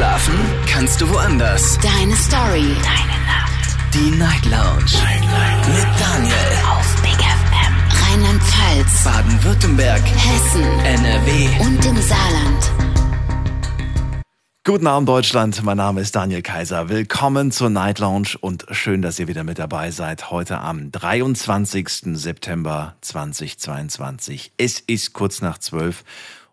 [0.00, 0.34] Schlafen
[0.66, 1.78] kannst du woanders.
[1.82, 2.74] Deine Story.
[2.82, 3.76] Deine Nacht.
[3.92, 4.90] Die Night Lounge.
[4.94, 5.68] Night, Night.
[5.68, 6.34] Mit Daniel.
[6.70, 7.74] Auf Big FM.
[8.08, 9.04] Rheinland-Pfalz.
[9.04, 10.00] Baden-Württemberg.
[10.00, 10.62] Hessen.
[10.86, 11.48] NRW.
[11.60, 12.72] Und im Saarland.
[14.64, 16.88] Guten Abend Deutschland, mein Name ist Daniel Kaiser.
[16.88, 20.30] Willkommen zur Night Lounge und schön, dass ihr wieder mit dabei seid.
[20.30, 21.88] Heute am 23.
[22.14, 24.52] September 2022.
[24.56, 26.04] Es ist kurz nach zwölf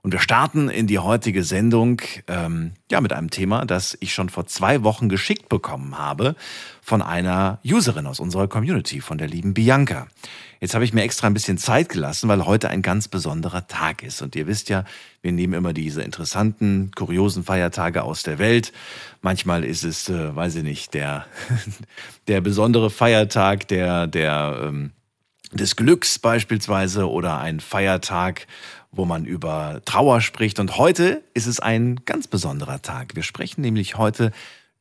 [0.07, 4.29] und wir starten in die heutige Sendung ähm, ja mit einem Thema, das ich schon
[4.29, 6.37] vor zwei Wochen geschickt bekommen habe
[6.81, 10.07] von einer Userin aus unserer Community, von der lieben Bianca.
[10.61, 14.01] Jetzt habe ich mir extra ein bisschen Zeit gelassen, weil heute ein ganz besonderer Tag
[14.01, 14.21] ist.
[14.21, 14.85] Und ihr wisst ja,
[15.21, 18.71] wir nehmen immer diese interessanten, kuriosen Feiertage aus der Welt.
[19.21, 21.25] Manchmal ist es, äh, weiß ich nicht, der,
[22.29, 24.91] der besondere Feiertag der, der, ähm,
[25.51, 28.47] des Glücks beispielsweise oder ein Feiertag,
[28.97, 30.59] wo man über Trauer spricht.
[30.59, 33.15] Und heute ist es ein ganz besonderer Tag.
[33.15, 34.31] Wir sprechen nämlich heute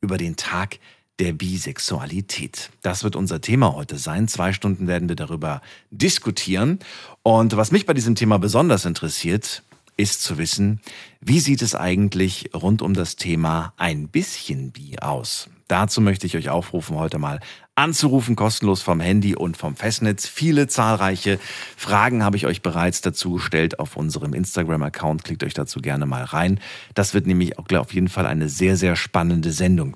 [0.01, 0.79] über den Tag
[1.19, 2.69] der Bisexualität.
[2.81, 4.27] Das wird unser Thema heute sein.
[4.27, 6.79] Zwei Stunden werden wir darüber diskutieren.
[7.23, 9.63] Und was mich bei diesem Thema besonders interessiert,
[9.97, 10.79] ist zu wissen,
[11.21, 15.49] wie sieht es eigentlich rund um das Thema ein bisschen Bi aus?
[15.67, 17.39] Dazu möchte ich euch aufrufen, heute mal
[17.77, 20.27] anzurufen, kostenlos vom Handy und vom Festnetz.
[20.27, 21.39] Viele zahlreiche
[21.75, 25.23] Fragen habe ich euch bereits dazu gestellt auf unserem Instagram-Account.
[25.23, 26.59] Klickt euch dazu gerne mal rein.
[26.95, 29.95] Das wird nämlich auch auf jeden Fall eine sehr, sehr spannende Sendung.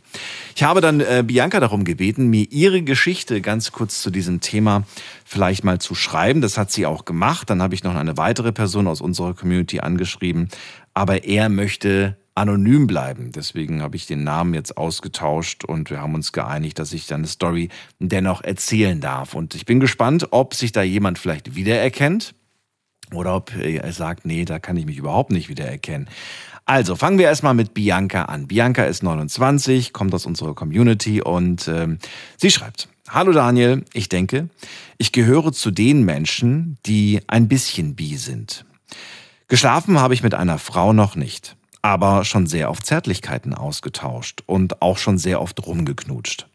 [0.56, 4.84] Ich habe dann äh, Bianca darum gebeten, mir ihre Geschichte ganz kurz zu diesem Thema
[5.26, 6.42] vielleicht mal zu schreiben.
[6.42, 7.50] Das hat sie auch gemacht.
[7.50, 10.50] Dann habe ich noch eine weitere Person aus unserer Community angeschrieben.
[10.94, 13.32] Aber er möchte anonym bleiben.
[13.32, 17.22] Deswegen habe ich den Namen jetzt ausgetauscht und wir haben uns geeinigt, dass ich dann
[17.22, 19.34] eine Story dennoch erzählen darf.
[19.34, 22.34] Und ich bin gespannt, ob sich da jemand vielleicht wiedererkennt
[23.14, 26.08] oder ob er sagt, nee, da kann ich mich überhaupt nicht wiedererkennen.
[26.66, 28.48] Also fangen wir erstmal mit Bianca an.
[28.48, 31.98] Bianca ist 29, kommt aus unserer Community und ähm,
[32.38, 34.48] sie schreibt, Hallo Daniel, ich denke,
[34.98, 38.64] ich gehöre zu den Menschen, die ein bisschen bi sind.
[39.50, 44.82] Geschlafen habe ich mit einer Frau noch nicht aber schon sehr auf Zärtlichkeiten ausgetauscht und
[44.82, 46.48] auch schon sehr oft rumgeknutscht.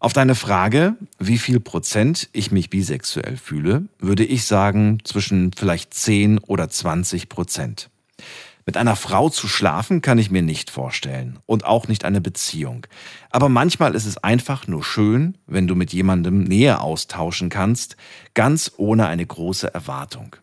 [0.00, 5.94] Auf deine Frage, wie viel Prozent ich mich bisexuell fühle, würde ich sagen zwischen vielleicht
[5.94, 7.88] 10 oder 20 Prozent.
[8.66, 12.86] Mit einer Frau zu schlafen kann ich mir nicht vorstellen und auch nicht eine Beziehung.
[13.30, 17.96] Aber manchmal ist es einfach nur schön, wenn du mit jemandem Nähe austauschen kannst,
[18.32, 20.36] ganz ohne eine große Erwartung.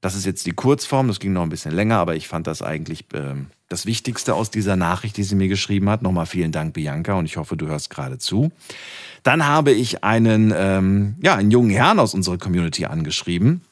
[0.00, 2.62] Das ist jetzt die Kurzform, das ging noch ein bisschen länger, aber ich fand das
[2.62, 3.34] eigentlich äh,
[3.68, 6.02] das Wichtigste aus dieser Nachricht, die sie mir geschrieben hat.
[6.02, 8.52] Nochmal vielen Dank, Bianca, und ich hoffe, du hörst gerade zu.
[9.22, 13.62] Dann habe ich einen, ähm, ja, einen jungen Herrn aus unserer Community angeschrieben.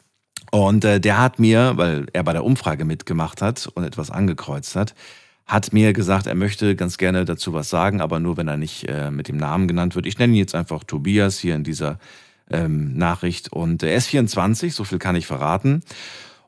[0.51, 4.77] Und äh, der hat mir, weil er bei der Umfrage mitgemacht hat und etwas angekreuzt
[4.77, 4.95] hat,
[5.47, 8.89] hat mir gesagt, er möchte ganz gerne dazu was sagen, aber nur wenn er nicht
[8.89, 10.07] äh, mit dem Namen genannt wird.
[10.07, 11.99] Ich nenne ihn jetzt einfach Tobias hier in dieser
[12.51, 13.53] ähm, Nachricht.
[13.53, 15.83] Und er ist 24, so viel kann ich verraten.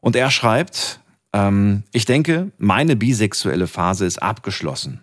[0.00, 1.00] Und er schreibt,
[1.32, 5.00] ähm, ich denke, meine bisexuelle Phase ist abgeschlossen.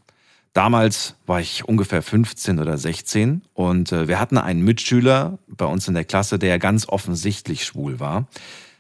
[0.53, 5.87] Damals war ich ungefähr 15 oder 16 und äh, wir hatten einen Mitschüler bei uns
[5.87, 8.27] in der Klasse, der ganz offensichtlich schwul war.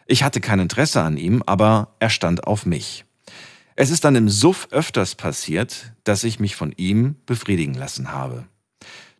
[0.05, 3.05] Ich hatte kein Interesse an ihm, aber er stand auf mich.
[3.75, 8.45] Es ist dann im Suff öfters passiert, dass ich mich von ihm befriedigen lassen habe.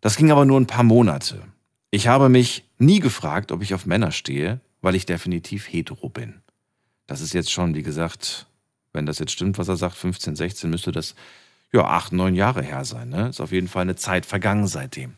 [0.01, 1.41] Das ging aber nur ein paar Monate.
[1.93, 6.41] Ich habe mich nie gefragt, ob ich auf Männer stehe, weil ich definitiv hetero bin.
[7.05, 8.47] Das ist jetzt schon, wie gesagt,
[8.93, 11.13] wenn das jetzt stimmt, was er sagt, 15, 16, müsste das
[11.71, 13.09] ja acht, neun Jahre her sein.
[13.09, 13.29] Ne?
[13.29, 15.13] Ist auf jeden Fall eine Zeit vergangen seitdem.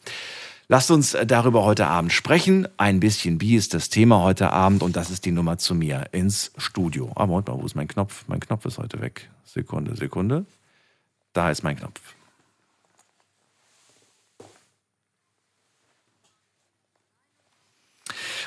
[0.68, 2.68] Lasst uns darüber heute Abend sprechen.
[2.76, 6.10] Ein bisschen wie ist das Thema heute Abend und das ist die Nummer zu mir
[6.12, 7.10] ins Studio.
[7.16, 8.26] Ah, Moment mal, wo ist mein Knopf?
[8.28, 9.30] Mein Knopf ist heute weg.
[9.46, 10.46] Sekunde, Sekunde.
[11.32, 12.15] Da ist mein Knopf.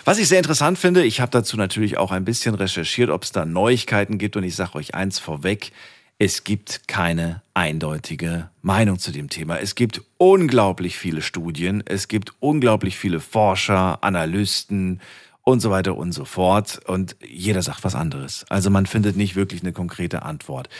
[0.08, 3.30] Was ich sehr interessant finde, ich habe dazu natürlich auch ein bisschen recherchiert, ob es
[3.30, 5.70] da Neuigkeiten gibt und ich sage euch eins vorweg,
[6.16, 9.58] es gibt keine eindeutige Meinung zu dem Thema.
[9.58, 15.02] Es gibt unglaublich viele Studien, es gibt unglaublich viele Forscher, Analysten
[15.42, 16.80] und so weiter und so fort.
[16.86, 18.46] Und jeder sagt was anderes.
[18.48, 20.70] Also man findet nicht wirklich eine konkrete Antwort.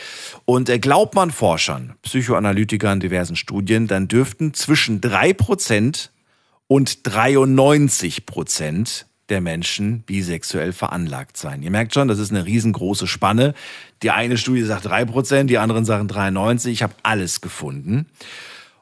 [0.45, 6.09] Und äh, glaubt man Forschern, Psychoanalytikern, diversen Studien, dann dürften zwischen drei Prozent
[6.65, 11.61] und 93 Prozent der Menschen bisexuell veranlagt sein.
[11.63, 13.53] Ihr merkt schon, das ist eine riesengroße Spanne.
[14.03, 16.71] Die eine Studie sagt drei Prozent, die anderen sagen 93.
[16.71, 18.07] Ich habe alles gefunden.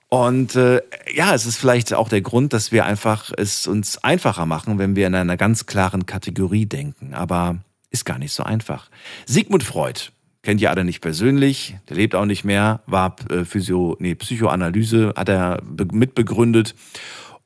[0.09, 0.81] Und äh,
[1.13, 4.95] ja, es ist vielleicht auch der Grund, dass wir einfach es uns einfacher machen, wenn
[4.95, 7.13] wir in einer ganz klaren Kategorie denken.
[7.13, 7.57] Aber
[7.89, 8.89] ist gar nicht so einfach.
[9.25, 10.11] Sigmund Freud
[10.43, 15.13] kennt ihr alle nicht persönlich, der lebt auch nicht mehr, war äh, Physio, nee, Psychoanalyse,
[15.17, 15.61] hat er
[15.91, 16.73] mitbegründet.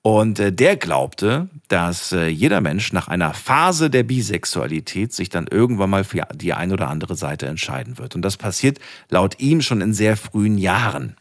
[0.03, 5.45] Und äh, der glaubte, dass äh, jeder Mensch nach einer Phase der Bisexualität sich dann
[5.47, 8.15] irgendwann mal für die eine oder andere Seite entscheiden wird.
[8.15, 11.15] Und das passiert laut ihm schon in sehr frühen Jahren.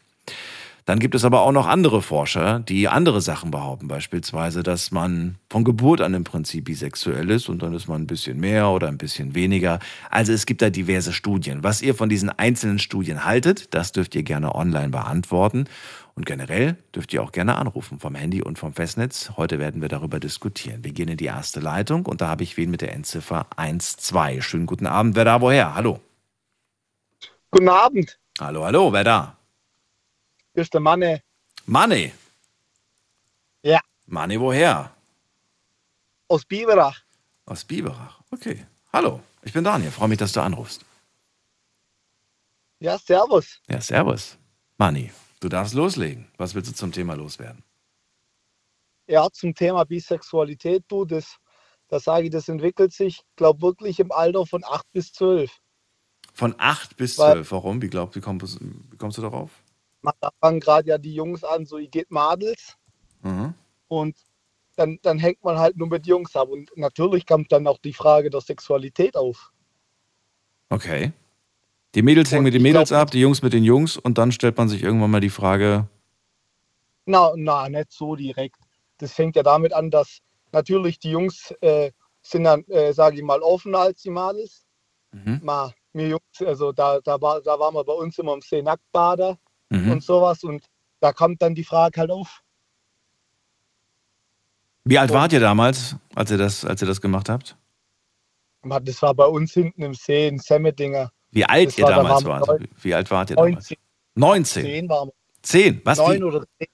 [0.85, 5.35] Dann gibt es aber auch noch andere Forscher, die andere Sachen behaupten, beispielsweise, dass man
[5.49, 8.87] von Geburt an im Prinzip bisexuell ist und dann ist man ein bisschen mehr oder
[8.87, 9.79] ein bisschen weniger.
[10.09, 11.63] Also es gibt da diverse Studien.
[11.63, 15.65] Was ihr von diesen einzelnen Studien haltet, das dürft ihr gerne online beantworten.
[16.15, 19.31] Und generell dürft ihr auch gerne anrufen vom Handy und vom Festnetz.
[19.37, 20.83] Heute werden wir darüber diskutieren.
[20.83, 24.43] Wir gehen in die erste Leitung und da habe ich wen mit der Endziffer 12.
[24.45, 25.15] Schönen guten Abend.
[25.15, 25.73] Wer da woher?
[25.73, 26.01] Hallo.
[27.49, 28.19] Guten Abend.
[28.39, 28.91] Hallo, hallo.
[28.91, 29.37] Wer da?
[30.53, 31.21] Hier ist der Manne.
[31.65, 32.11] Manne?
[33.63, 33.79] Ja.
[34.05, 34.91] Manne woher?
[36.27, 37.01] Aus Biberach.
[37.45, 38.21] Aus Biberach.
[38.31, 38.65] Okay.
[38.91, 39.21] Hallo.
[39.43, 39.91] Ich bin Daniel.
[39.91, 40.85] Freue mich, dass du anrufst.
[42.79, 43.59] Ja, servus.
[43.67, 44.37] Ja, servus.
[44.77, 45.11] Manni,
[45.41, 46.27] Du darfst loslegen.
[46.37, 47.63] Was willst du zum Thema loswerden?
[49.07, 51.37] Ja, zum Thema Bisexualität, du, das,
[51.89, 55.51] das sage ich, das entwickelt sich, glaube wirklich im Alter von 8 bis 12.
[56.33, 57.81] Von 8 bis 12, warum?
[57.81, 59.51] Wie, glaub, wie, kommst, wie kommst du darauf?
[60.03, 62.77] Da fangen gerade ja die Jungs an, so ich geht Madels.
[63.23, 63.55] Mhm.
[63.87, 64.17] Und
[64.75, 66.49] dann, dann hängt man halt nur mit Jungs ab.
[66.49, 69.51] Und natürlich kommt dann auch die Frage der Sexualität auf.
[70.69, 71.11] Okay.
[71.95, 74.31] Die Mädels hängen mit den Mädels glaub, ab, die Jungs mit den Jungs und dann
[74.31, 75.87] stellt man sich irgendwann mal die Frage.
[77.05, 78.57] Na, na, nicht so direkt.
[78.97, 80.19] Das fängt ja damit an, dass
[80.51, 81.91] natürlich die Jungs äh,
[82.21, 84.65] sind dann, äh, sage ich mal, offener als die Mädels.
[85.11, 85.41] Mhm.
[85.43, 88.61] Mal, mir Jungs, also da, da, war, da waren wir bei uns immer im See
[88.61, 89.37] Nacktbader
[89.69, 89.91] mhm.
[89.91, 90.65] und sowas und
[91.01, 92.41] da kommt dann die Frage halt auf.
[94.85, 97.57] Wie alt und, wart ihr damals, als ihr das, als ihr das gemacht habt?
[98.63, 101.11] Das war bei uns hinten im See in Semmedinger.
[101.31, 102.47] Wie alt das ihr war, damals wart?
[102.47, 103.77] Neun, Wie alt wart ihr 19.
[104.15, 104.53] damals?
[104.53, 104.63] 19.
[104.63, 105.13] 10 waren wir.
[105.41, 105.81] 10?
[105.85, 105.97] Was?
[105.97, 106.67] 9 oder 10.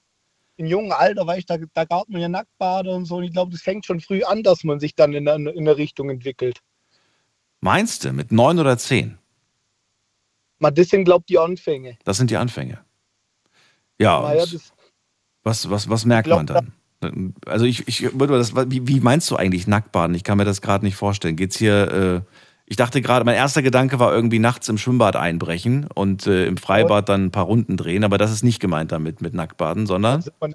[0.57, 3.17] Im jungen Alter, weil ich da, da gab man ja Nacktbade und so.
[3.17, 5.67] Und ich glaube, das fängt schon früh an, dass man sich dann in eine, in
[5.67, 6.59] eine Richtung entwickelt.
[7.61, 9.19] Meinst du, mit 9 oder 10?
[10.59, 11.97] Man, das sind, glaube ich, die Anfänge.
[12.03, 12.79] Das sind die Anfänge.
[13.99, 14.45] Ja, ja
[15.43, 16.73] was, was, was merkt glaub, man dann?
[17.45, 20.15] Also ich, ich würde das, wie, wie meinst du eigentlich Nacktbaden?
[20.15, 21.35] Ich kann mir das gerade nicht vorstellen.
[21.35, 22.31] Geht es hier äh,
[22.69, 26.57] ich dachte gerade, mein erster Gedanke war irgendwie nachts im Schwimmbad einbrechen und äh, im
[26.57, 30.15] Freibad dann ein paar Runden drehen, aber das ist nicht gemeint damit mit Nacktbaden, sondern.
[30.39, 30.53] Also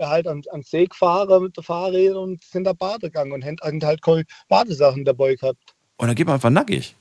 [0.00, 4.00] halt an, an See gefahren mit den Fahrrädern und sind da badegegangen und haben halt
[4.48, 5.74] Badesachen dabei gehabt.
[5.96, 6.96] Und dann geht man einfach nackig.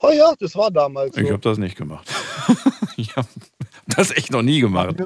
[0.00, 1.14] Oh ja, das war damals.
[1.14, 1.20] So.
[1.20, 2.08] Ich habe das nicht gemacht.
[2.96, 3.28] ich habe
[3.86, 4.96] das echt noch nie gemacht.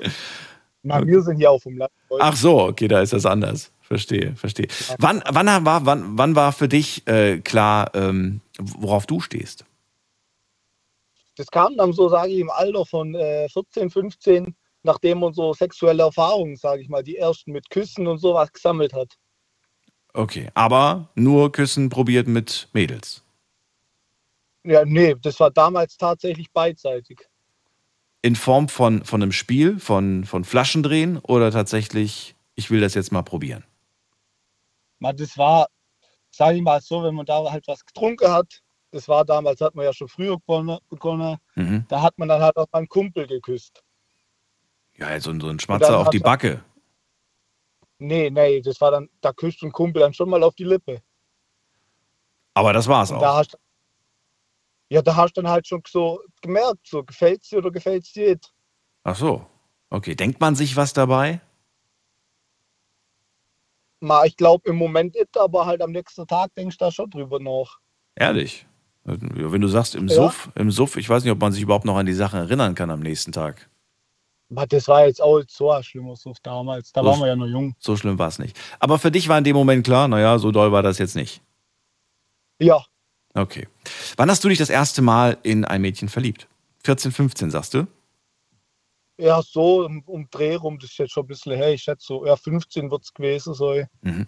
[0.82, 1.92] Na, wir sind hier auf dem Land.
[2.18, 3.70] Ach so, okay, da ist das anders.
[3.92, 4.68] Verstehe, verstehe.
[4.96, 9.66] Wann, wann, war, wann, wann war für dich äh, klar, ähm, worauf du stehst?
[11.36, 15.52] Das kam dann so, sage ich, im Alter von äh, 14, 15, nachdem man so
[15.52, 19.12] sexuelle Erfahrungen, sage ich mal, die ersten mit Küssen und sowas gesammelt hat.
[20.14, 23.22] Okay, aber nur Küssen probiert mit Mädels?
[24.64, 27.28] Ja, nee, das war damals tatsächlich beidseitig.
[28.22, 33.12] In Form von, von einem Spiel, von, von Flaschendrehen oder tatsächlich, ich will das jetzt
[33.12, 33.64] mal probieren?
[35.12, 35.66] Das war,
[36.30, 38.62] sage ich mal so, wenn man da halt was getrunken hat,
[38.92, 41.84] das war damals, hat man ja schon früher begonnen, mhm.
[41.88, 43.82] da hat man dann halt auch einen Kumpel geküsst.
[44.96, 46.62] Ja, so, so ein Schmatzer auf die Backe.
[47.98, 51.02] Nee, nee, das war dann, da küsst ein Kumpel dann schon mal auf die Lippe.
[52.54, 53.20] Aber das war's auch.
[53.20, 53.58] Da hast,
[54.90, 58.30] ja, da hast du dann halt schon so gemerkt, so gefällt's dir oder gefällt's dir
[58.30, 58.52] nicht.
[59.04, 59.46] Ach so.
[59.88, 61.40] Okay, denkt man sich was dabei?
[64.02, 67.08] Ma, ich glaube im Moment nicht, aber halt am nächsten Tag denkst du da schon
[67.08, 67.78] drüber nach.
[68.16, 68.66] Ehrlich?
[69.04, 70.14] Wenn du sagst im ja.
[70.14, 72.74] Suff, im Suff, ich weiß nicht, ob man sich überhaupt noch an die Sachen erinnern
[72.74, 73.68] kann am nächsten Tag.
[74.50, 76.92] Aber das war jetzt auch so ein schlimmer Suff damals.
[76.92, 77.74] Da so waren wir ja noch jung.
[77.78, 78.58] So schlimm war es nicht.
[78.80, 81.40] Aber für dich war in dem Moment klar, naja, so doll war das jetzt nicht.
[82.60, 82.84] Ja.
[83.34, 83.68] Okay.
[84.16, 86.48] Wann hast du dich das erste Mal in ein Mädchen verliebt?
[86.84, 87.86] 14, 15, sagst du?
[89.22, 91.72] Ja, so um, um Dreh rum, das ist jetzt schon ein bisschen her.
[91.72, 93.86] Ich schätze so, ja, 15 wird es gewesen sein.
[94.00, 94.26] Mhm.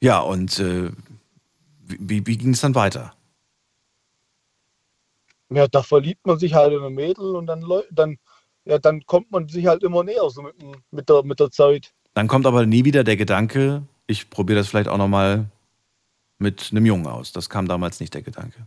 [0.00, 0.90] Ja, und äh,
[1.78, 3.14] wie, wie ging es dann weiter?
[5.50, 8.18] Ja, da verliebt man sich halt in ein Mädel und dann, dann,
[8.64, 10.56] ja, dann kommt man sich halt immer näher so mit,
[10.90, 11.94] mit, der, mit der Zeit.
[12.14, 15.48] Dann kommt aber nie wieder der Gedanke, ich probiere das vielleicht auch nochmal
[16.38, 17.30] mit einem Jungen aus.
[17.30, 18.66] Das kam damals nicht der Gedanke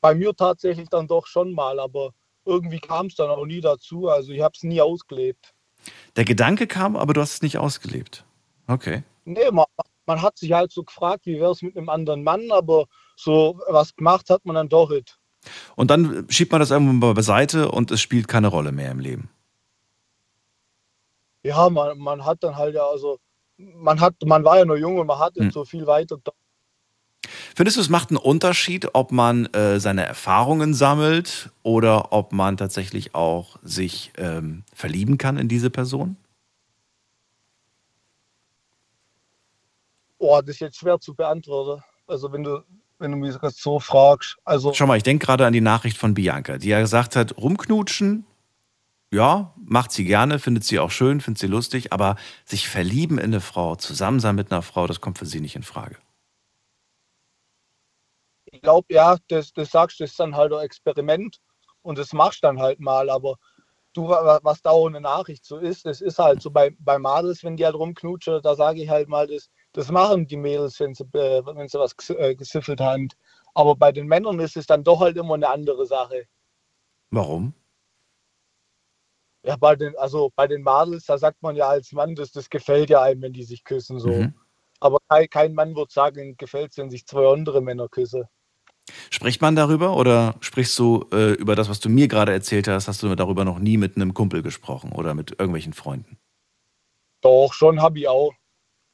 [0.00, 2.10] bei mir tatsächlich dann doch schon mal, aber
[2.44, 4.08] irgendwie kam es dann auch nie dazu.
[4.08, 5.52] Also ich habe es nie ausgelebt.
[6.16, 8.24] Der Gedanke kam, aber du hast es nicht ausgelebt.
[8.66, 9.02] Okay.
[9.24, 9.66] Nee, man,
[10.06, 12.86] man hat sich halt so gefragt, wie wäre es mit einem anderen Mann, aber
[13.16, 15.18] so was gemacht hat man dann doch nicht.
[15.76, 19.00] Und dann schiebt man das irgendwann mal beiseite und es spielt keine Rolle mehr im
[19.00, 19.30] Leben.
[21.42, 23.18] Ja, man, man hat dann halt ja, also
[23.56, 25.50] man hat, man war ja nur jung und man hat hm.
[25.50, 26.18] so viel weiter.
[27.54, 32.56] Findest du, es macht einen Unterschied, ob man äh, seine Erfahrungen sammelt oder ob man
[32.56, 36.16] tatsächlich auch sich ähm, verlieben kann in diese Person?
[40.18, 41.82] Oh, das ist jetzt schwer zu beantworten.
[42.06, 42.62] Also wenn du,
[42.98, 44.36] wenn du mich so fragst.
[44.44, 47.36] Also Schau mal, ich denke gerade an die Nachricht von Bianca, die ja gesagt hat,
[47.36, 48.24] rumknutschen,
[49.12, 53.26] ja, macht sie gerne, findet sie auch schön, findet sie lustig, aber sich verlieben in
[53.26, 55.96] eine Frau, zusammen sein mit einer Frau, das kommt für sie nicht in Frage.
[58.56, 61.36] Ich glaube, ja, das, das sagst du, ist dann halt ein Experiment
[61.82, 63.36] und das machst dann halt mal, aber
[63.92, 67.44] du, was da auch eine Nachricht so ist, das ist halt so bei, bei Madels,
[67.44, 70.94] wenn die halt rumknutschen, da sage ich halt mal, das, das machen die Mädels, wenn
[70.94, 73.08] sie, äh, wenn sie was äh, gesiffelt haben.
[73.52, 76.24] Aber bei den Männern ist es dann doch halt immer eine andere Sache.
[77.10, 77.52] Warum?
[79.42, 82.48] Ja, bei den, also bei den Madels, da sagt man ja als Mann, das, das
[82.48, 84.00] gefällt ja einem, wenn die sich küssen.
[84.00, 84.08] So.
[84.08, 84.34] Mhm.
[84.80, 88.24] Aber kein, kein Mann wird sagen, gefällt es, wenn sich zwei andere Männer küssen.
[89.10, 92.88] Spricht man darüber oder sprichst du äh, über das, was du mir gerade erzählt hast?
[92.88, 96.18] Hast du darüber noch nie mit einem Kumpel gesprochen oder mit irgendwelchen Freunden?
[97.20, 98.32] Doch, schon habe ich auch.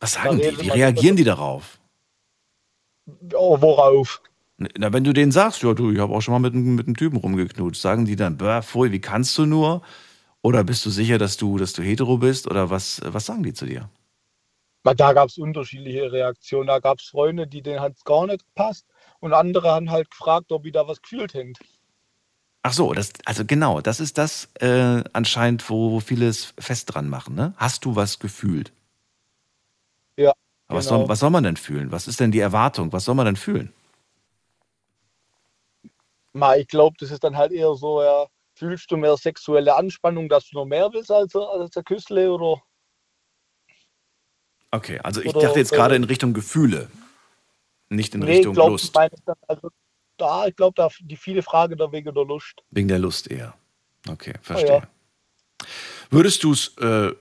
[0.01, 0.59] Was sagen die?
[0.61, 1.79] Wie reagieren die darauf?
[3.35, 4.23] Oh, worauf?
[4.57, 6.97] Na, wenn du denen sagst, ja, du, ich habe auch schon mal mit, mit einem
[6.97, 9.83] Typen rumgeknutscht, sagen die dann, voll, wie kannst du nur?
[10.41, 12.49] Oder bist du sicher, dass du, dass du hetero bist?
[12.49, 13.89] Oder was, was sagen die zu dir?
[14.83, 16.67] Da gab es unterschiedliche Reaktionen.
[16.67, 18.87] Da gab es Freunde, die denen hat es gar nicht gepasst.
[19.23, 21.53] Und andere haben halt gefragt, ob da was gefühlt hätte.
[22.63, 27.09] Ach so, das, also genau, das ist das äh, anscheinend, wo viele es fest dran
[27.09, 27.37] machen.
[27.37, 27.55] Ne?
[27.57, 28.73] Hast du was gefühlt?
[30.17, 30.31] Ja.
[30.33, 30.35] Aber
[30.67, 30.79] genau.
[30.79, 31.09] was, soll, genau.
[31.09, 31.93] was soll man denn fühlen?
[31.93, 32.93] Was ist denn die Erwartung?
[32.93, 33.73] Was soll man denn fühlen?
[36.33, 38.27] Ma, ich glaube, das ist dann halt eher so, ja,
[38.57, 42.61] fühlst du mehr sexuelle Anspannung, dass du noch mehr willst als, als der Küssle oder?
[44.73, 46.91] Okay, also ich oder, dachte jetzt gerade in Richtung Gefühle,
[47.97, 48.97] nicht in nee, Richtung glaub, Lust.
[48.97, 49.71] Ich also,
[50.17, 52.63] da, ich glaube, da die viele Frage da wegen der Lust.
[52.71, 53.55] Wegen der Lust eher.
[54.09, 54.69] Okay, verstehe.
[54.69, 54.89] Ja, ja.
[56.11, 57.13] Würdest du es äh,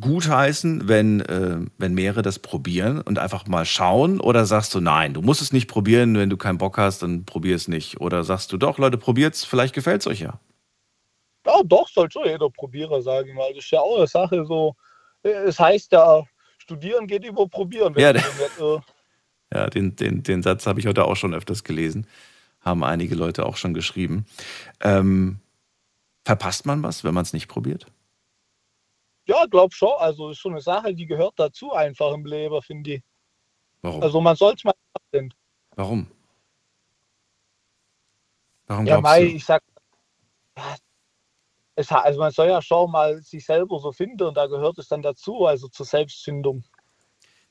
[0.00, 4.20] gutheißen, wenn, äh, wenn mehrere das probieren und einfach mal schauen?
[4.20, 7.26] Oder sagst du, nein, du musst es nicht probieren, wenn du keinen Bock hast, dann
[7.26, 8.00] probier es nicht?
[8.00, 10.40] Oder sagst du, doch, Leute, probiert es, vielleicht gefällt es euch ja?
[11.44, 13.52] Ja, doch, soll schon jeder probieren, sage ich mal.
[13.52, 14.74] Das ist ja auch eine Sache so.
[15.22, 16.22] Es heißt ja,
[16.58, 17.94] studieren geht über probieren.
[17.98, 18.80] Ja, äh
[19.52, 22.06] ja den, den, den Satz habe ich heute auch schon öfters gelesen.
[22.60, 24.26] Haben einige Leute auch schon geschrieben.
[24.80, 25.40] Ähm,
[26.24, 27.86] verpasst man was, wenn man es nicht probiert?
[29.26, 29.92] Ja, glaub schon.
[29.98, 33.02] Also ist schon eine Sache, die gehört dazu einfach im Leben, finde ich.
[33.82, 34.02] Warum?
[34.02, 34.74] Also man soll es mal
[35.12, 35.34] machen.
[35.76, 36.06] Warum?
[38.66, 39.62] Warum ja, Mai, ich sag,
[41.74, 44.88] es, also man soll ja schon mal sich selber so finden und da gehört es
[44.88, 46.64] dann dazu, also zur Selbstfindung.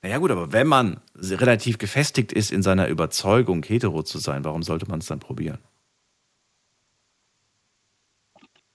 [0.02, 4.64] Naja gut, aber wenn man relativ gefestigt ist in seiner Überzeugung, hetero zu sein, warum
[4.64, 5.60] sollte man es dann probieren?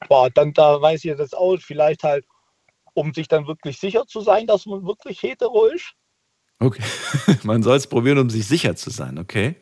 [0.08, 2.26] Boah, dann da weiß ich das auch, vielleicht halt
[2.94, 5.94] um sich dann wirklich sicher zu sein, dass man wirklich hetero ist.
[6.58, 6.82] Okay.
[7.44, 9.56] man soll es probieren, um sich sicher zu sein, okay?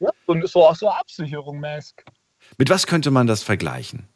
[0.00, 1.96] Ja, und so, so Absicherung mäßig.
[2.58, 4.08] Mit was könnte man das vergleichen?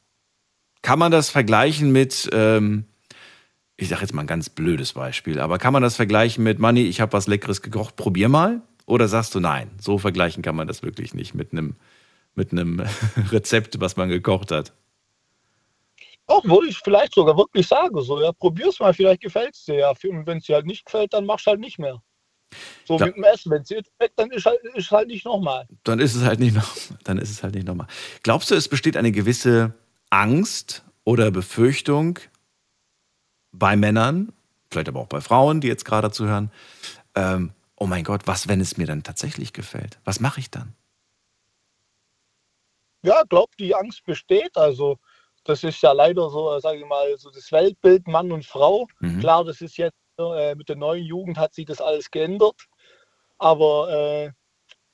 [0.83, 2.87] Kann man das vergleichen mit, ähm,
[3.79, 6.83] ich sage jetzt mal ein ganz blödes Beispiel, aber kann man das vergleichen mit, Manni,
[6.83, 8.61] ich habe was Leckeres gekocht, probier mal?
[8.87, 9.71] Oder sagst du nein?
[9.81, 11.77] So vergleichen kann man das wirklich nicht mit einem
[12.35, 12.83] mit einem
[13.31, 14.73] Rezept, was man gekocht hat.
[16.27, 18.01] Doch, würde ich vielleicht sogar wirklich sagen.
[18.03, 19.91] So, ja, probier's mal, vielleicht gefällt es dir ja.
[19.91, 22.01] Und wenn es dir halt nicht gefällt, dann machst halt nicht mehr.
[22.87, 25.25] So da, mit dem Essen, wenn es dir schmeckt, dann ist halt, ist halt nicht
[25.25, 25.67] nochmal.
[25.85, 27.87] Dann ist es halt nicht noch, dann ist es halt nicht nochmal.
[28.23, 29.75] Glaubst du, es besteht eine gewisse
[30.11, 32.19] Angst oder Befürchtung
[33.53, 34.33] bei Männern,
[34.71, 36.51] vielleicht aber auch bei Frauen, die jetzt gerade zuhören,
[37.15, 39.99] ähm, oh mein Gott, was, wenn es mir dann tatsächlich gefällt?
[40.05, 40.75] Was mache ich dann?
[43.03, 44.57] Ja, glaub, die Angst besteht.
[44.57, 44.99] Also
[45.45, 48.87] das ist ja leider so, sage ich mal, so das Weltbild Mann und Frau.
[49.01, 49.21] Mhm.
[49.21, 52.67] Klar, das ist jetzt äh, mit der neuen Jugend hat sich das alles geändert.
[53.39, 54.33] Aber äh,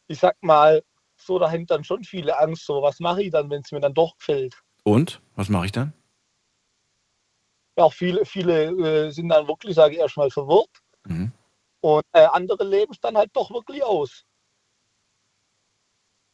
[0.07, 0.83] ich sag mal,
[1.17, 2.67] so da hängt dann schon viele Angst.
[2.67, 4.55] So, was mache ich dann, wenn es mir dann doch gefällt?
[4.83, 5.21] Und?
[5.35, 5.93] Was mache ich dann?
[7.77, 10.71] Ja, viele, viele äh, sind dann wirklich, sage ich, erstmal verwirrt.
[11.07, 11.33] Mhm.
[11.81, 14.25] Und äh, andere leben es dann halt doch wirklich aus.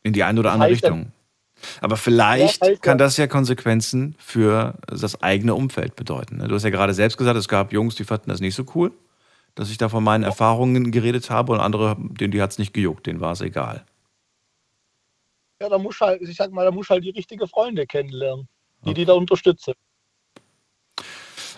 [0.03, 1.13] In die eine oder andere Richtung.
[1.81, 6.39] Aber vielleicht ja, kann das ja Konsequenzen für das eigene Umfeld bedeuten.
[6.39, 6.49] Ne?
[6.49, 8.93] Du hast ja gerade selbst gesagt, es gab Jungs, die fanden das nicht so cool.
[9.55, 12.73] dass ich da von meinen Erfahrungen geredet habe und andere, denen die hat es nicht
[12.73, 13.85] gejuckt, denen war es egal.
[15.61, 18.49] Ja, da muss halt, ich sag mal, da muss halt die richtige Freunde kennenlernen,
[18.87, 19.75] die die da unterstützen.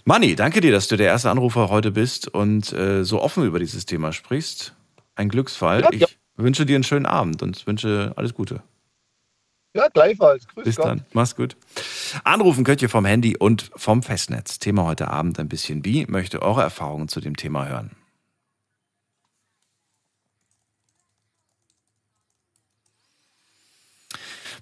[0.05, 3.61] Manni, danke dir, dass du der erste Anrufer heute bist und äh, so offen über
[3.61, 4.75] dieses Thema sprichst.
[5.15, 5.83] Ein Glücksfall.
[5.83, 6.07] Ja, ich ja.
[6.37, 8.63] wünsche dir einen schönen Abend und wünsche alles Gute.
[9.75, 10.47] Ja, gleichfalls.
[10.49, 10.87] Grüß Bis Gott.
[10.87, 11.07] dann.
[11.13, 11.57] Mach's gut.
[12.25, 14.59] Anrufen könnt ihr vom Handy und vom Festnetz.
[14.59, 16.05] Thema heute Abend ein bisschen wie.
[16.07, 17.93] Möchte eure Erfahrungen zu dem Thema hören.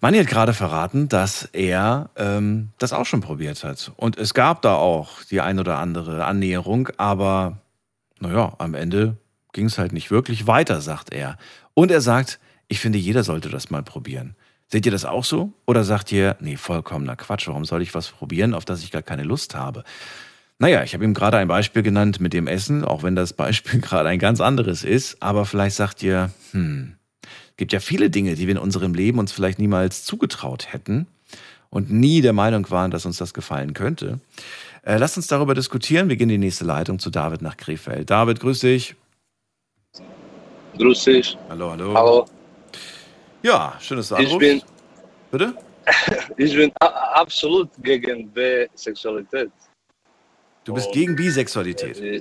[0.02, 3.92] Manni hat gerade verraten, dass er ähm, das auch schon probiert hat.
[3.96, 7.58] Und es gab da auch die ein oder andere Annäherung, aber
[8.18, 9.16] naja, am Ende
[9.52, 11.36] ging es halt nicht wirklich weiter, sagt er.
[11.74, 12.38] Und er sagt,
[12.68, 14.36] ich finde, jeder sollte das mal probieren.
[14.68, 15.52] Seht ihr das auch so?
[15.66, 19.02] Oder sagt ihr, nee, vollkommener Quatsch, warum soll ich was probieren, auf das ich gar
[19.02, 19.84] keine Lust habe?
[20.58, 23.80] Naja, ich habe ihm gerade ein Beispiel genannt mit dem Essen, auch wenn das Beispiel
[23.80, 25.22] gerade ein ganz anderes ist.
[25.22, 26.96] Aber vielleicht sagt ihr, hm,
[27.60, 31.06] gibt ja viele Dinge, die wir in unserem Leben uns vielleicht niemals zugetraut hätten
[31.68, 34.18] und nie der Meinung waren, dass uns das gefallen könnte.
[34.82, 36.08] Äh, lasst uns darüber diskutieren.
[36.08, 38.08] Wir gehen in die nächste Leitung zu David nach Krefeld.
[38.08, 38.96] David, grüß dich.
[40.78, 41.36] Grüß dich.
[41.50, 41.92] Hallo, hallo.
[41.94, 42.26] Hallo.
[43.42, 44.62] Ja, schön, dass Ich bin,
[45.30, 45.54] Bitte?
[46.38, 49.50] ich bin absolut gegen Bisexualität.
[50.64, 52.00] Du bist Und- gegen Bisexualität.
[52.00, 52.20] Äh,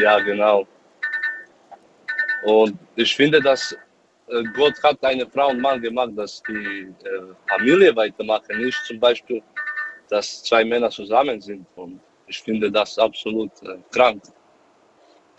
[0.00, 0.66] Ja, genau.
[2.44, 3.76] Und ich finde, dass
[4.54, 6.92] Gott hat eine Frau und Mann gemacht, dass die
[7.48, 9.42] Familie weitermachen, nicht zum Beispiel,
[10.08, 11.66] dass zwei Männer zusammen sind.
[11.76, 13.50] Und ich finde das absolut
[13.90, 14.22] krank.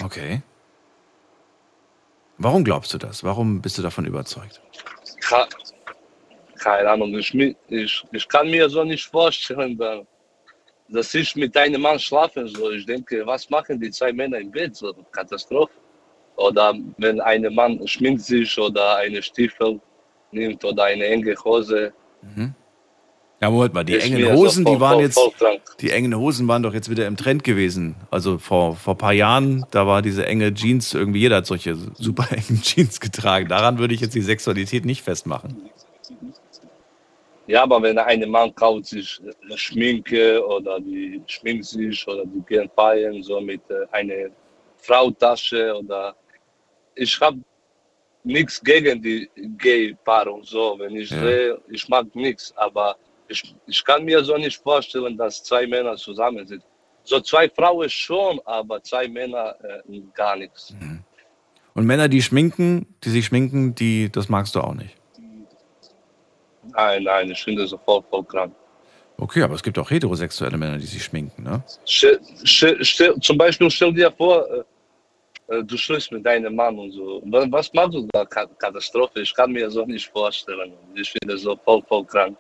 [0.04, 0.42] Okay.
[2.38, 3.24] Warum glaubst du das?
[3.24, 4.62] Warum bist du davon überzeugt?
[5.22, 5.48] Ka-
[6.60, 10.02] Keine Ahnung, ich, ich, ich kann mir so nicht vorstellen, da-
[10.90, 12.78] dass ich mit einem Mann schlafen soll.
[12.78, 14.76] Ich denke, was machen die zwei Männer im Bett?
[14.76, 15.74] So Katastrophe.
[16.36, 19.80] Oder wenn ein Mann schminkt sich oder eine Stiefel
[20.32, 21.94] nimmt oder eine enge Hose.
[23.44, 25.92] Ja, Moment mal, die ist engen mir Hosen, voll, die waren voll, jetzt, Voll die
[25.92, 27.96] engen Hosen waren doch jetzt wieder im Trend gewesen.
[28.10, 31.76] Also vor, vor ein paar Jahren, da war diese enge Jeans, irgendwie jeder hat solche
[31.76, 33.50] super engen Jeans getragen.
[33.50, 35.70] Daran würde ich jetzt die Sexualität nicht festmachen.
[37.46, 42.42] Ja, aber wenn ein Mann kauft sich eine Schminke oder die schminkt sich oder die
[42.48, 44.30] gehen feiern, so mit äh, einer
[44.78, 46.16] Frautasche oder
[46.96, 47.40] ich habe
[48.24, 51.20] nichts gegen die Gay-Paarung so, wenn ich Ja.
[51.22, 52.96] sehe, ich mag nichts, aber
[53.28, 56.64] ich, ich kann mir so nicht vorstellen, dass zwei Männer zusammen sind.
[57.04, 60.74] So zwei Frauen schon, aber zwei Männer äh, gar nichts.
[61.74, 64.96] Und Männer, die schminken, die sich schminken, die, das magst du auch nicht.
[66.72, 68.54] Nein, nein, ich finde so voll, voll krank.
[69.18, 71.64] Okay, aber es gibt auch heterosexuelle Männer, die sich schminken, ne?
[71.86, 74.64] Stell, stell, stell, zum Beispiel stell dir vor, äh,
[75.48, 77.22] du schläfst mit deinem Mann und so.
[77.26, 78.26] Was, machst du da?
[78.26, 79.22] Ka- Katastrophe.
[79.22, 80.74] Ich kann mir so nicht vorstellen.
[80.96, 82.38] Ich finde so voll, voll krank.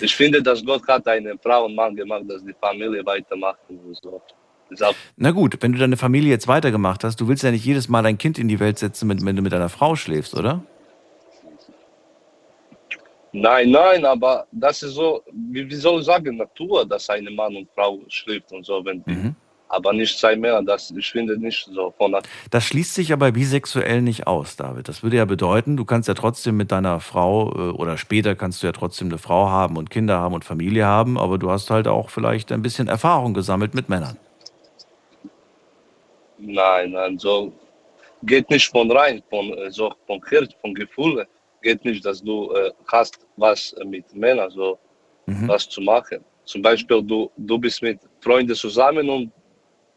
[0.00, 3.96] Ich finde, dass Gott hat eine Frau und Mann gemacht, dass die Familie weitermachen und
[4.02, 4.20] so.
[5.16, 8.02] Na gut, wenn du deine Familie jetzt weitergemacht hast, du willst ja nicht jedes Mal
[8.02, 10.62] dein Kind in die Welt setzen, wenn du mit deiner Frau schläfst, oder?
[13.32, 17.54] nein, nein, aber das ist so, wie, wie soll ich sagen, Natur, dass eine Mann
[17.56, 18.84] und Frau schläft und so.
[18.84, 19.36] Wenn die, Mhm.
[19.72, 22.16] Aber nicht zwei Männer, das, ich finde nicht so von.
[22.50, 24.88] Das schließt sich aber bisexuell nicht aus, David.
[24.88, 28.62] Das würde ja bedeuten, du kannst ja trotzdem mit deiner Frau äh, oder später kannst
[28.62, 31.70] du ja trotzdem eine Frau haben und Kinder haben und Familie haben, aber du hast
[31.70, 34.16] halt auch vielleicht ein bisschen Erfahrung gesammelt mit Männern.
[36.38, 37.52] Nein, nein, so
[38.24, 41.26] geht nicht von rein, von äh, so von Herz, von Gefühlen.
[41.62, 44.78] Geht nicht, dass du äh, hast was mit Männern so
[45.26, 45.46] Mhm.
[45.46, 46.24] was zu machen.
[46.44, 49.30] Zum Beispiel du du bist mit Freunden zusammen und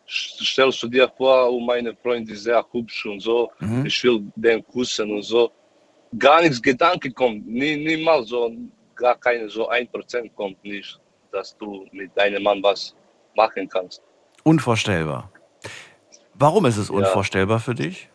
[0.07, 3.85] stellst du dir vor, oh meine Freundin ist sehr hübsch und so, Mhm.
[3.85, 5.51] ich will den küssen und so.
[6.17, 8.51] Gar nichts Gedanke kommt, nie, niemals so,
[8.95, 10.99] gar keine so ein Prozent kommt nicht,
[11.31, 12.95] dass du mit deinem Mann was
[13.35, 14.01] machen kannst.
[14.43, 15.31] Unvorstellbar.
[16.35, 16.95] Warum ist es Ja.
[16.95, 18.09] unvorstellbar für dich?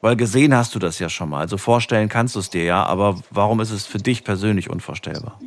[0.00, 1.40] Weil gesehen hast du das ja schon mal.
[1.40, 5.40] Also vorstellen kannst du es dir ja, aber warum ist es für dich persönlich unvorstellbar?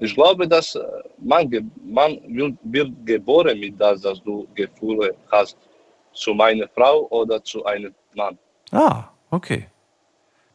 [0.00, 0.82] Ich glaube, dass äh,
[1.18, 1.48] man,
[1.84, 5.56] man wird, wird geboren mit das, dass du Gefühle hast
[6.12, 8.38] zu meiner Frau oder zu einem Mann.
[8.72, 9.66] Ah, okay.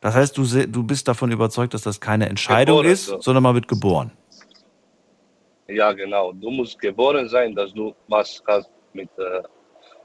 [0.01, 3.21] Das heißt, du, du bist davon überzeugt, dass das keine Entscheidung Geboren, ist, so.
[3.21, 4.11] sondern man wird geboren.
[5.67, 6.31] Ja, genau.
[6.33, 9.41] Du musst geboren sein, dass du was hast mit, äh,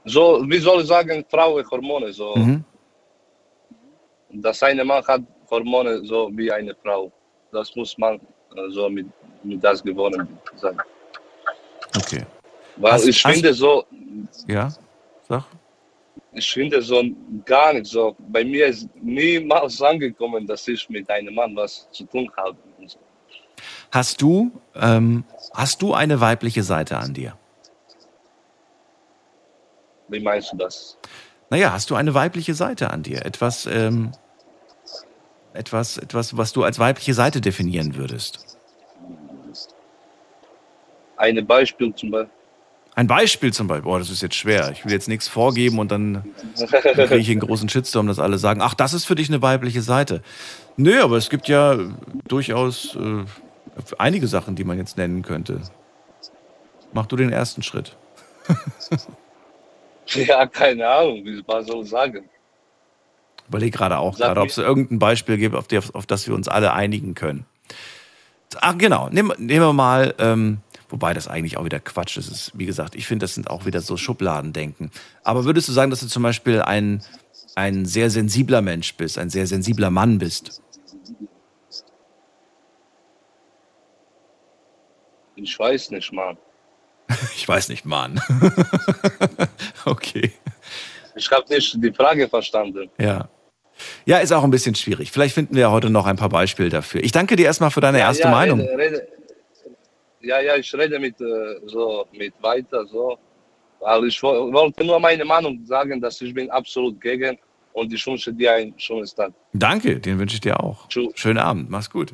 [0.05, 2.13] so, wie soll ich sagen, Frauenhormone.
[2.13, 2.63] So, Mhm.
[4.33, 7.11] Dass ein Mann hat Hormone so wie eine Frau.
[7.51, 8.19] Das muss man
[8.69, 9.07] so mit,
[9.43, 10.77] mit das geboren sein.
[11.97, 12.25] Okay.
[12.77, 13.85] Weil Hast- ich hast- finde so,
[14.47, 14.69] Ja?
[15.27, 15.43] Sag.
[16.33, 17.03] Ich finde so
[17.45, 18.15] gar nicht so.
[18.19, 22.57] Bei mir ist niemals angekommen, dass ich mit einem Mann was zu tun habe.
[23.91, 27.37] Hast du, ähm, hast du eine weibliche Seite an dir?
[30.07, 30.97] Wie meinst du das?
[31.49, 33.25] Naja, hast du eine weibliche Seite an dir?
[33.25, 34.11] Etwas, ähm,
[35.53, 38.57] etwas, etwas, was du als weibliche Seite definieren würdest?
[41.17, 42.31] Ein Beispiel zum Beispiel.
[42.93, 43.83] Ein Beispiel zum Beispiel.
[43.83, 44.71] Boah, das ist jetzt schwer.
[44.71, 46.25] Ich will jetzt nichts vorgeben und dann,
[46.83, 49.81] kriege ich einen großen Shitstorm, dass alle sagen, ach, das ist für dich eine weibliche
[49.81, 50.21] Seite.
[50.75, 51.77] Nö, aber es gibt ja
[52.27, 53.23] durchaus äh,
[53.97, 55.61] einige Sachen, die man jetzt nennen könnte.
[56.91, 57.95] Mach du den ersten Schritt.
[60.13, 62.29] Ja, keine Ahnung, wie man so sagen.
[63.51, 66.33] Überleg gerade auch Sag gerade, ob es irgendein Beispiel gibt, auf, die, auf das wir
[66.33, 67.45] uns alle einigen können.
[68.61, 72.31] Ach genau, nehmen, nehmen wir mal, ähm, wobei das eigentlich auch wieder Quatsch ist.
[72.31, 72.57] ist.
[72.57, 74.89] Wie gesagt, ich finde, das sind auch wieder so Schubladendenken.
[75.25, 77.03] Aber würdest du sagen, dass du zum Beispiel ein,
[77.55, 80.61] ein sehr sensibler Mensch bist, ein sehr sensibler Mann bist?
[85.35, 86.37] Ich weiß nicht, Mann.
[87.35, 88.21] Ich weiß nicht, Mann.
[89.85, 90.31] okay.
[91.17, 92.89] Ich habe nicht die Frage verstanden.
[92.97, 93.27] Ja.
[94.05, 95.11] Ja, ist auch ein bisschen schwierig.
[95.11, 97.03] Vielleicht finden wir heute noch ein paar Beispiele dafür.
[97.03, 98.59] Ich danke dir erstmal für deine erste ja, Meinung.
[98.61, 99.07] Rede, rede.
[100.21, 101.25] Ja, ja, ich rede mit, äh,
[101.65, 103.17] so, mit weiter, so.
[103.79, 107.37] Weil ich wo- wollte nur meine Meinung sagen, dass ich bin absolut gegen
[107.73, 109.31] und ich wünsche dir einen schönen Tag.
[109.53, 110.87] Danke, den wünsche ich dir auch.
[110.87, 111.11] Tschüss.
[111.15, 112.11] Schönen Abend, mach's gut.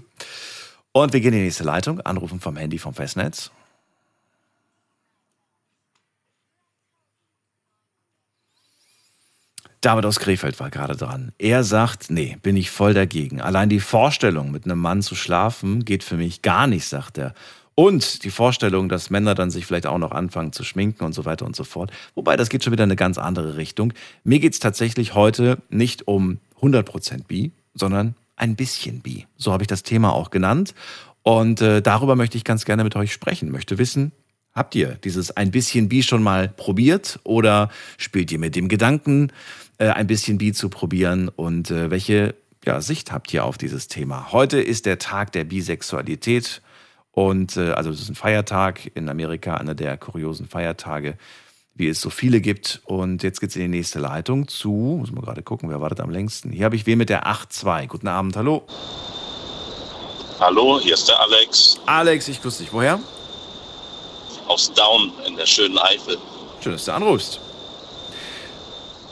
[0.93, 3.51] Und wir gehen in die nächste Leitung, anrufen vom Handy vom Festnetz.
[9.81, 11.31] David aus Krefeld war gerade dran.
[11.37, 13.41] Er sagt, nee, bin ich voll dagegen.
[13.41, 17.33] Allein die Vorstellung, mit einem Mann zu schlafen, geht für mich gar nicht, sagt er.
[17.75, 21.25] Und die Vorstellung, dass Männer dann sich vielleicht auch noch anfangen zu schminken und so
[21.25, 21.91] weiter und so fort.
[22.15, 23.93] Wobei, das geht schon wieder in eine ganz andere Richtung.
[24.23, 29.27] Mir geht's tatsächlich heute nicht um 100% Bi, sondern ein bisschen Bi.
[29.37, 30.73] So habe ich das Thema auch genannt.
[31.21, 33.51] Und äh, darüber möchte ich ganz gerne mit euch sprechen.
[33.51, 34.11] Möchte wissen,
[34.57, 39.31] Habt ihr dieses ein bisschen Bi schon mal probiert oder spielt ihr mit dem Gedanken,
[39.77, 41.29] äh, ein bisschen Bi zu probieren?
[41.29, 42.35] Und äh, welche
[42.65, 44.31] ja, Sicht habt ihr auf dieses Thema?
[44.31, 46.61] Heute ist der Tag der Bisexualität
[47.11, 51.17] und äh, also es ist ein Feiertag in Amerika, einer der kuriosen Feiertage,
[51.73, 52.81] wie es so viele gibt.
[52.85, 56.09] Und jetzt geht's in die nächste Leitung zu, muss man gerade gucken, wer wartet am
[56.09, 56.51] längsten.
[56.51, 57.87] Hier habe ich wen mit der 8.2.
[57.87, 58.65] Guten Abend, hallo.
[60.39, 62.71] Hallo, hier ist der Alex Alex, ich grüße dich.
[62.71, 62.99] Woher?
[64.47, 66.17] aus Down in der schönen Eifel.
[66.61, 67.39] Schön, dass du anrufst.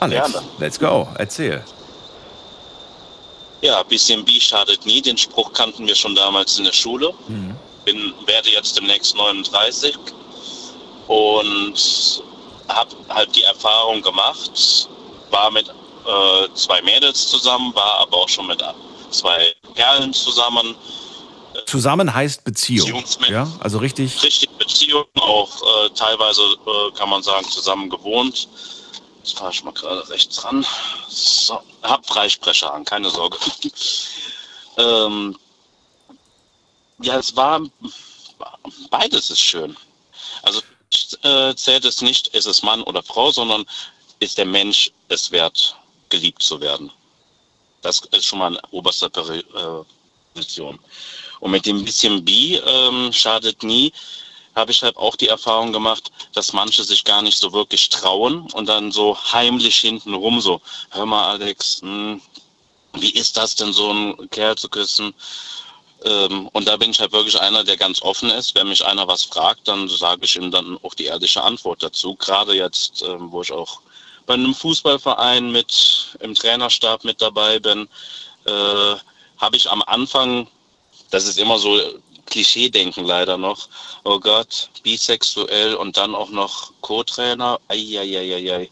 [0.00, 0.46] Alex, Gerne.
[0.58, 1.08] let's go.
[1.18, 1.62] Erzähl.
[3.62, 5.00] Ja, bisschen Bi schadet nie.
[5.00, 7.12] Den Spruch kannten wir schon damals in der Schule.
[7.84, 9.96] Bin, werde jetzt demnächst 39
[11.08, 12.22] und
[12.68, 14.88] habe halt die Erfahrung gemacht,
[15.30, 18.62] war mit äh, zwei Mädels zusammen, war aber auch schon mit
[19.10, 20.74] zwei Kerlen zusammen.
[21.66, 23.02] Zusammen heißt Beziehung.
[23.28, 24.22] Ja, also richtig.
[24.22, 28.48] Richtig Beziehung, auch äh, teilweise äh, kann man sagen zusammen gewohnt.
[29.26, 30.64] Jetzt fahre ich mal gerade rechts ran.
[31.08, 33.36] So, hab Freisprecher an, keine Sorge.
[34.78, 35.36] ähm,
[37.00, 37.60] ja, es war
[38.88, 39.76] beides ist schön.
[40.42, 40.62] Also
[41.24, 43.66] äh, zählt es nicht, ist es Mann oder Frau, sondern
[44.20, 45.76] ist der Mensch es wert,
[46.08, 46.92] geliebt zu werden.
[47.82, 49.84] Das ist schon mal eine oberste Peri- äh,
[50.34, 50.78] Position.
[51.40, 53.92] Und mit dem bisschen Bi ähm, schadet nie,
[54.56, 58.50] habe ich halt auch die Erfahrung gemacht, dass manche sich gar nicht so wirklich trauen
[58.52, 62.20] und dann so heimlich hintenrum so, hör mal Alex, hm,
[62.94, 65.14] wie ist das denn so ein Kerl zu küssen?
[66.04, 68.54] Ähm, und da bin ich halt wirklich einer, der ganz offen ist.
[68.54, 72.14] Wenn mich einer was fragt, dann sage ich ihm dann auch die ehrliche Antwort dazu.
[72.16, 73.80] Gerade jetzt, ähm, wo ich auch
[74.24, 77.88] bei einem Fußballverein mit im Trainerstab mit dabei bin,
[78.46, 78.96] äh,
[79.38, 80.48] habe ich am Anfang,
[81.10, 81.78] das ist immer so
[82.26, 83.68] Klischee-Denken leider noch,
[84.04, 88.68] oh Gott, bisexuell und dann auch noch Co-Trainer, eieieiei.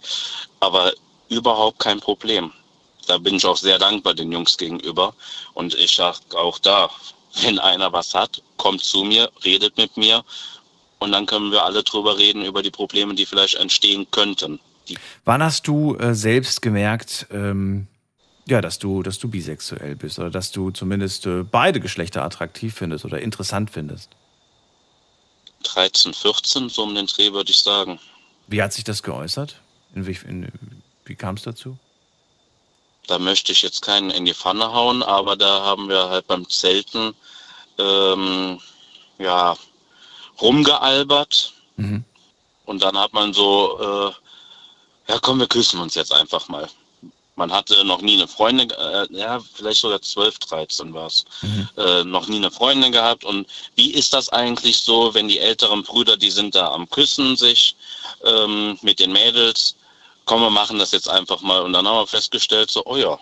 [0.60, 0.92] aber
[1.28, 2.52] überhaupt kein Problem.
[3.06, 5.14] Da bin ich auch sehr dankbar den Jungs gegenüber
[5.54, 6.90] und ich sage auch da,
[7.42, 10.24] wenn einer was hat, kommt zu mir, redet mit mir
[10.98, 14.60] und dann können wir alle drüber reden, über die Probleme, die vielleicht entstehen könnten.
[15.24, 17.86] Wann hast du äh, selbst gemerkt, ähm,
[18.46, 22.74] ja, dass du, dass du bisexuell bist oder dass du zumindest äh, beide Geschlechter attraktiv
[22.74, 24.10] findest oder interessant findest?
[25.64, 27.98] 13, 14, so um den Dreh würde ich sagen.
[28.46, 29.56] Wie hat sich das geäußert?
[29.94, 30.52] In, wie in,
[31.06, 31.78] wie kam es dazu?
[33.06, 36.48] Da möchte ich jetzt keinen in die Pfanne hauen, aber da haben wir halt beim
[36.48, 37.14] Zelten
[37.78, 38.58] ähm,
[39.18, 39.56] ja
[40.40, 42.04] rumgealbert Mhm.
[42.66, 46.68] und dann hat man so äh, ja komm, wir küssen uns jetzt einfach mal.
[47.36, 51.68] Man hatte noch nie eine Freundin, äh, ja, vielleicht sogar 12, 13 war es, mhm.
[51.76, 53.24] äh, noch nie eine Freundin gehabt.
[53.24, 57.36] Und wie ist das eigentlich so, wenn die älteren Brüder, die sind da am Küssen
[57.36, 57.74] sich
[58.24, 59.74] ähm, mit den Mädels,
[60.26, 61.62] komm, wir machen das jetzt einfach mal.
[61.62, 63.18] Und dann haben wir festgestellt, so, oh ja,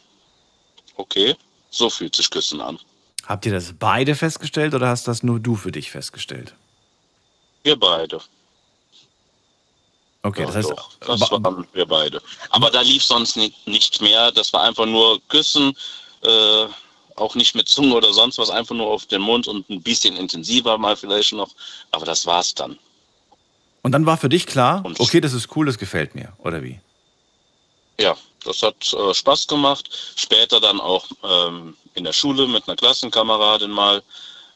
[0.96, 1.35] okay,
[1.70, 2.79] so fühlt sich Küssen an.
[3.27, 6.55] Habt ihr das beide festgestellt oder hast das nur du für dich festgestellt?
[7.62, 8.20] Wir beide.
[10.25, 12.23] Okay, das heißt, doch, das waren wir beide.
[12.51, 14.31] Aber da lief sonst nicht, nichts mehr.
[14.31, 15.77] Das war einfach nur Küssen,
[16.23, 16.67] äh,
[17.17, 20.17] auch nicht mit Zunge oder sonst was, einfach nur auf den Mund und ein bisschen
[20.17, 21.51] intensiver mal vielleicht noch.
[21.91, 22.79] Aber das war's dann.
[23.83, 26.63] Und dann war für dich klar, und okay, das ist cool, das gefällt mir, oder
[26.63, 26.79] wie?
[27.99, 29.91] Ja, das hat äh, Spaß gemacht.
[30.15, 34.03] Später dann auch ähm, in der Schule mit einer Klassenkameradin mal,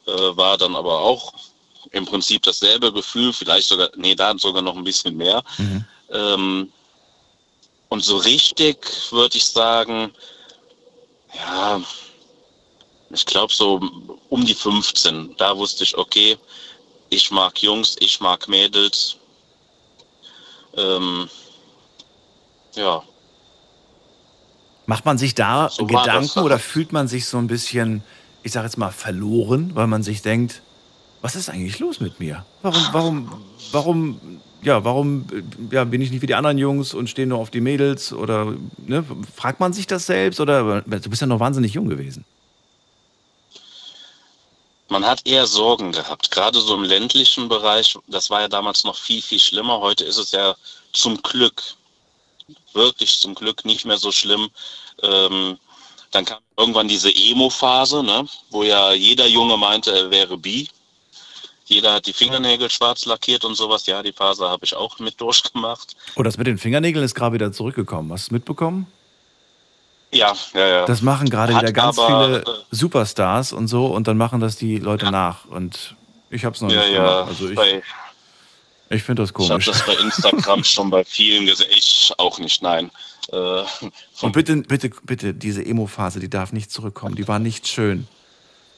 [0.07, 1.33] äh, war dann aber auch
[1.97, 5.43] im Prinzip dasselbe Gefühl, vielleicht sogar, nee, da sogar noch ein bisschen mehr.
[5.59, 5.85] Mhm.
[6.11, 6.73] Ähm,
[7.89, 8.79] und so richtig
[9.11, 10.13] würde ich sagen,
[11.35, 11.81] ja,
[13.11, 13.81] ich glaube so
[14.29, 15.35] um die 15.
[15.37, 16.37] Da wusste ich, okay,
[17.09, 19.17] ich mag Jungs, ich mag Mädels.
[20.77, 21.29] Ähm,
[22.75, 23.03] ja.
[24.87, 28.05] Macht man sich da so Gedanken oder fühlt man sich so ein bisschen,
[28.43, 30.63] ich sage jetzt mal, verloren, weil man sich denkt,
[31.23, 32.45] was ist eigentlich los mit mir?
[32.63, 35.27] Warum, warum, warum, ja, warum
[35.71, 38.13] ja, bin ich nicht wie die anderen Jungs und stehe nur auf die Mädels?
[38.13, 40.41] Oder ne, fragt man sich das selbst?
[40.41, 42.25] Oder du bist ja noch wahnsinnig jung gewesen.
[44.89, 47.99] Man hat eher Sorgen gehabt, gerade so im ländlichen Bereich.
[48.07, 49.81] Das war ja damals noch viel, viel schlimmer.
[49.81, 50.55] Heute ist es ja
[50.93, 51.61] zum Glück,
[52.73, 54.49] wirklich zum Glück nicht mehr so schlimm.
[55.03, 55.59] Ähm,
[56.13, 60.69] dann kam irgendwann diese Emo-Phase, ne, wo ja jeder Junge meinte, er wäre bi.
[61.67, 63.87] Jeder hat die Fingernägel schwarz lackiert und sowas.
[63.87, 65.97] Ja, die Phase habe ich auch mit durchgemacht.
[66.15, 68.13] Oh, das mit den Fingernägeln ist gerade wieder zurückgekommen.
[68.13, 68.87] Hast du es mitbekommen?
[70.13, 70.87] Ja, ja, ja.
[70.87, 74.57] Das machen gerade wieder ganz aber, viele äh, Superstars und so und dann machen das
[74.57, 75.11] die Leute ja.
[75.11, 75.45] nach.
[75.47, 75.97] Und
[76.31, 77.03] ich habe es noch ja, nicht ja.
[77.03, 77.29] gemacht.
[77.29, 77.83] Also ich, bei,
[78.91, 79.67] ich finde das komisch.
[79.67, 81.69] Ich habe das bei Instagram schon bei vielen gesehen.
[81.71, 82.91] Ich auch nicht, nein.
[83.33, 83.63] Äh,
[84.21, 87.17] und bitte, bitte, bitte, diese Emo-Phase, die darf nicht zurückkommen.
[87.17, 88.07] Die war nicht schön.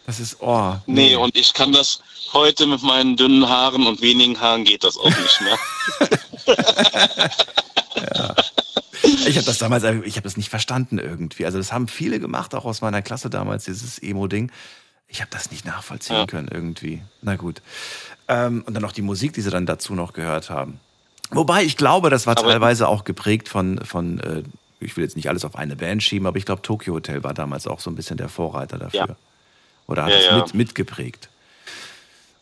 [0.09, 0.75] Das ist, oh.
[0.87, 1.11] Nee.
[1.11, 2.01] nee, und ich kann das
[2.33, 5.59] heute mit meinen dünnen Haaren und wenigen Haaren geht das auch nicht mehr.
[8.15, 8.35] ja.
[9.03, 11.45] Ich habe das damals, ich habe das nicht verstanden irgendwie.
[11.45, 14.51] Also das haben viele gemacht, auch aus meiner Klasse damals, dieses Emo-Ding.
[15.09, 16.27] Ich habe das nicht nachvollziehen ja.
[16.27, 17.03] können irgendwie.
[17.21, 17.61] Na gut.
[18.29, 20.81] Ähm, und dann noch die Musik, die sie dann dazu noch gehört haben.
[21.33, 24.43] Wobei ich glaube, das war aber teilweise auch geprägt von, von äh,
[24.81, 27.35] ich will jetzt nicht alles auf eine Band schieben, aber ich glaube, Tokyo Hotel war
[27.35, 29.01] damals auch so ein bisschen der Vorreiter dafür.
[29.01, 29.17] Ja.
[29.89, 30.37] Oder hat ja, es ja.
[30.37, 31.29] Mit, mitgeprägt?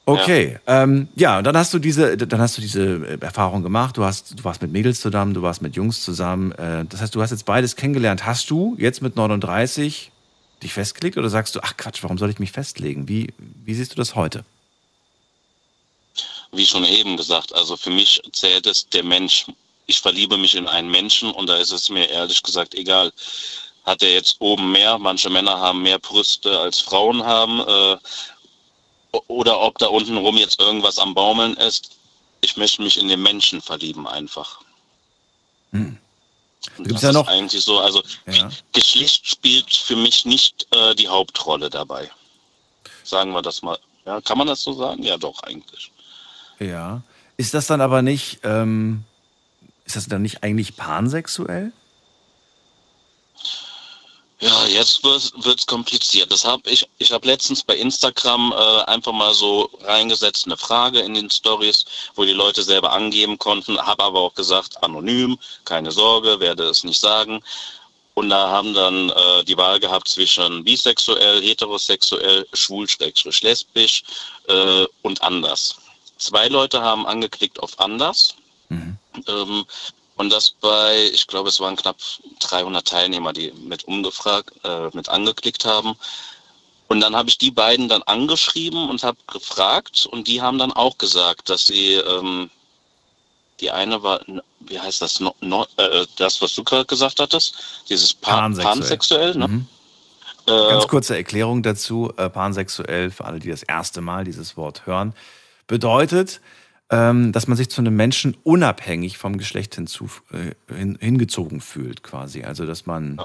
[0.05, 0.83] Okay, ja.
[0.83, 3.97] Ähm, ja, und dann hast du diese, dann hast du diese äh, Erfahrung gemacht.
[3.97, 6.53] Du hast, du warst mit Mädels zusammen, du warst mit Jungs zusammen.
[6.53, 8.25] Äh, das heißt, du hast jetzt beides kennengelernt.
[8.25, 10.13] Hast du jetzt mit 39
[10.63, 13.09] dich festgelegt oder sagst du, ach Quatsch, warum soll ich mich festlegen?
[13.09, 14.45] Wie, wie siehst du das heute?
[16.53, 19.47] Wie schon eben gesagt, also für mich zählt es der Mensch.
[19.87, 23.13] Ich verliebe mich in einen Menschen und da ist es mir ehrlich gesagt egal
[23.87, 24.99] hat er jetzt oben mehr.
[24.99, 27.61] Manche Männer haben mehr Brüste als Frauen haben.
[27.61, 27.97] Äh,
[29.29, 31.93] oder ob da unten rum jetzt irgendwas am Baumeln ist.
[32.43, 34.61] Ich möchte mich in den Menschen verlieben einfach.
[35.71, 35.97] Hm.
[36.79, 37.29] Gibt's ja noch?
[37.29, 37.79] eigentlich so.
[37.79, 38.51] Also ja.
[38.73, 42.11] Geschlecht spielt für mich nicht äh, die Hauptrolle dabei.
[43.05, 43.79] Sagen wir das mal.
[44.05, 45.03] Ja, kann man das so sagen?
[45.03, 45.91] Ja, doch, eigentlich.
[46.59, 47.03] Ja.
[47.37, 49.05] Ist das dann aber nicht, ähm,
[49.85, 51.73] ist das dann nicht eigentlich pansexuell?
[54.39, 56.31] Ja, jetzt wird es kompliziert.
[56.31, 61.01] Das hab ich ich habe letztens bei Instagram äh, einfach mal so reingesetzt eine Frage
[61.01, 65.91] in den Stories, wo die Leute selber angeben konnten, habe aber auch gesagt anonym, keine
[65.91, 67.43] Sorge, werde es nicht sagen.
[68.13, 74.03] Und da haben dann äh, die Wahl gehabt zwischen bisexuell, heterosexuell, schwul, schrägstrich, lesbisch
[74.49, 75.77] äh, und anders.
[76.19, 78.35] Zwei Leute haben angeklickt auf anders.
[78.69, 78.99] Mhm.
[79.29, 79.65] Ähm,
[80.17, 81.99] und das bei, ich glaube, es waren knapp
[82.41, 85.95] 300 Teilnehmer, die mit umgefragt, äh, mit angeklickt haben.
[86.89, 90.73] Und dann habe ich die beiden dann angeschrieben und habe gefragt und die haben dann
[90.73, 92.51] auch gesagt, dass sie, ähm,
[93.61, 94.21] die eine war,
[94.61, 97.55] wie heißt das, no, no, äh, das, was du gerade gesagt hattest,
[97.89, 99.49] dieses Pan pansexuell, pansexuell ne?
[99.49, 99.67] Mhm.
[100.47, 104.87] Äh, Ganz kurze Erklärung dazu, äh, pansexuell, für alle, die das erste Mal dieses Wort
[104.87, 105.13] hören,
[105.67, 106.41] bedeutet,
[106.89, 112.45] dass man sich zu einem Menschen unabhängig vom Geschlecht hinzu, äh, hin, hingezogen fühlt, quasi.
[112.45, 113.21] Also, dass man,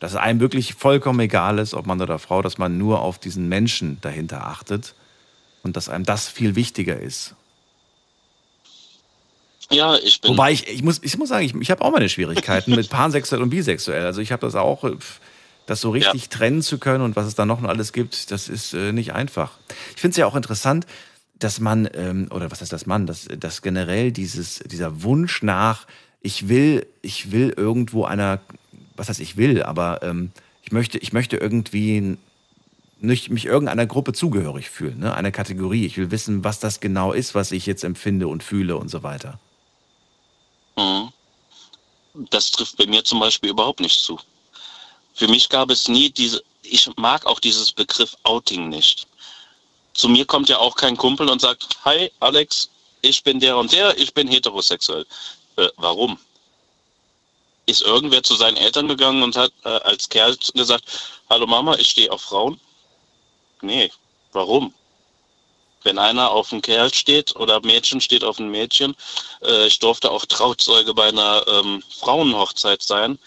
[0.00, 3.18] dass es einem wirklich vollkommen egal ist, ob Mann oder Frau, dass man nur auf
[3.18, 4.94] diesen Menschen dahinter achtet
[5.62, 7.34] und dass einem das viel wichtiger ist.
[9.70, 10.32] Ja, ich bin.
[10.32, 13.42] Wobei ich, ich muss, ich muss sagen, ich, ich habe auch meine Schwierigkeiten mit pansexuell
[13.42, 14.04] und bisexuell.
[14.04, 14.96] Also ich habe das auch, äh,
[15.66, 16.28] das so richtig ja.
[16.28, 19.52] trennen zu können und was es da noch alles gibt, das ist äh, nicht einfach.
[19.94, 20.86] Ich finde es ja auch interessant,
[21.38, 25.86] dass man, ähm, oder was heißt das Mann, dass, dass generell dieses, dieser Wunsch nach,
[26.22, 28.40] ich will, ich will irgendwo einer,
[28.96, 32.16] was heißt ich will, aber ähm, ich möchte, ich möchte irgendwie
[32.98, 35.14] nicht mich irgendeiner Gruppe zugehörig fühlen, ne?
[35.14, 35.84] einer Kategorie.
[35.84, 39.02] Ich will wissen, was das genau ist, was ich jetzt empfinde und fühle und so
[39.02, 39.38] weiter.
[40.76, 41.12] Mhm.
[42.30, 44.18] Das trifft bei mir zum Beispiel überhaupt nicht zu.
[45.14, 49.06] Für mich gab es nie diese, ich mag auch dieses Begriff Outing nicht.
[49.96, 52.68] Zu mir kommt ja auch kein Kumpel und sagt, hi Alex,
[53.00, 55.06] ich bin der und der, ich bin heterosexuell.
[55.56, 56.18] Äh, warum?
[57.64, 60.84] Ist irgendwer zu seinen Eltern gegangen und hat äh, als Kerl gesagt,
[61.30, 62.60] hallo Mama, ich stehe auf Frauen?
[63.62, 63.90] Nee,
[64.32, 64.74] warum?
[65.82, 68.94] Wenn einer auf einen Kerl steht oder Mädchen steht auf ein Mädchen,
[69.42, 73.18] äh, ich durfte auch Trauzeuge bei einer ähm, Frauenhochzeit sein,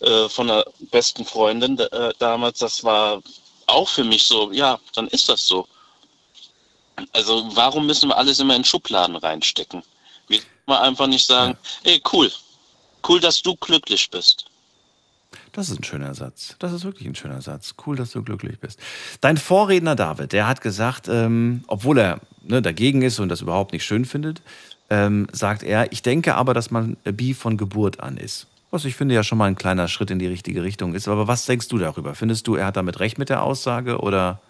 [0.00, 3.22] äh, von einer besten Freundin äh, damals, das war
[3.66, 5.68] auch für mich so, ja, dann ist das so.
[7.12, 9.82] Also warum müssen wir alles immer in Schubladen reinstecken?
[10.28, 11.92] Wir mal einfach nicht sagen, ja.
[11.92, 12.30] ey, cool,
[13.08, 14.46] cool, dass du glücklich bist.
[15.52, 16.56] Das ist ein schöner Satz.
[16.58, 17.74] Das ist wirklich ein schöner Satz.
[17.86, 18.80] Cool, dass du glücklich bist.
[19.20, 23.72] Dein Vorredner David, der hat gesagt, ähm, obwohl er ne, dagegen ist und das überhaupt
[23.72, 24.42] nicht schön findet,
[24.90, 28.46] ähm, sagt er, ich denke aber, dass man bi von Geburt an ist.
[28.70, 31.06] Was ich finde ja schon mal ein kleiner Schritt in die richtige Richtung ist.
[31.06, 32.14] Aber was denkst du darüber?
[32.14, 34.40] Findest du, er hat damit recht mit der Aussage oder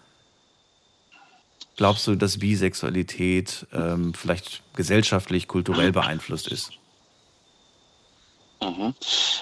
[1.75, 6.71] glaubst du, dass Bisexualität ähm, vielleicht gesellschaftlich, kulturell beeinflusst ist?
[8.61, 8.93] Mhm.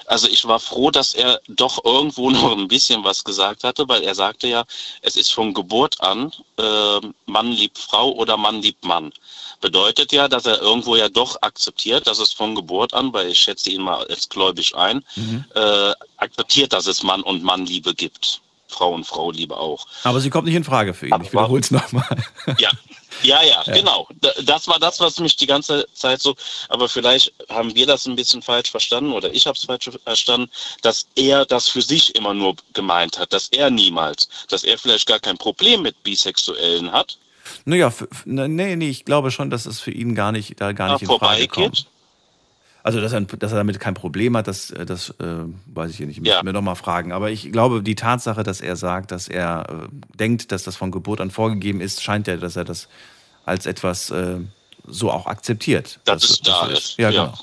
[0.06, 4.02] Also ich war froh, dass er doch irgendwo noch ein bisschen was gesagt hatte, weil
[4.02, 4.64] er sagte ja,
[5.02, 9.12] es ist von Geburt an äh, Mann liebt Frau oder Mann liebt Mann.
[9.60, 13.38] Bedeutet ja, dass er irgendwo ja doch akzeptiert, dass es von Geburt an, weil ich
[13.38, 15.44] schätze ihn mal als gläubig ein, mhm.
[15.54, 18.42] äh, akzeptiert, dass es Mann und Mann Liebe gibt.
[18.68, 19.86] Frau und Frau Liebe auch.
[20.02, 21.22] Aber sie kommt nicht in Frage für ihn.
[21.22, 22.04] ich wiederhole es nochmal.
[22.58, 22.70] Ja,
[23.22, 24.08] ja, ja, ja, genau.
[24.42, 26.34] Das war das, was mich die ganze Zeit so,
[26.68, 30.50] aber vielleicht haben wir das ein bisschen falsch verstanden oder ich habe es falsch verstanden,
[30.82, 35.06] dass er das für sich immer nur gemeint hat, dass er niemals, dass er vielleicht
[35.06, 37.18] gar kein Problem mit Bisexuellen hat.
[37.64, 37.92] Naja,
[38.24, 41.02] ne, nee, nee, ich glaube schon, dass es für ihn gar nicht, da gar nicht
[41.02, 41.86] in Frage kommt.
[42.84, 46.06] Also, dass er, dass er damit kein Problem hat, das, das äh, weiß ich hier
[46.06, 46.20] nicht.
[46.20, 46.44] Müssen ja.
[46.44, 47.12] wir nochmal fragen.
[47.12, 50.90] Aber ich glaube, die Tatsache, dass er sagt, dass er äh, denkt, dass das von
[50.90, 52.88] Geburt an vorgegeben ist, scheint ja, dass er das
[53.46, 54.36] als etwas äh,
[54.86, 55.98] so auch akzeptiert.
[56.04, 56.98] Das, das ist da ist.
[56.98, 57.24] Ja, ja.
[57.24, 57.38] genau.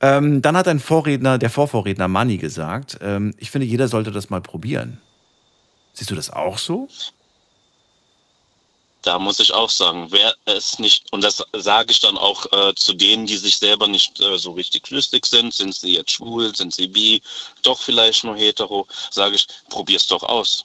[0.00, 4.30] Ähm, dann hat ein Vorredner, der Vorvorredner Manni gesagt, ähm, ich finde, jeder sollte das
[4.30, 4.98] mal probieren.
[5.94, 6.88] Siehst du das auch so?
[9.04, 12.74] Da muss ich auch sagen, wer es nicht, und das sage ich dann auch äh,
[12.74, 16.54] zu denen, die sich selber nicht äh, so richtig flüssig sind, sind sie jetzt schwul,
[16.56, 17.20] sind sie bi,
[17.62, 20.64] doch vielleicht nur hetero, sage ich, probier's doch aus.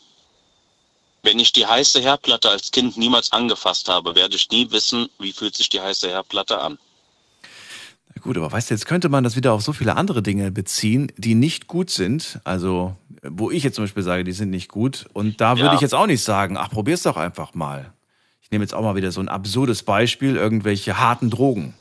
[1.21, 5.33] Wenn ich die heiße Herdplatte als Kind niemals angefasst habe, werde ich nie wissen, wie
[5.33, 6.79] fühlt sich die heiße Herdplatte an.
[8.15, 10.49] Na gut, aber weißt du, jetzt könnte man das wieder auf so viele andere Dinge
[10.49, 12.39] beziehen, die nicht gut sind.
[12.45, 15.07] Also, wo ich jetzt zum Beispiel sage, die sind nicht gut.
[15.11, 15.73] Und da würde ja.
[15.75, 17.93] ich jetzt auch nicht sagen, ach, probier's doch einfach mal
[18.49, 21.75] ich nehme jetzt auch mal wieder so ein absurdes Beispiel, irgendwelche harten Drogen.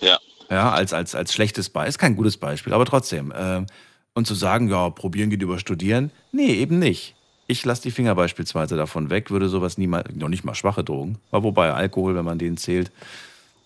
[0.00, 0.18] Ja.
[0.48, 1.90] Ja, als, als, als schlechtes Beispiel.
[1.90, 3.32] Ist kein gutes Beispiel, aber trotzdem.
[3.32, 3.66] Äh,
[4.14, 6.10] und zu sagen, ja, probieren geht über studieren.
[6.32, 7.16] Nee, eben nicht.
[7.48, 11.18] Ich lasse die Finger beispielsweise davon weg, würde sowas niemals, noch nicht mal schwache Drogen,
[11.30, 12.90] aber wobei Alkohol, wenn man den zählt,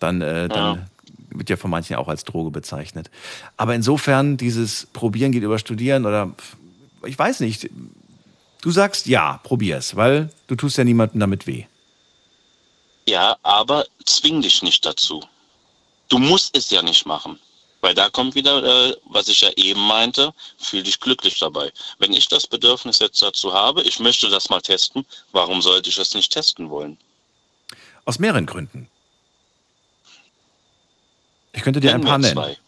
[0.00, 0.86] dann, äh, dann ja.
[1.30, 3.12] wird ja von manchen auch als Droge bezeichnet.
[3.56, 6.32] Aber insofern, dieses Probieren geht über Studieren oder
[7.06, 7.70] ich weiß nicht,
[8.60, 11.64] Du sagst ja, probier's, weil du tust ja niemandem damit weh.
[13.06, 15.24] Ja, aber zwing dich nicht dazu.
[16.08, 17.38] Du musst es ja nicht machen.
[17.80, 21.72] Weil da kommt wieder, äh, was ich ja eben meinte, fühl dich glücklich dabei.
[21.98, 25.98] Wenn ich das Bedürfnis jetzt dazu habe, ich möchte das mal testen, warum sollte ich
[25.98, 26.98] es nicht testen wollen?
[28.04, 28.88] Aus mehreren Gründen.
[31.52, 32.34] Ich könnte dir Nenn ein paar nennen.
[32.34, 32.58] Zwei.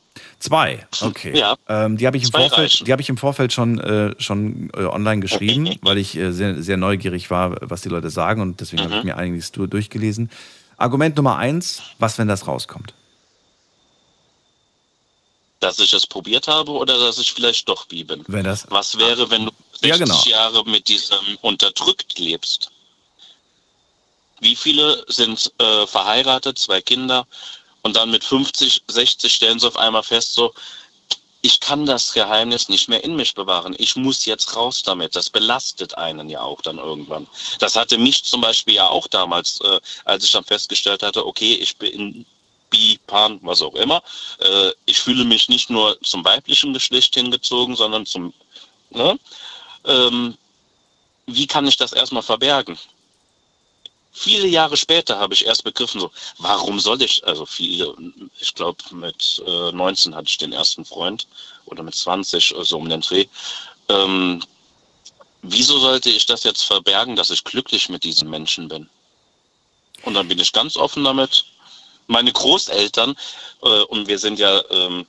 [0.43, 1.39] Zwei, okay.
[1.39, 1.55] Ja.
[1.69, 5.21] Ähm, die habe ich, im Vorfeld, hab ich im Vorfeld schon, äh, schon äh, online
[5.27, 5.79] geschrieben, okay.
[5.83, 8.87] weil ich äh, sehr, sehr neugierig war, was die Leute sagen und deswegen mhm.
[8.87, 10.31] habe ich mir einiges durchgelesen.
[10.79, 12.93] Argument Nummer eins, was, wenn das rauskommt?
[15.61, 18.25] Dass ich es probiert habe oder dass ich vielleicht doch bi bin?
[18.27, 20.23] Wenn das, was wäre, wenn du 60 ja, genau.
[20.25, 22.73] Jahre mit diesem unterdrückt lebst?
[24.41, 27.29] Wie viele sind äh, verheiratet, zwei Kinder
[27.83, 30.55] und dann mit 50, 60 stellen sie auf einmal fest, so,
[31.45, 33.75] ich kann das Geheimnis nicht mehr in mich bewahren.
[33.77, 35.17] Ich muss jetzt raus damit.
[35.17, 37.27] Das belastet einen ja auch dann irgendwann.
[37.59, 41.55] Das hatte mich zum Beispiel ja auch damals, äh, als ich dann festgestellt hatte, okay,
[41.55, 42.25] ich bin
[42.71, 44.03] bi, pan, was auch immer.
[44.39, 48.33] Äh, ich fühle mich nicht nur zum weiblichen Geschlecht hingezogen, sondern zum,
[48.91, 49.19] ne?
[49.85, 50.39] Ähm,
[51.27, 52.79] wie kann ich das erstmal verbergen?
[54.13, 57.95] Viele Jahre später habe ich erst begriffen, so, warum soll ich, also viele,
[58.39, 61.27] ich glaube mit äh, 19 hatte ich den ersten Freund
[61.65, 63.25] oder mit 20, so also um den Dreh.
[63.89, 64.43] Ähm,
[65.41, 68.89] wieso sollte ich das jetzt verbergen, dass ich glücklich mit diesen Menschen bin?
[70.05, 71.47] Und dann bin ich ganz offen damit.
[72.07, 73.17] Meine Großeltern,
[73.63, 75.07] äh, und wir sind ja, ähm,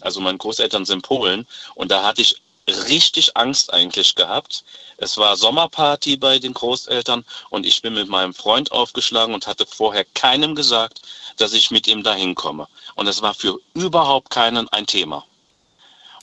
[0.00, 4.64] also meine Großeltern sind Polen, und da hatte ich richtig Angst eigentlich gehabt.
[4.98, 9.66] Es war Sommerparty bei den Großeltern und ich bin mit meinem Freund aufgeschlagen und hatte
[9.66, 11.02] vorher keinem gesagt,
[11.36, 12.66] dass ich mit ihm dahin komme.
[12.94, 15.24] Und es war für überhaupt keinen ein Thema.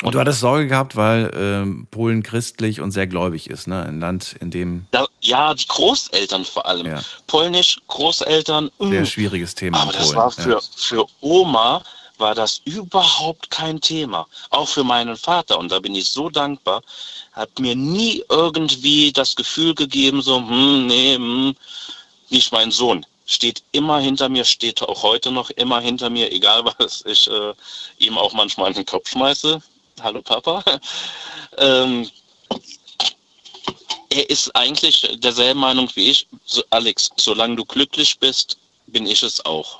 [0.01, 3.83] Und, und du hattest Sorge gehabt, weil ähm, Polen christlich und sehr gläubig ist, ne?
[3.83, 4.85] Ein Land, in dem.
[4.91, 6.87] Da, ja, die Großeltern vor allem.
[6.87, 7.01] Ja.
[7.27, 8.69] Polnisch, Großeltern.
[8.79, 9.05] Sehr mh.
[9.05, 9.81] schwieriges Thema.
[9.81, 10.59] Aber das war für, ja.
[10.75, 11.83] für Oma
[12.17, 14.27] war das überhaupt kein Thema.
[14.49, 15.57] Auch für meinen Vater.
[15.57, 16.81] Und da bin ich so dankbar.
[17.31, 21.55] Hat mir nie irgendwie das Gefühl gegeben, so, hm, nee, hm,
[22.29, 23.05] nicht mein Sohn.
[23.25, 27.53] Steht immer hinter mir, steht auch heute noch immer hinter mir, egal was ich äh,
[27.97, 29.61] ihm auch manchmal in den Kopf schmeiße.
[30.01, 30.63] Hallo Papa.
[31.57, 32.09] ähm,
[34.09, 36.27] er ist eigentlich derselben Meinung wie ich.
[36.45, 38.57] So, Alex, solange du glücklich bist,
[38.87, 39.79] bin ich es auch.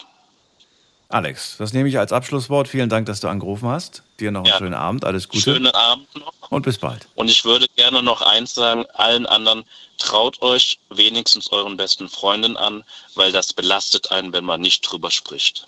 [1.14, 2.68] Alex, das nehme ich als Abschlusswort.
[2.68, 4.02] Vielen Dank, dass du angerufen hast.
[4.20, 4.58] Dir noch einen ja.
[4.58, 5.06] schönen Abend.
[5.06, 5.42] Alles Gute.
[5.42, 6.34] Schönen Abend noch.
[6.50, 7.08] Und bis bald.
[7.14, 9.64] Und ich würde gerne noch eins sagen, allen anderen,
[10.00, 12.84] traut euch wenigstens euren besten Freunden an,
[13.14, 15.68] weil das belastet einen, wenn man nicht drüber spricht.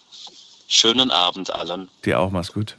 [0.67, 1.89] Schönen Abend allen.
[2.03, 2.75] Dir auch, mach's gut.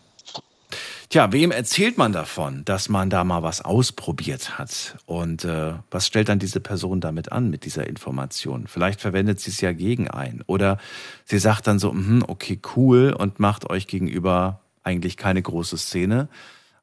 [1.08, 4.96] Tja, wem erzählt man davon, dass man da mal was ausprobiert hat?
[5.06, 8.66] Und äh, was stellt dann diese Person damit an mit dieser Information?
[8.66, 10.42] Vielleicht verwendet sie es ja gegen einen.
[10.46, 10.78] Oder
[11.24, 16.28] sie sagt dann so, mh, okay, cool und macht euch gegenüber eigentlich keine große Szene.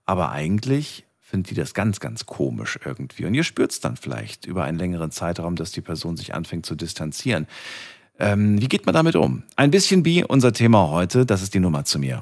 [0.06, 3.26] Aber eigentlich findet die das ganz, ganz komisch irgendwie.
[3.26, 6.66] Und ihr spürt es dann vielleicht über einen längeren Zeitraum, dass die Person sich anfängt
[6.66, 7.46] zu distanzieren.
[8.20, 9.44] Ähm, wie geht man damit um?
[9.58, 12.22] Ein bisschen wie unser Thema heute, das ist die Nummer zu mir.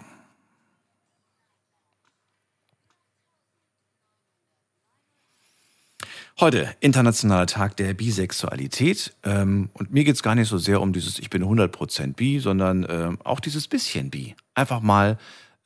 [6.39, 9.13] Heute, Internationaler Tag der Bisexualität.
[9.23, 12.39] Ähm, und mir geht es gar nicht so sehr um dieses Ich bin 100% bi,
[12.39, 14.35] sondern ähm, auch dieses bisschen bi.
[14.55, 15.17] Einfach mal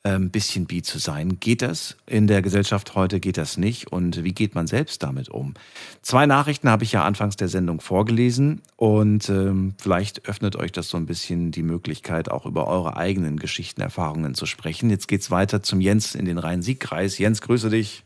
[0.02, 1.38] ein ähm, bisschen bi zu sein.
[1.40, 3.20] Geht das in der Gesellschaft heute?
[3.20, 3.90] Geht das nicht?
[3.90, 5.54] Und wie geht man selbst damit um?
[6.02, 10.88] Zwei Nachrichten habe ich ja anfangs der Sendung vorgelesen und ähm, vielleicht öffnet euch das
[10.88, 14.90] so ein bisschen die Möglichkeit, auch über eure eigenen Geschichten, Erfahrungen zu sprechen.
[14.90, 17.18] Jetzt geht es weiter zum Jens in den Rhein-Sieg-Kreis.
[17.18, 18.04] Jens, grüße dich.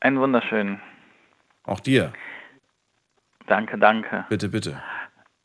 [0.00, 0.80] Einen wunderschönen
[1.68, 2.12] auch dir.
[3.46, 4.26] Danke, danke.
[4.28, 4.80] Bitte, bitte.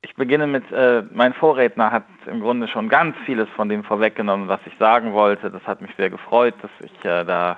[0.01, 4.49] Ich beginne mit, äh, mein Vorredner hat im Grunde schon ganz vieles von dem vorweggenommen,
[4.49, 5.49] was ich sagen wollte.
[5.49, 7.57] Das hat mich sehr gefreut, dass ich äh, da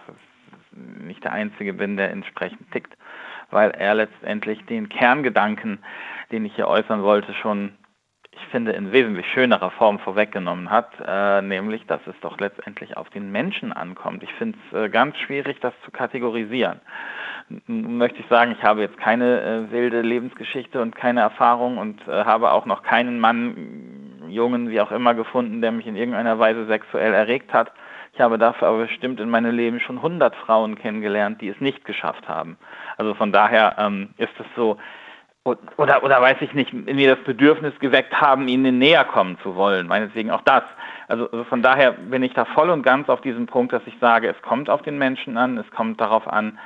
[0.71, 2.95] nicht der Einzige bin, der entsprechend tickt,
[3.49, 5.79] weil er letztendlich den Kerngedanken,
[6.31, 7.71] den ich hier äußern wollte, schon,
[8.31, 13.09] ich finde, in wesentlich schönerer Form vorweggenommen hat, äh, nämlich, dass es doch letztendlich auf
[13.09, 14.21] den Menschen ankommt.
[14.21, 16.79] Ich finde es äh, ganz schwierig, das zu kategorisieren
[17.67, 22.25] möchte ich sagen, ich habe jetzt keine äh, wilde Lebensgeschichte und keine Erfahrung und äh,
[22.25, 26.65] habe auch noch keinen Mann, Jungen, wie auch immer gefunden, der mich in irgendeiner Weise
[26.65, 27.71] sexuell erregt hat.
[28.13, 31.85] Ich habe dafür aber bestimmt in meinem Leben schon 100 Frauen kennengelernt, die es nicht
[31.85, 32.57] geschafft haben.
[32.97, 34.77] Also von daher ähm, ist es so,
[35.43, 39.85] oder, oder weiß ich nicht, mir das Bedürfnis geweckt haben, ihnen näher kommen zu wollen.
[39.85, 40.63] Meinetwegen auch das.
[41.07, 43.93] Also, also von daher bin ich da voll und ganz auf diesem Punkt, dass ich
[44.01, 46.57] sage, es kommt auf den Menschen an, es kommt darauf an,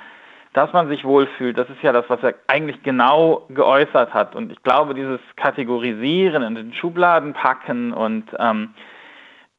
[0.53, 4.35] dass man sich wohlfühlt, das ist ja das, was er eigentlich genau geäußert hat.
[4.35, 8.73] Und ich glaube, dieses Kategorisieren in den Schubladen packen und ähm,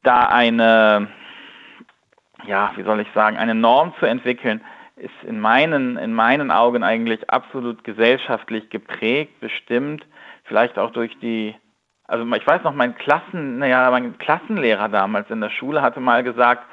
[0.03, 1.07] da eine,
[2.45, 4.61] ja, wie soll ich sagen, eine Norm zu entwickeln,
[4.97, 10.05] ist in meinen, in meinen Augen eigentlich absolut gesellschaftlich geprägt, bestimmt,
[10.43, 11.55] vielleicht auch durch die,
[12.07, 16.23] also ich weiß noch, mein Klassen, naja, mein Klassenlehrer damals in der Schule hatte mal
[16.23, 16.65] gesagt,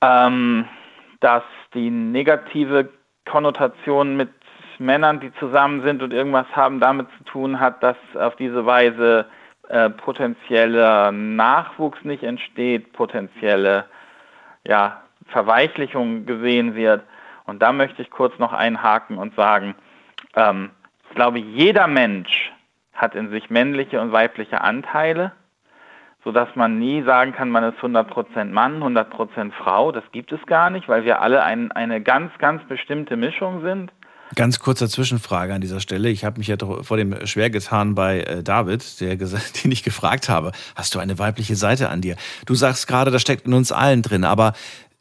[0.00, 0.66] ähm,
[1.20, 1.42] dass
[1.74, 2.88] die negative
[3.26, 4.30] Konnotation mit
[4.78, 9.26] Männern, die zusammen sind und irgendwas haben, damit zu tun hat, dass auf diese Weise
[9.68, 13.84] äh, potenzieller Nachwuchs nicht entsteht, potenzielle
[14.66, 17.02] ja, Verweichlichung gesehen wird.
[17.46, 19.74] Und da möchte ich kurz noch einhaken und sagen,
[20.34, 20.70] ähm,
[21.08, 22.52] ich glaube, jeder Mensch
[22.94, 25.32] hat in sich männliche und weibliche Anteile
[26.24, 29.92] sodass man nie sagen kann, man ist 100% Mann, 100% Frau.
[29.92, 33.92] Das gibt es gar nicht, weil wir alle ein, eine ganz, ganz bestimmte Mischung sind.
[34.34, 36.08] Ganz kurzer Zwischenfrage an dieser Stelle.
[36.08, 39.82] Ich habe mich ja doch vor dem schwer getan bei äh, David, der den ich
[39.82, 42.16] gefragt habe, hast du eine weibliche Seite an dir?
[42.46, 44.54] Du sagst gerade, das steckt in uns allen drin, aber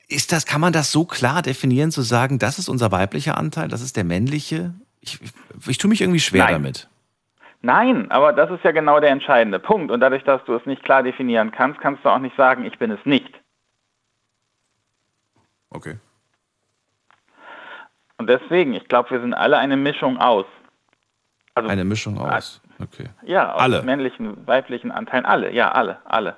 [0.10, 3.70] ist das, kann man das so klar definieren, zu sagen, das ist unser weiblicher Anteil,
[3.70, 4.74] das ist der männliche?
[5.00, 6.54] Ich, ich, ich tue mich irgendwie schwer Nein.
[6.54, 6.90] damit.
[7.66, 9.90] Nein, aber das ist ja genau der entscheidende Punkt.
[9.90, 12.78] Und dadurch, dass du es nicht klar definieren kannst, kannst du auch nicht sagen, ich
[12.78, 13.34] bin es nicht.
[15.70, 15.98] Okay.
[18.18, 20.46] Und deswegen, ich glaube, wir sind alle eine Mischung aus.
[21.56, 22.62] Also, eine Mischung aus.
[22.82, 23.10] Okay.
[23.24, 23.82] Ja, aus alle.
[23.84, 25.26] männlichen, weiblichen Anteilen.
[25.26, 26.36] Alle, ja, alle, alle.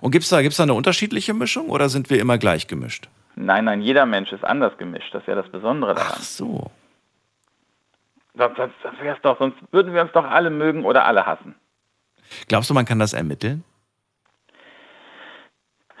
[0.00, 3.08] Und gibt es da, gibt's da eine unterschiedliche Mischung oder sind wir immer gleich gemischt?
[3.36, 5.14] Nein, nein, jeder Mensch ist anders gemischt.
[5.14, 6.14] Das ist ja das Besondere daran.
[6.16, 6.72] Ach so.
[8.34, 11.54] Sonst, sonst, sonst, doch, sonst würden wir uns doch alle mögen oder alle hassen.
[12.46, 13.64] Glaubst du, man kann das ermitteln?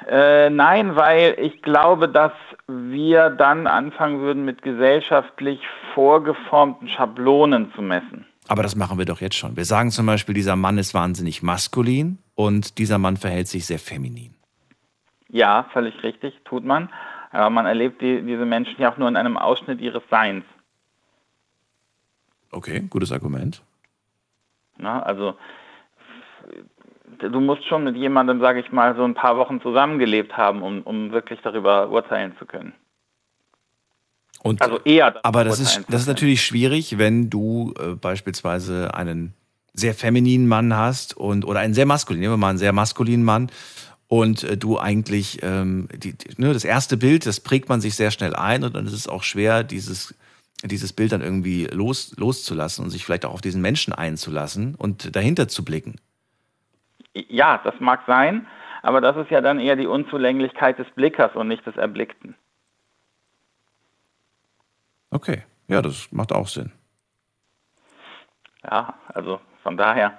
[0.06, 2.32] Äh, nein, weil ich glaube, dass
[2.66, 5.60] wir dann anfangen würden, mit gesellschaftlich
[5.94, 8.26] vorgeformten Schablonen zu messen.
[8.46, 9.56] Aber das machen wir doch jetzt schon.
[9.56, 13.78] Wir sagen zum Beispiel, dieser Mann ist wahnsinnig maskulin und dieser Mann verhält sich sehr
[13.78, 14.34] feminin.
[15.28, 16.88] Ja, völlig richtig, tut man.
[17.30, 20.44] Aber man erlebt die, diese Menschen ja auch nur in einem Ausschnitt ihres Seins.
[22.50, 23.62] Okay, gutes Argument.
[24.78, 25.34] Na, also
[27.18, 30.82] du musst schon mit jemandem, sage ich mal, so ein paar Wochen zusammengelebt haben, um,
[30.82, 32.72] um wirklich darüber urteilen zu können.
[34.42, 35.14] Und, also eher.
[35.24, 39.34] Aber das ist, das ist natürlich schwierig, wenn du äh, beispielsweise einen
[39.74, 43.24] sehr femininen Mann hast und oder einen sehr maskulinen, nehmen wir mal einen sehr maskulinen
[43.24, 43.50] Mann
[44.06, 47.96] und äh, du eigentlich ähm, die, die, ne, das erste Bild, das prägt man sich
[47.96, 50.14] sehr schnell ein und dann ist es auch schwer, dieses
[50.64, 55.14] dieses Bild dann irgendwie los, loszulassen und sich vielleicht auch auf diesen Menschen einzulassen und
[55.14, 56.00] dahinter zu blicken.
[57.14, 58.46] Ja, das mag sein,
[58.82, 62.34] aber das ist ja dann eher die Unzulänglichkeit des Blickers und nicht des Erblickten.
[65.10, 66.72] Okay, ja, das macht auch Sinn.
[68.62, 70.18] Ja, also von daher,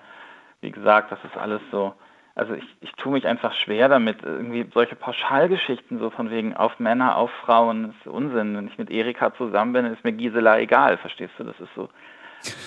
[0.62, 1.94] wie gesagt, das ist alles so.
[2.40, 6.80] Also ich, ich tue mich einfach schwer damit, irgendwie solche Pauschalgeschichten so von wegen auf
[6.80, 8.56] Männer, auf Frauen, das ist Unsinn.
[8.56, 11.44] Wenn ich mit Erika zusammen bin, ist mir Gisela egal, verstehst du?
[11.44, 11.90] Das ist so.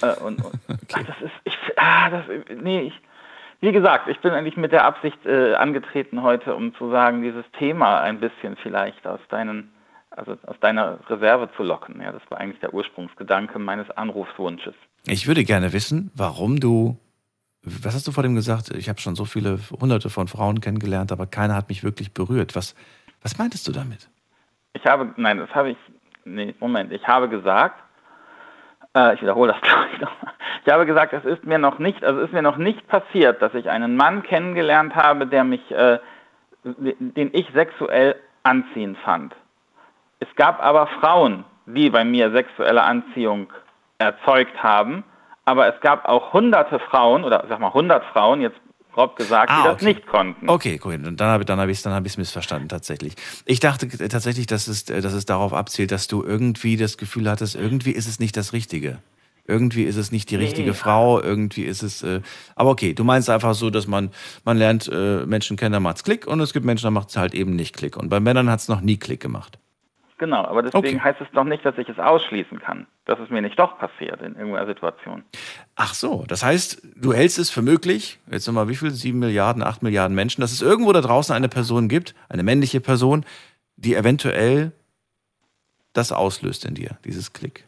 [0.02, 0.76] Äh, und, und okay.
[0.92, 2.24] ach, das ist, ich, ah, das,
[2.60, 3.00] nee, ich,
[3.60, 7.50] wie gesagt, ich bin eigentlich mit der Absicht äh, angetreten heute, um zu sagen, dieses
[7.58, 9.72] Thema ein bisschen vielleicht aus deinen,
[10.10, 11.98] also aus deiner Reserve zu locken.
[12.02, 14.74] Ja, das war eigentlich der Ursprungsgedanke meines Anrufswunsches.
[15.06, 16.98] Ich würde gerne wissen, warum du,
[17.64, 18.70] was hast du vor dem gesagt?
[18.70, 22.56] Ich habe schon so viele hunderte von Frauen kennengelernt, aber keiner hat mich wirklich berührt.
[22.56, 22.74] Was,
[23.22, 24.08] was meintest du damit?
[24.72, 25.76] Ich habe, nein, das habe ich,
[26.24, 27.78] nee, Moment, ich habe gesagt,
[28.96, 30.34] äh, ich wiederhole das gleich nochmal.
[30.64, 33.54] Ich habe gesagt, es ist mir noch nicht, also ist mir noch nicht passiert, dass
[33.54, 35.98] ich einen Mann kennengelernt habe, der mich, äh,
[36.64, 39.34] den ich sexuell anziehend fand.
[40.20, 43.52] Es gab aber Frauen, die bei mir sexuelle Anziehung
[43.98, 45.04] erzeugt haben,
[45.44, 48.56] aber es gab auch hunderte Frauen oder sag mal hundert Frauen, jetzt
[48.92, 50.48] grob gesagt, ah, die das nicht konnten.
[50.48, 50.94] Okay, cool.
[50.94, 53.14] Und dann habe dann hab ich es dann hab missverstanden tatsächlich.
[53.46, 57.54] Ich dachte tatsächlich, dass es, dass es darauf abzielt, dass du irgendwie das Gefühl hattest,
[57.54, 58.98] irgendwie ist es nicht das Richtige.
[59.44, 60.76] Irgendwie ist es nicht die richtige nee.
[60.76, 62.04] Frau, irgendwie ist es.
[62.04, 62.20] Äh,
[62.54, 64.10] aber okay, du meinst einfach so, dass man,
[64.44, 67.34] man lernt äh, Menschen kennen, da macht's Klick und es gibt Menschen, da macht's halt
[67.34, 67.96] eben nicht Klick.
[67.96, 69.58] Und bei Männern hat's noch nie Klick gemacht.
[70.22, 71.00] Genau, aber deswegen okay.
[71.00, 74.22] heißt es doch nicht, dass ich es ausschließen kann, dass es mir nicht doch passiert
[74.22, 75.24] in irgendeiner Situation.
[75.74, 79.64] Ach so, das heißt, du hältst es für möglich, jetzt nochmal wie viel, sieben Milliarden,
[79.64, 83.24] acht Milliarden Menschen, dass es irgendwo da draußen eine Person gibt, eine männliche Person,
[83.74, 84.70] die eventuell
[85.92, 87.64] das auslöst in dir, dieses Klick.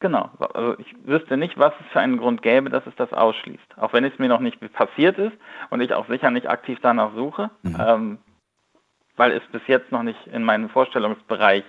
[0.00, 0.30] Genau.
[0.54, 3.76] Also ich wüsste nicht, was es für einen Grund gäbe, dass es das ausschließt.
[3.76, 5.36] Auch wenn es mir noch nicht passiert ist
[5.68, 7.76] und ich auch sicher nicht aktiv danach suche, mhm.
[7.78, 8.18] ähm,
[9.16, 11.64] weil es bis jetzt noch nicht in meinen Vorstellungsbereich,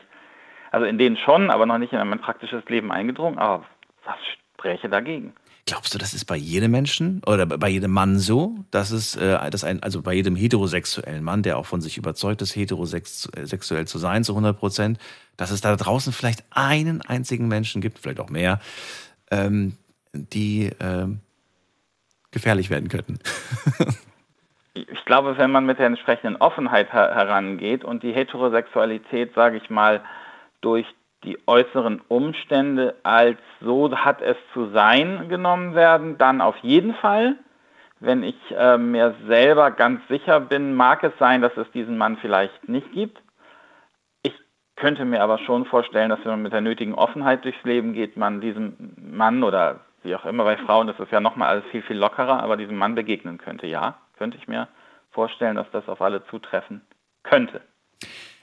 [0.72, 3.38] also in den schon, aber noch nicht in mein praktisches Leben eingedrungen.
[3.38, 3.66] Aber
[4.06, 4.16] was
[4.56, 5.34] spräche dagegen?
[5.68, 9.50] Glaubst du, das ist bei jedem Menschen oder bei jedem Mann so, dass es, äh,
[9.50, 13.98] dass ein, also bei jedem heterosexuellen Mann, der auch von sich überzeugt ist, heterosexuell zu
[13.98, 15.00] sein, zu 100 Prozent,
[15.38, 18.60] dass es da draußen vielleicht einen einzigen Menschen gibt, vielleicht auch mehr,
[19.32, 19.76] ähm,
[20.14, 21.22] die ähm,
[22.30, 23.18] gefährlich werden könnten?
[24.76, 29.72] ich glaube, wenn man mit der entsprechenden Offenheit her herangeht und die Heterosexualität, sage ich
[29.72, 30.02] mal,
[30.66, 30.88] durch
[31.24, 37.36] die äußeren Umstände als so hat es zu sein genommen werden, dann auf jeden Fall.
[38.00, 42.18] Wenn ich äh, mir selber ganz sicher bin, mag es sein, dass es diesen Mann
[42.18, 43.22] vielleicht nicht gibt.
[44.22, 44.34] Ich
[44.76, 48.18] könnte mir aber schon vorstellen, dass wenn man mit der nötigen Offenheit durchs Leben geht,
[48.18, 51.82] man diesem Mann oder wie auch immer bei Frauen, das ist ja nochmal alles viel,
[51.82, 53.66] viel lockerer, aber diesem Mann begegnen könnte.
[53.66, 54.68] Ja, könnte ich mir
[55.12, 56.82] vorstellen, dass das auf alle zutreffen
[57.24, 57.62] könnte.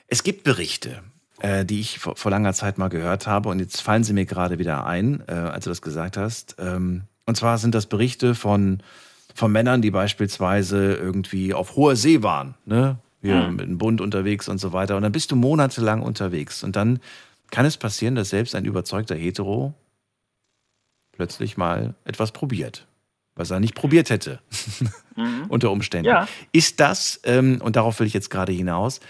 [0.08, 1.02] Es gibt Berichte,
[1.40, 4.26] äh, die ich vor, vor, langer Zeit mal gehört habe und jetzt fallen sie mir
[4.26, 6.56] gerade wieder ein, äh, als du das gesagt hast.
[6.58, 8.82] Ähm, und zwar sind das Berichte von,
[9.34, 12.98] von Männern, die beispielsweise irgendwie auf hoher See waren, ne?
[13.22, 13.56] Wir mhm.
[13.56, 14.96] mit dem Bund unterwegs und so weiter.
[14.96, 16.64] Und dann bist du monatelang unterwegs.
[16.64, 16.98] Und dann
[17.52, 19.74] kann es passieren, dass selbst ein überzeugter Hetero
[21.12, 22.86] plötzlich mal etwas probiert,
[23.36, 24.40] was er nicht probiert hätte,
[25.14, 25.44] mhm.
[25.48, 26.08] unter Umständen.
[26.08, 26.26] Ja.
[26.50, 29.00] Ist das, ähm, und darauf will ich jetzt gerade hinaus,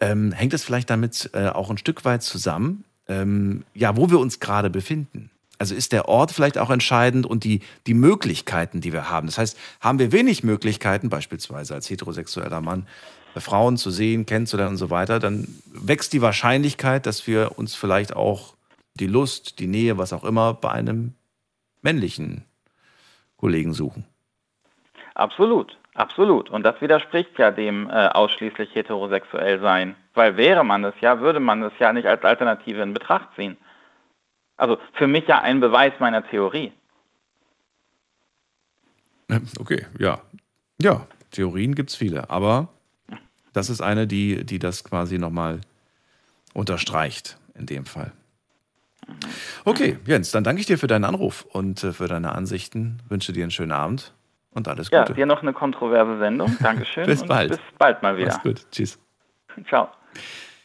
[0.00, 4.18] ähm, hängt es vielleicht damit äh, auch ein Stück weit zusammen, ähm, ja, wo wir
[4.18, 5.30] uns gerade befinden?
[5.58, 9.28] Also ist der Ort vielleicht auch entscheidend und die, die Möglichkeiten, die wir haben.
[9.28, 12.86] Das heißt, haben wir wenig Möglichkeiten, beispielsweise als heterosexueller Mann,
[13.34, 17.74] äh, Frauen zu sehen, kennenzulernen und so weiter, dann wächst die Wahrscheinlichkeit, dass wir uns
[17.74, 18.54] vielleicht auch
[18.94, 21.14] die Lust, die Nähe, was auch immer, bei einem
[21.82, 22.44] männlichen
[23.36, 24.04] Kollegen suchen.
[25.14, 26.50] Absolut, absolut.
[26.50, 29.96] Und das widerspricht ja dem äh, ausschließlich heterosexuell sein.
[30.14, 33.56] Weil wäre man es ja, würde man es ja nicht als Alternative in Betracht ziehen.
[34.56, 36.72] Also für mich ja ein Beweis meiner Theorie.
[39.58, 40.20] Okay, ja.
[40.80, 42.68] Ja, Theorien gibt es viele, aber
[43.52, 45.60] das ist eine, die, die das quasi nochmal
[46.52, 48.12] unterstreicht in dem Fall.
[49.64, 53.02] Okay, Jens, dann danke ich dir für deinen Anruf und äh, für deine Ansichten.
[53.08, 54.13] Wünsche dir einen schönen Abend
[54.54, 54.96] und alles Gute.
[54.96, 56.56] Ja, dir noch eine kontroverse Sendung.
[56.62, 57.06] Dankeschön.
[57.06, 57.50] bis bald.
[57.50, 58.28] bis bald mal wieder.
[58.28, 58.66] Mach's gut.
[58.70, 58.98] Tschüss.
[59.68, 59.88] Ciao.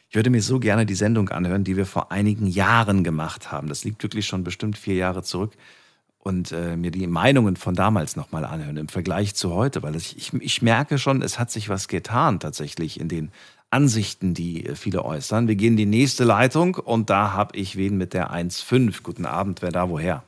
[0.10, 3.68] Ich würde mir so gerne die Sendung anhören, die wir vor einigen Jahren gemacht haben.
[3.68, 5.52] Das liegt wirklich schon bestimmt vier Jahre zurück.
[6.18, 10.18] Und äh, mir die Meinungen von damals nochmal anhören im Vergleich zu heute, weil ich,
[10.18, 13.32] ich, ich merke schon, es hat sich was getan tatsächlich in den
[13.70, 15.48] Ansichten, die äh, viele äußern.
[15.48, 19.02] Wir gehen in die nächste Leitung und da habe ich wen mit der 1.5.
[19.02, 20.24] Guten Abend, wer da woher?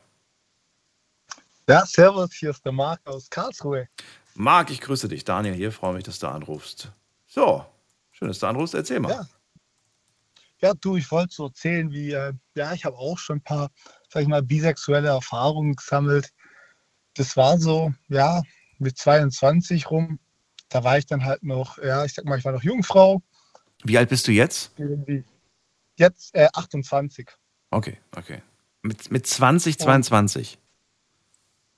[1.72, 3.88] Ja, servus, hier ist der Marc aus Karlsruhe.
[4.36, 5.24] Marc, ich grüße dich.
[5.24, 6.92] Daniel hier, freue mich, dass du anrufst.
[7.28, 7.66] So,
[8.12, 8.76] schön, dass du anrufst.
[8.76, 9.12] Erzähl mal.
[9.12, 9.26] Ja,
[10.60, 13.70] ja du, ich wollte so erzählen, wie, äh, ja, ich habe auch schon ein paar,
[14.10, 16.34] sag ich mal, bisexuelle Erfahrungen gesammelt.
[17.14, 18.42] Das war so, ja,
[18.78, 20.20] mit 22 rum.
[20.70, 23.22] Da war ich dann halt noch, ja, ich sag mal, ich war noch Jungfrau
[23.84, 24.72] wie alt bist du jetzt?
[25.96, 27.30] Jetzt äh, 28.
[27.72, 28.42] Okay, okay.
[28.82, 30.60] Mit, mit 20, 22?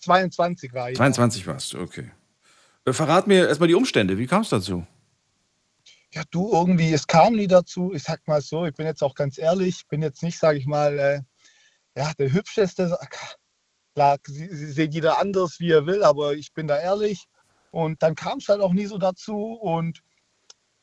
[0.04, 0.98] 22 war ich.
[0.98, 2.12] 22 warst du, okay.
[2.86, 4.18] Äh, verrat mir erstmal die Umstände.
[4.18, 4.86] Wie kam es dazu?
[6.12, 7.92] Ja, du, irgendwie, es kam nie dazu.
[7.94, 10.68] Ich sag mal so, ich bin jetzt auch ganz ehrlich, bin jetzt nicht, sage ich
[10.68, 11.22] mal, äh,
[11.98, 12.98] ja, der hübscheste.
[13.96, 17.26] Klar, sie, sie sieht jeder anders, wie er will, aber ich bin da ehrlich.
[17.72, 19.54] Und dann kam es halt auch nie so dazu.
[19.54, 20.02] Und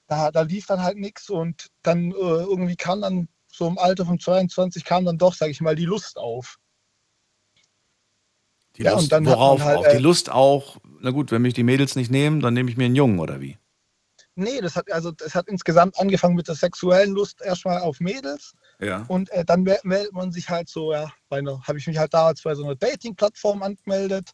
[0.09, 4.07] da, da lief dann halt nichts und dann äh, irgendwie kam dann so im Alter
[4.07, 6.57] von 22 kam dann doch, sage ich mal, die Lust auf.
[8.77, 9.89] Die ja, Lust, und dann worauf halt, auch?
[9.89, 12.77] Die äh, Lust auch, na gut, wenn mich die Mädels nicht nehmen, dann nehme ich
[12.77, 13.59] mir einen Jungen oder wie?
[14.37, 18.55] Nee, das hat also das hat insgesamt angefangen mit der sexuellen Lust erstmal auf Mädels.
[18.81, 19.05] Ja.
[19.09, 22.55] Und äh, dann meldet man sich halt so, ja, habe ich mich halt damals bei
[22.55, 24.31] so einer Dating-Plattform angemeldet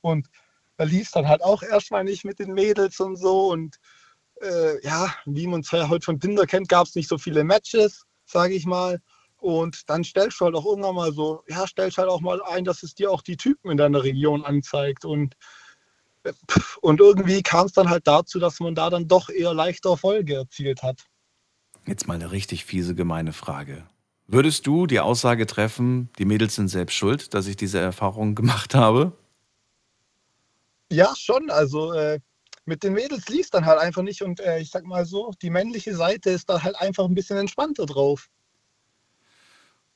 [0.00, 0.28] und
[0.76, 3.76] da lief dann halt auch erstmal nicht mit den Mädels und so und
[4.40, 8.04] äh, ja, wie man es heute von Tinder kennt, gab es nicht so viele Matches,
[8.24, 9.00] sage ich mal.
[9.40, 12.64] Und dann stellst du halt auch irgendwann mal so, ja, stellst halt auch mal ein,
[12.64, 15.04] dass es dir auch die Typen in deiner Region anzeigt.
[15.04, 15.34] Und,
[16.80, 20.36] und irgendwie kam es dann halt dazu, dass man da dann doch eher leichter Erfolge
[20.36, 21.04] erzielt hat.
[21.86, 23.86] Jetzt mal eine richtig fiese, gemeine Frage.
[24.26, 28.74] Würdest du die Aussage treffen, die Mädels sind selbst schuld, dass ich diese Erfahrung gemacht
[28.74, 29.12] habe?
[30.92, 31.50] Ja, schon.
[31.50, 32.20] Also äh,
[32.64, 35.50] mit den Mädels liest dann halt einfach nicht und äh, ich sag mal so, die
[35.50, 38.28] männliche Seite ist da halt einfach ein bisschen entspannter drauf.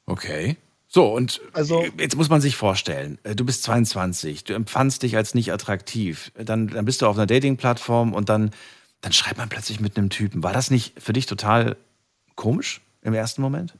[0.07, 0.57] Okay.
[0.89, 5.17] So, und also, jetzt muss man sich vorstellen, äh, du bist 22, du empfandst dich
[5.17, 8.53] als nicht attraktiv, dann, dann bist du auf einer Dating-Plattform und dann,
[9.01, 10.45] dann schreibt man plötzlich mit einem Typen.
[10.45, 11.77] War das nicht für dich total
[12.37, 13.77] komisch im ersten Moment?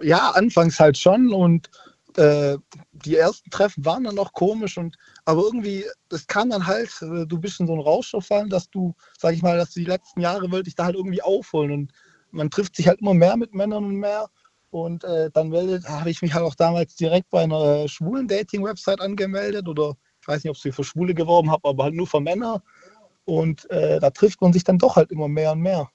[0.00, 1.68] Ja, anfangs halt schon und
[2.16, 2.58] äh,
[2.92, 7.26] die ersten Treffen waren dann noch komisch und aber irgendwie, das kam dann halt, äh,
[7.26, 9.86] du bist in so einen Rausch verfallen, dass du, sag ich mal, dass du die
[9.86, 11.92] letzten Jahre wollte ich da halt irgendwie aufholen und
[12.30, 14.28] man trifft sich halt immer mehr mit Männern und mehr
[14.74, 15.52] und äh, dann
[15.86, 20.26] habe ich mich halt auch damals direkt bei einer äh, schwulen Dating-Website angemeldet oder ich
[20.26, 22.60] weiß nicht, ob sie für Schwule geworben habe, aber halt nur für Männer
[23.24, 25.88] und äh, da trifft man sich dann doch halt immer mehr und mehr.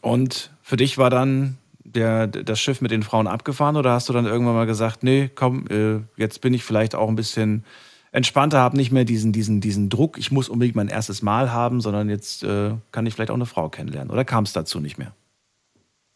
[0.00, 4.12] Und für dich war dann der, das Schiff mit den Frauen abgefahren oder hast du
[4.12, 7.64] dann irgendwann mal gesagt, nee, komm, äh, jetzt bin ich vielleicht auch ein bisschen
[8.12, 11.80] entspannter, habe nicht mehr diesen, diesen, diesen Druck, ich muss unbedingt mein erstes Mal haben,
[11.80, 14.12] sondern jetzt äh, kann ich vielleicht auch eine Frau kennenlernen.
[14.12, 15.14] Oder kam es dazu nicht mehr?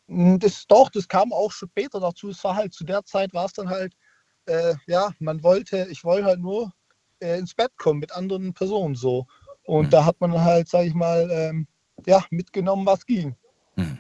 [0.09, 2.30] Hm, das doch, das kam auch später dazu.
[2.30, 3.94] Es war halt zu der Zeit war es dann halt,
[4.46, 6.72] äh, ja, man wollte, ich wollte halt nur
[7.20, 9.26] äh, ins Bett kommen mit anderen Personen so.
[9.64, 9.90] Und mhm.
[9.90, 11.66] da hat man halt, sag ich mal, ähm,
[12.06, 13.36] ja, mitgenommen, was ging.
[13.76, 13.98] Mhm.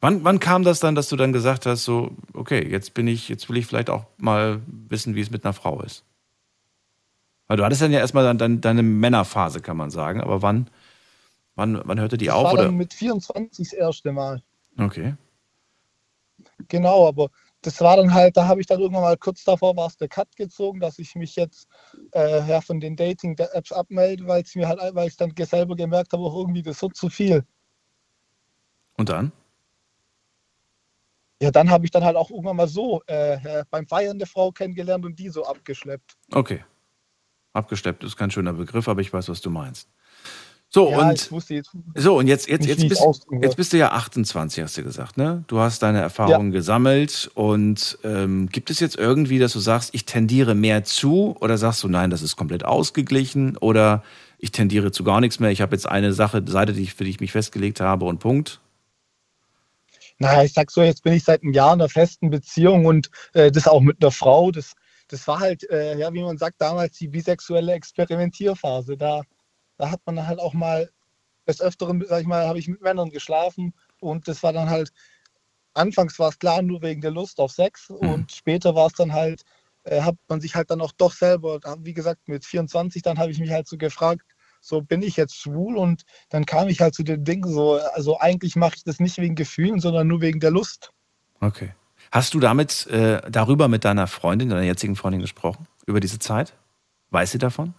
[0.00, 3.28] Wann, wann kam das dann, dass du dann gesagt hast, so, okay, jetzt bin ich,
[3.28, 6.04] jetzt will ich vielleicht auch mal wissen, wie es mit einer Frau ist?
[7.46, 10.22] Weil du hattest dann ja erstmal dann, dann deine Männerphase, kann man sagen.
[10.22, 10.70] Aber wann,
[11.54, 12.44] wann, wann hörte die das auf?
[12.44, 12.64] war Oder?
[12.66, 14.42] dann mit 24 das erste Mal.
[14.78, 15.16] Okay.
[16.68, 17.28] Genau, aber
[17.62, 20.08] das war dann halt, da habe ich dann irgendwann mal kurz davor war es der
[20.08, 21.68] Cut gezogen, dass ich mich jetzt
[22.12, 26.12] äh, ja, von den Dating-Apps abmelde, weil es mir halt, weil ich dann selber gemerkt
[26.12, 27.44] habe, auch irgendwie das wird zu viel.
[28.96, 29.32] Und dann?
[31.42, 34.52] Ja, dann habe ich dann halt auch irgendwann mal so äh, beim Feiern eine Frau
[34.52, 36.16] kennengelernt und die so abgeschleppt.
[36.32, 36.64] Okay.
[37.52, 39.88] Abgesteppt ist kein schöner Begriff, aber ich weiß, was du meinst.
[40.72, 43.02] So, ja, und, jetzt so, und jetzt, jetzt, jetzt, bist,
[43.42, 45.42] jetzt bist du ja 28, hast du gesagt, ne?
[45.48, 50.04] Du hast deine Erfahrungen gesammelt und ähm, gibt es jetzt irgendwie, dass du sagst, ich
[50.04, 54.04] tendiere mehr zu oder sagst du, nein, das ist komplett ausgeglichen oder
[54.38, 57.02] ich tendiere zu gar nichts mehr, ich habe jetzt eine Sache, Seite, die ich, für
[57.02, 58.60] die ich mich festgelegt habe und Punkt?
[60.18, 63.10] Naja, ich sag so, jetzt bin ich seit einem Jahr in einer festen Beziehung und
[63.32, 64.52] äh, das auch mit einer Frau.
[64.52, 64.74] Das,
[65.08, 68.96] das war halt, äh, ja, wie man sagt, damals die bisexuelle Experimentierphase.
[68.96, 69.22] Da,
[69.80, 70.90] da hat man dann halt auch mal
[71.48, 74.92] des Öfteren, sag ich mal, habe ich mit Männern geschlafen und das war dann halt,
[75.72, 79.14] anfangs war es klar nur wegen der Lust auf Sex und später war es dann
[79.14, 79.42] halt,
[79.84, 83.30] äh, hat man sich halt dann auch doch selber, wie gesagt, mit 24, dann habe
[83.30, 84.22] ich mich halt so gefragt,
[84.60, 88.20] so bin ich jetzt schwul und dann kam ich halt zu dem Ding so, also
[88.20, 90.92] eigentlich mache ich das nicht wegen Gefühlen, sondern nur wegen der Lust.
[91.40, 91.74] Okay.
[92.12, 95.66] Hast du damit äh, darüber mit deiner Freundin, deiner jetzigen Freundin gesprochen?
[95.86, 96.52] Über diese Zeit?
[97.08, 97.72] Weiß sie davon?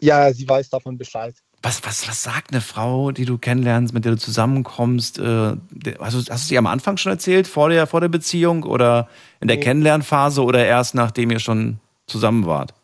[0.00, 1.34] Ja, sie weiß davon Bescheid.
[1.62, 5.18] Was, was, was sagt eine Frau, die du kennenlernst, mit der du zusammenkommst?
[5.18, 5.56] Äh,
[5.98, 9.08] hast, du, hast du sie am Anfang schon erzählt, vor der, vor der Beziehung oder
[9.40, 9.64] in der Nee.
[9.64, 12.74] Kennenlernphase oder erst nachdem ihr schon zusammen wart?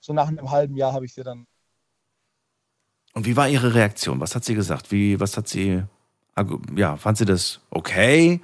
[0.00, 1.46] So nach einem halben Jahr habe ich sie dann.
[3.14, 4.18] Und wie war ihre Reaktion?
[4.20, 4.90] Was hat sie gesagt?
[4.90, 5.82] Wie, was hat sie,
[6.74, 8.40] ja, fand sie das okay?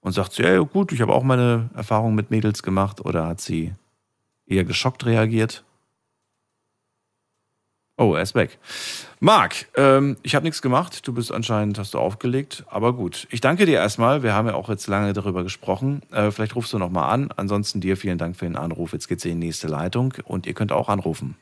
[0.00, 3.40] Und sagt sie, ja gut, ich habe auch meine Erfahrungen mit Mädels gemacht oder hat
[3.42, 3.74] sie
[4.46, 5.64] eher geschockt reagiert?
[8.02, 8.58] Oh, er ist weg.
[9.20, 11.06] Marc, ähm, ich habe nichts gemacht.
[11.06, 12.64] Du bist anscheinend, hast du aufgelegt.
[12.68, 14.24] Aber gut, ich danke dir erstmal.
[14.24, 16.02] Wir haben ja auch jetzt lange darüber gesprochen.
[16.10, 17.30] Äh, vielleicht rufst du nochmal an.
[17.36, 18.92] Ansonsten dir vielen Dank für den Anruf.
[18.92, 21.36] Jetzt geht's in die nächste Leitung und ihr könnt auch anrufen.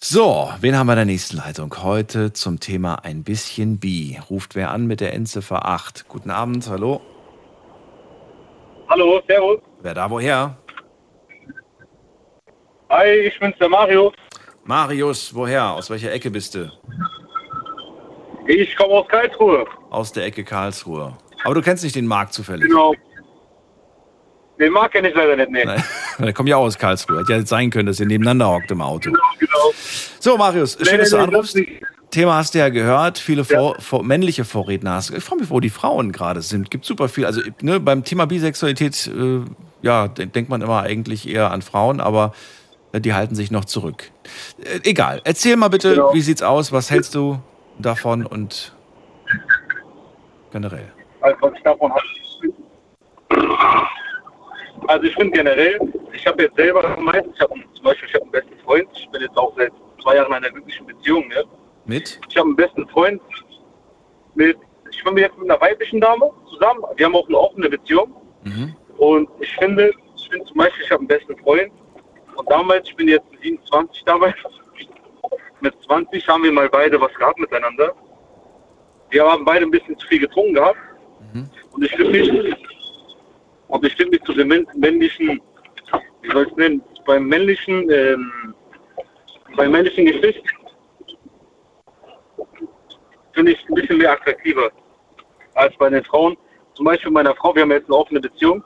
[0.00, 1.74] So, wen haben wir in der nächsten Leitung?
[1.82, 4.18] Heute zum Thema ein bisschen Bi.
[4.30, 6.08] Ruft wer an mit der Endziffer 8.
[6.08, 7.02] Guten Abend, hallo.
[8.88, 9.60] Hallo, servus.
[9.84, 10.56] Wer da woher?
[12.88, 14.14] Hi, ich bin's, der Mario.
[14.64, 15.72] Marius, woher?
[15.72, 16.72] Aus welcher Ecke bist du?
[18.46, 19.66] Ich komme aus Karlsruhe.
[19.90, 21.18] Aus der Ecke Karlsruhe.
[21.44, 22.66] Aber du kennst nicht den Marc zufällig.
[22.66, 22.94] Genau.
[24.58, 25.66] Den mag kenne ich leider nicht, nee.
[25.66, 25.84] Nein,
[26.18, 27.18] der kommt ja auch aus Karlsruhe.
[27.18, 29.10] Hätte ja jetzt sein können, dass ihr nebeneinander hockt im Auto.
[29.38, 29.72] Genau.
[30.18, 31.56] So, Marius, schön, Nee, dass du nee, anrufst.
[31.56, 31.64] das.
[32.10, 35.10] Thema hast du ja gehört, viele vor, vor, männliche Vorredner hast.
[35.10, 36.70] Ich frage mich, wo die Frauen gerade sind.
[36.70, 37.26] Gibt super viel.
[37.26, 39.40] Also ne, beim Thema Bisexualität, äh,
[39.84, 42.32] ja, de- denkt man immer eigentlich eher an Frauen, aber
[42.92, 44.10] äh, die halten sich noch zurück.
[44.58, 45.20] Äh, egal.
[45.24, 46.14] Erzähl mal bitte, Genau.
[46.14, 46.72] wie sieht's aus?
[46.72, 47.38] Was hältst du
[47.78, 48.72] davon und
[50.52, 50.90] generell?
[51.20, 52.02] Also, was ich davon habe.
[54.88, 55.78] Also, ich finde generell,
[56.12, 58.88] ich habe jetzt selber gemeint, ich habe zum Beispiel, ich habe einen besten Freund.
[58.94, 59.72] Ich bin jetzt auch seit
[60.02, 61.44] zwei Jahren in einer glücklichen Beziehung, ne?
[61.86, 62.20] Mit?
[62.28, 63.20] Ich habe einen besten Freund
[64.34, 64.56] mit,
[64.90, 66.82] ich bin jetzt mit einer weiblichen Dame zusammen.
[66.96, 68.14] Wir haben auch eine offene Beziehung.
[68.44, 68.74] Mhm.
[68.98, 71.72] Und ich finde, ich finde zum Beispiel, ich habe einen besten Freund.
[72.36, 74.34] Und damals, ich bin jetzt 27 damals,
[75.60, 77.94] mit 20 haben wir mal beide was gehabt miteinander.
[79.10, 80.78] Wir haben beide ein bisschen zu viel getrunken gehabt.
[81.72, 82.56] Und ich finde mich,
[83.68, 85.40] und ich finde mich zu dem männ- männlichen,
[86.22, 88.54] wie soll ich es nennen, beim männlichen, ähm,
[89.56, 90.42] beim männlichen Geschlecht
[93.32, 94.70] finde ich ein bisschen mehr attraktiver
[95.54, 96.36] als bei den Frauen.
[96.74, 98.62] Zum Beispiel meiner Frau, wir haben jetzt eine offene Beziehung.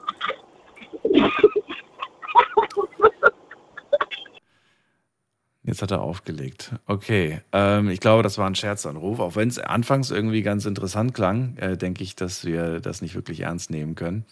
[5.63, 6.73] Jetzt hat er aufgelegt.
[6.87, 9.19] Okay, ähm, ich glaube, das war ein Scherzanruf.
[9.19, 13.13] Auch wenn es anfangs irgendwie ganz interessant klang, äh, denke ich, dass wir das nicht
[13.13, 14.25] wirklich ernst nehmen können.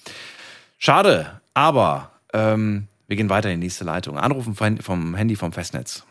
[0.80, 4.18] Schade, aber ähm, wir gehen weiter in die nächste Leitung.
[4.18, 6.06] Anrufen vom, vom Handy vom Festnetz.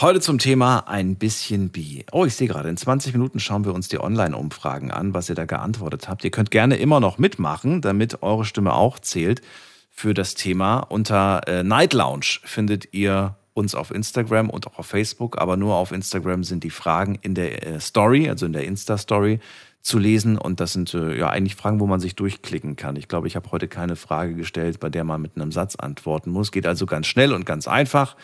[0.00, 2.06] Heute zum Thema ein bisschen Bi.
[2.12, 5.34] Oh, ich sehe gerade, in 20 Minuten schauen wir uns die Online-Umfragen an, was ihr
[5.34, 6.22] da geantwortet habt.
[6.22, 9.42] Ihr könnt gerne immer noch mitmachen, damit eure Stimme auch zählt
[9.90, 10.78] für das Thema.
[10.78, 15.74] Unter äh, Night Lounge findet ihr uns auf Instagram und auch auf Facebook, aber nur
[15.74, 19.40] auf Instagram sind die Fragen in der äh, Story, also in der Insta-Story
[19.82, 20.38] zu lesen.
[20.38, 22.94] Und das sind äh, ja eigentlich Fragen, wo man sich durchklicken kann.
[22.94, 26.30] Ich glaube, ich habe heute keine Frage gestellt, bei der man mit einem Satz antworten
[26.30, 26.52] muss.
[26.52, 28.14] Geht also ganz schnell und ganz einfach.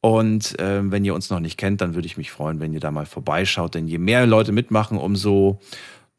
[0.00, 2.80] Und äh, wenn ihr uns noch nicht kennt, dann würde ich mich freuen, wenn ihr
[2.80, 3.74] da mal vorbeischaut.
[3.74, 5.60] Denn je mehr Leute mitmachen, umso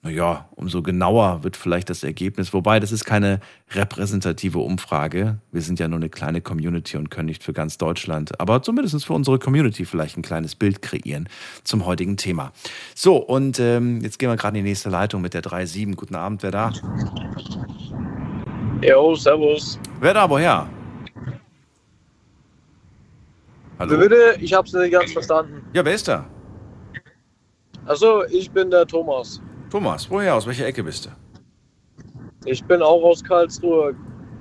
[0.04, 2.54] naja, umso genauer wird vielleicht das Ergebnis.
[2.54, 5.38] Wobei, das ist keine repräsentative Umfrage.
[5.52, 9.06] Wir sind ja nur eine kleine Community und können nicht für ganz Deutschland, aber zumindest
[9.06, 11.30] für unsere Community vielleicht ein kleines Bild kreieren
[11.64, 12.52] zum heutigen Thema.
[12.96, 15.96] So, und ähm, jetzt gehen wir gerade in die nächste Leitung mit der 3.7.
[15.96, 16.72] Guten Abend, wer da?
[18.82, 19.80] Jo, servus.
[20.00, 20.68] Wer da, woher?
[23.82, 23.98] Hallo?
[23.98, 25.66] Bitte, ich hab's nicht ganz verstanden.
[25.74, 26.28] Ja, wer ist da?
[27.88, 29.42] Also, ich bin der Thomas.
[29.72, 30.36] Thomas, woher?
[30.36, 31.10] Aus welcher Ecke bist du?
[32.46, 33.96] Ich bin auch aus Karlsruhe.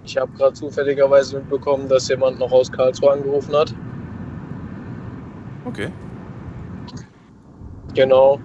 [0.05, 3.75] Ich habe gerade zufälligerweise mitbekommen, dass jemand noch aus Karlsruhe angerufen hat.
[5.65, 5.91] Okay.
[7.95, 8.39] Genau.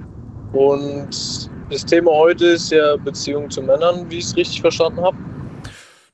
[0.53, 5.17] Und das Thema heute ist ja Beziehung zu Männern, wie ich es richtig verstanden habe.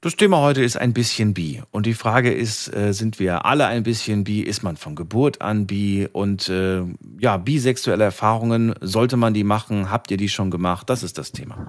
[0.03, 1.61] Das Thema heute ist ein bisschen bi.
[1.69, 4.41] Und die Frage ist, äh, sind wir alle ein bisschen bi?
[4.41, 6.09] Ist man von Geburt an bi?
[6.11, 6.81] Und äh,
[7.19, 9.91] ja, bisexuelle Erfahrungen, sollte man die machen?
[9.91, 10.89] Habt ihr die schon gemacht?
[10.89, 11.67] Das ist das Thema.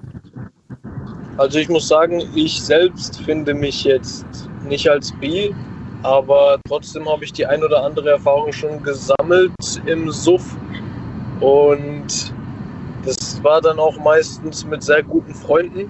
[1.37, 4.25] Also ich muss sagen, ich selbst finde mich jetzt
[4.67, 5.53] nicht als bi,
[6.01, 9.53] aber trotzdem habe ich die ein oder andere Erfahrung schon gesammelt
[9.85, 10.57] im Suff.
[11.39, 12.33] Und
[13.05, 15.87] das war dann auch meistens mit sehr guten Freunden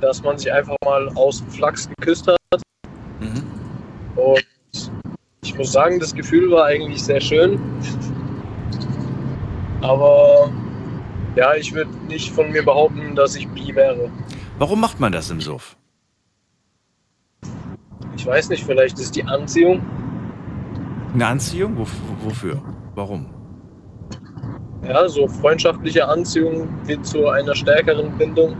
[0.00, 2.62] dass man sich einfach mal aus dem Flachs geküsst hat.
[3.20, 3.42] Mhm.
[4.16, 4.46] Und
[5.42, 7.60] ich muss sagen, das Gefühl war eigentlich sehr schön.
[9.80, 10.50] Aber
[11.36, 14.10] ja, ich würde nicht von mir behaupten, dass ich bi wäre.
[14.58, 15.76] Warum macht man das im Suff?
[18.16, 19.82] Ich weiß nicht, vielleicht ist die Anziehung.
[21.14, 21.76] Eine Anziehung?
[21.76, 22.60] wofür?
[22.94, 23.26] Warum?
[24.86, 28.56] Ja, so freundschaftliche Anziehung wird zu einer stärkeren Bindung.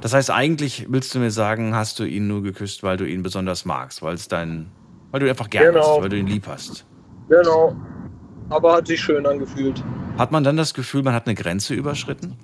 [0.00, 3.22] Das heißt, eigentlich willst du mir sagen, hast du ihn nur geküsst, weil du ihn
[3.22, 4.70] besonders magst, weil es dein,
[5.10, 5.96] weil du ihn einfach gerne genau.
[5.96, 6.86] hast, weil du ihn lieb hast.
[7.28, 7.76] Genau.
[8.48, 9.82] Aber hat sich schön angefühlt.
[10.18, 12.36] Hat man dann das Gefühl, man hat eine Grenze überschritten?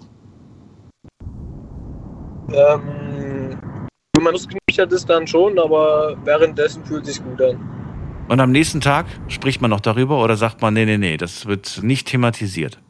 [2.53, 3.59] Ähm,
[4.15, 7.59] wenn man das gemischt hat, ist dann schon, aber währenddessen fühlt es sich gut an.
[8.29, 11.47] Und am nächsten Tag spricht man noch darüber oder sagt man, nee, nee, nee, das
[11.47, 12.81] wird nicht thematisiert?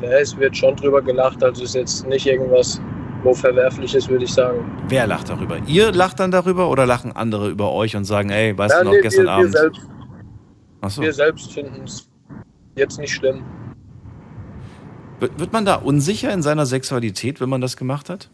[0.00, 2.80] Ja, es wird schon drüber gelacht, also ist jetzt nicht irgendwas
[3.22, 4.70] wo verwerflich ist, würde ich sagen.
[4.88, 5.58] Wer lacht darüber?
[5.66, 8.86] Ihr lacht dann darüber oder lachen andere über euch und sagen, ey, weißt ja, du
[8.86, 9.54] noch, nee, gestern wir, Abend?
[9.54, 9.80] Wir selbst,
[10.88, 11.02] so.
[11.02, 12.08] wir selbst finden es
[12.76, 13.44] jetzt nicht schlimm.
[15.20, 18.28] Wird, wird man da unsicher in seiner Sexualität, wenn man das gemacht hat?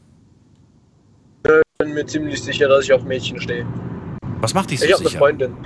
[1.44, 1.52] Ich
[1.84, 3.66] bin mir ziemlich sicher, dass ich auf Mädchen stehe.
[4.40, 5.08] Was macht dich so ich sicher?
[5.08, 5.56] Ich habe eine Freundin.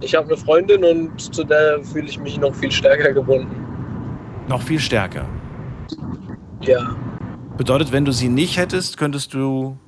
[0.00, 3.63] Ich habe eine Freundin und zu der fühle ich mich noch viel stärker gebunden.
[4.48, 5.26] Noch viel stärker?
[6.60, 6.96] Ja.
[7.56, 9.78] Bedeutet, wenn du sie nicht hättest, könntest du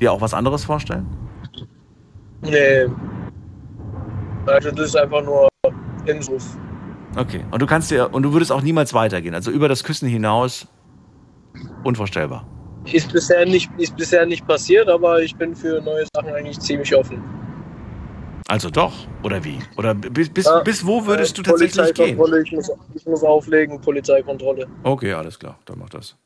[0.00, 1.06] dir auch was anderes vorstellen?
[2.42, 2.86] Nee.
[4.46, 5.48] Also das ist einfach nur
[6.06, 6.56] Insuff.
[7.16, 7.44] Okay.
[7.50, 9.34] Und du kannst dir und du würdest auch niemals weitergehen.
[9.34, 10.66] Also über das Küssen hinaus
[11.84, 12.46] unvorstellbar.
[12.84, 16.94] Ist bisher nicht, ist bisher nicht passiert, aber ich bin für neue Sachen eigentlich ziemlich
[16.96, 17.22] offen.
[18.48, 19.58] Also doch, oder wie?
[19.76, 22.20] Oder bis, bis, ja, bis wo würdest du tatsächlich gehen?
[22.44, 24.68] Ich muss, ich muss auflegen, Polizeikontrolle.
[24.82, 26.16] Okay, alles klar, dann mach das.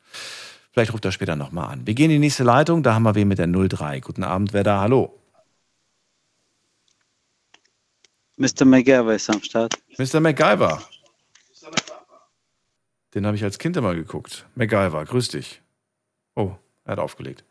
[0.73, 1.87] Vielleicht ruft er später nochmal an.
[1.87, 4.01] Wir gehen in die nächste Leitung, da haben wir wen mit der 03.
[4.01, 4.81] Guten Abend, wer da?
[4.81, 5.19] Hallo.
[8.37, 8.65] Mr.
[8.65, 9.75] MacGyver ist am Start.
[9.97, 10.21] Mr.
[10.21, 10.83] MacGyver.
[13.15, 14.47] Den habe ich als Kind immer geguckt.
[14.57, 15.63] MacGyver, grüß dich.
[16.35, 16.53] Oh,
[16.85, 17.45] er hat aufgelegt.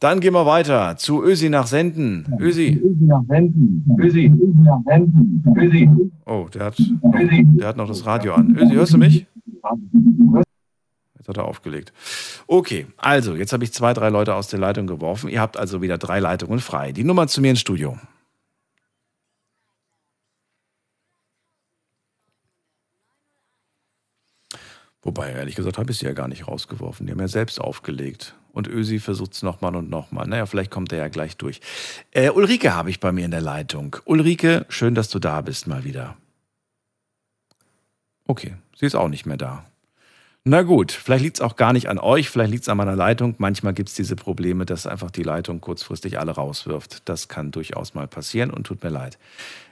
[0.00, 2.26] Dann gehen wir weiter zu Ösi nach Senden.
[2.38, 2.80] Ösi.
[2.82, 3.84] Ösi nach Senden.
[3.98, 4.26] Ösi.
[4.26, 5.44] Ösi nach Senden.
[5.56, 5.90] Ösi.
[6.24, 7.12] Oh, der hat, noch,
[7.58, 8.56] der hat noch das Radio an.
[8.56, 9.26] Ösi, hörst du mich?
[11.16, 11.92] Jetzt hat er aufgelegt.
[12.46, 15.28] Okay, also, jetzt habe ich zwei, drei Leute aus der Leitung geworfen.
[15.28, 16.92] Ihr habt also wieder drei Leitungen frei.
[16.92, 17.98] Die Nummer zu mir ins Studio.
[25.02, 27.06] Wobei, ehrlich gesagt, habe ich sie ja gar nicht rausgeworfen.
[27.06, 28.34] Die haben ja selbst aufgelegt.
[28.52, 30.26] Und Ösi versucht es nochmal und nochmal.
[30.26, 31.60] Naja, vielleicht kommt er ja gleich durch.
[32.10, 33.96] Äh, Ulrike habe ich bei mir in der Leitung.
[34.04, 36.16] Ulrike, schön, dass du da bist mal wieder.
[38.26, 39.64] Okay, sie ist auch nicht mehr da.
[40.44, 42.96] Na gut, vielleicht liegt es auch gar nicht an euch, vielleicht liegt es an meiner
[42.96, 43.34] Leitung.
[43.38, 47.08] Manchmal gibt es diese Probleme, dass einfach die Leitung kurzfristig alle rauswirft.
[47.08, 49.18] Das kann durchaus mal passieren und tut mir leid.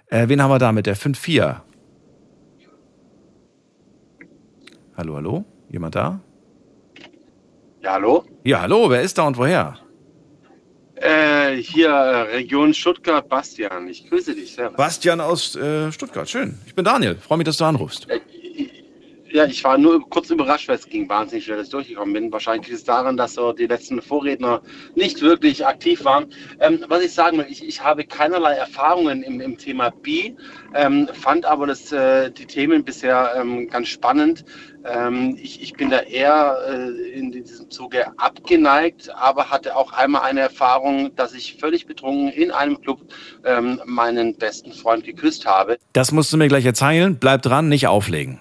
[0.06, 1.60] Äh, wen haben wir da mit der 5-4?
[4.96, 5.44] Hallo, hallo?
[5.70, 6.20] Jemand da?
[7.86, 8.24] Ja, hallo?
[8.42, 9.78] Ja, hallo, wer ist da und woher?
[10.96, 13.86] Äh, hier, äh, Region Stuttgart, Bastian.
[13.86, 14.54] Ich grüße dich.
[14.54, 14.76] Servus.
[14.76, 16.58] Bastian aus äh, Stuttgart, schön.
[16.66, 18.10] Ich bin Daniel, freue mich, dass du anrufst.
[18.10, 18.18] Äh,
[19.36, 22.32] ja, ich war nur kurz überrascht, weil es ging wahnsinnig schnell, dass ich durchgekommen bin.
[22.32, 24.62] Wahrscheinlich liegt es daran, dass so die letzten Vorredner
[24.94, 26.32] nicht wirklich aktiv waren.
[26.58, 30.32] Ähm, was ich sagen will, ich, ich habe keinerlei Erfahrungen im, im Thema B,
[30.74, 34.46] ähm, fand aber das, äh, die Themen bisher ähm, ganz spannend.
[34.86, 40.22] Ähm, ich, ich bin da eher äh, in diesem Zuge abgeneigt, aber hatte auch einmal
[40.22, 43.02] eine Erfahrung, dass ich völlig betrunken in einem Club
[43.44, 45.76] ähm, meinen besten Freund geküsst habe.
[45.92, 47.18] Das musst du mir gleich erzählen.
[47.18, 48.40] Bleib dran, nicht auflegen.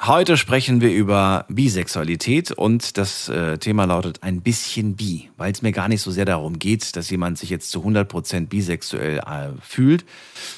[0.00, 5.60] Heute sprechen wir über Bisexualität und das äh, Thema lautet ein bisschen bi, weil es
[5.60, 9.48] mir gar nicht so sehr darum geht, dass jemand sich jetzt zu 100% bisexuell äh,
[9.60, 10.04] fühlt,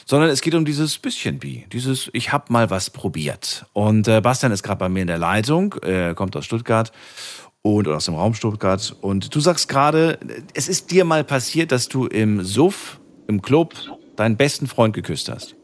[0.05, 3.65] sondern es geht um dieses bisschen bi, dieses ich hab mal was probiert.
[3.73, 6.93] Und äh, Bastian ist gerade bei mir in der Leitung, äh, kommt aus Stuttgart
[7.63, 10.19] und aus dem Raum Stuttgart und du sagst gerade,
[10.53, 13.75] es ist dir mal passiert, dass du im Suff, im Club
[14.17, 15.57] deinen besten Freund geküsst hast.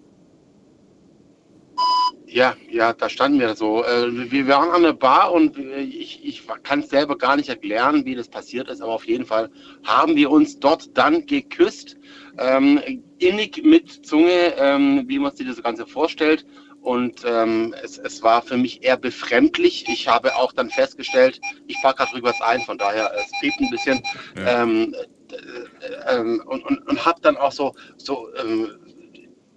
[2.37, 3.83] Ja, ja, da standen wir so.
[3.83, 7.49] Äh, wir waren an der Bar und äh, ich, ich kann es selber gar nicht
[7.49, 9.49] erklären, wie das passiert ist, aber auf jeden Fall
[9.85, 11.97] haben wir uns dort dann geküsst,
[12.37, 12.79] ähm,
[13.17, 16.45] innig mit Zunge, ähm, wie man sich das Ganze vorstellt.
[16.83, 19.87] Und ähm, es, es war für mich eher befremdlich.
[19.89, 23.71] Ich habe auch dann festgestellt, ich fahre gerade rückwärts ein, von daher es piept ein
[23.71, 24.03] bisschen.
[24.37, 24.63] Ja.
[24.63, 24.95] Ähm,
[25.33, 28.73] äh, ähm, und und, und habe dann auch so, so ähm,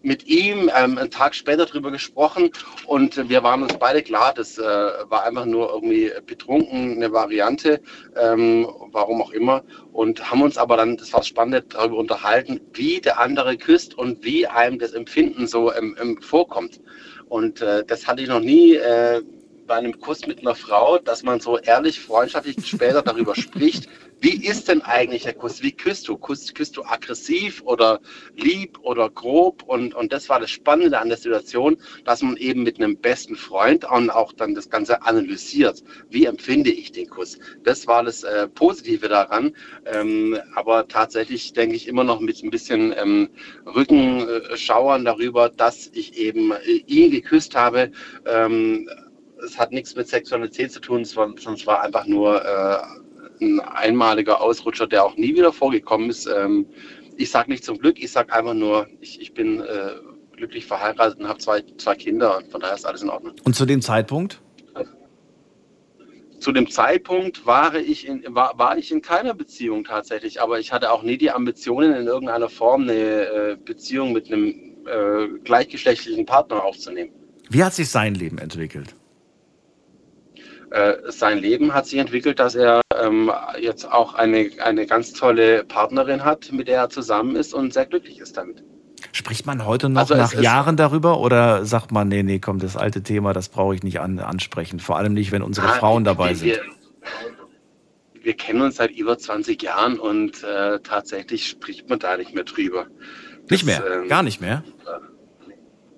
[0.01, 2.49] mit ihm ähm, einen Tag später drüber gesprochen
[2.85, 7.81] und wir waren uns beide klar, das äh, war einfach nur irgendwie betrunken, eine Variante,
[8.15, 9.63] ähm, warum auch immer.
[9.91, 14.23] Und haben uns aber dann, das war spannend, darüber unterhalten, wie der andere küsst und
[14.23, 16.79] wie einem das Empfinden so ähm, vorkommt.
[17.27, 19.21] Und äh, das hatte ich noch nie äh,
[19.69, 23.87] bei einem Kuss mit einer Frau, dass man so ehrlich, freundschaftlich später darüber spricht,
[24.21, 25.61] wie ist denn eigentlich der Kuss?
[25.61, 26.17] Wie küsst du?
[26.17, 28.01] Küsst, küsst du aggressiv oder
[28.35, 29.63] lieb oder grob?
[29.63, 33.37] Und, und das war das Spannende an der Situation, dass man eben mit einem besten
[33.37, 35.83] Freund und auch dann das Ganze analysiert.
[36.09, 37.39] Wie empfinde ich den Kuss?
[37.63, 39.55] Das war das äh, Positive daran.
[39.85, 43.29] Ähm, aber tatsächlich denke ich immer noch mit ein bisschen ähm,
[43.65, 47.91] Rückenschauern darüber, dass ich eben äh, ihn geküsst habe.
[48.25, 48.89] Ähm,
[49.43, 52.77] es hat nichts mit Sexualität zu tun, sondern es war einfach nur äh,
[53.41, 56.27] ein einmaliger Ausrutscher, der auch nie wieder vorgekommen ist.
[56.27, 56.65] Ähm,
[57.17, 59.95] ich sage nicht zum Glück, ich sage einfach nur, ich, ich bin äh,
[60.35, 63.33] glücklich verheiratet und habe zwei, zwei Kinder und von daher ist alles in Ordnung.
[63.43, 64.41] Und zu dem Zeitpunkt?
[66.39, 70.71] Zu dem Zeitpunkt war ich, in, war, war ich in keiner Beziehung tatsächlich, aber ich
[70.71, 74.47] hatte auch nie die Ambitionen, in irgendeiner Form eine äh, Beziehung mit einem
[74.85, 77.11] äh, gleichgeschlechtlichen Partner aufzunehmen.
[77.49, 78.95] Wie hat sich sein Leben entwickelt?
[80.71, 85.63] Äh, sein Leben hat sich entwickelt, dass er ähm, jetzt auch eine, eine ganz tolle
[85.63, 88.63] Partnerin hat, mit der er zusammen ist und sehr glücklich ist damit.
[89.11, 92.77] Spricht man heute noch Also nach Jahren darüber oder sagt man, nee, nee, komm, das
[92.77, 94.79] alte Thema, das brauche ich nicht an, ansprechen.
[94.79, 96.47] Vor allem nicht, wenn unsere Ah, Frauen dabei wir, sind.
[96.47, 96.61] Wir,
[98.21, 102.43] wir kennen uns seit über 20 Jahren und äh, tatsächlich spricht man da nicht mehr
[102.43, 102.85] drüber.
[103.49, 104.63] Nicht mehr, ähm, gar nicht mehr.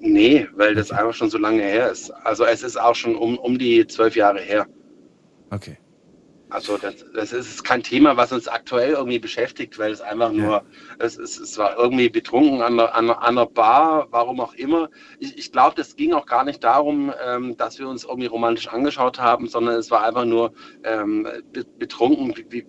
[0.04, 2.10] Nee, weil das einfach schon so lange her ist.
[2.26, 4.66] Also es ist auch schon um, um die zwölf Jahre her.
[5.52, 5.78] Okay.
[6.50, 10.64] Also das, das ist kein Thema, was uns aktuell irgendwie beschäftigt, weil es einfach nur,
[11.00, 14.90] es, es, es war irgendwie betrunken an einer, an einer- Bar, warum auch immer.
[15.20, 18.68] Ich, ich glaube, das ging auch gar nicht darum, ähm, dass wir uns irgendwie romantisch
[18.68, 20.52] angeschaut haben, sondern es war einfach nur
[20.84, 22.36] ähm, be- betrunken.
[22.36, 22.66] Wie, wie,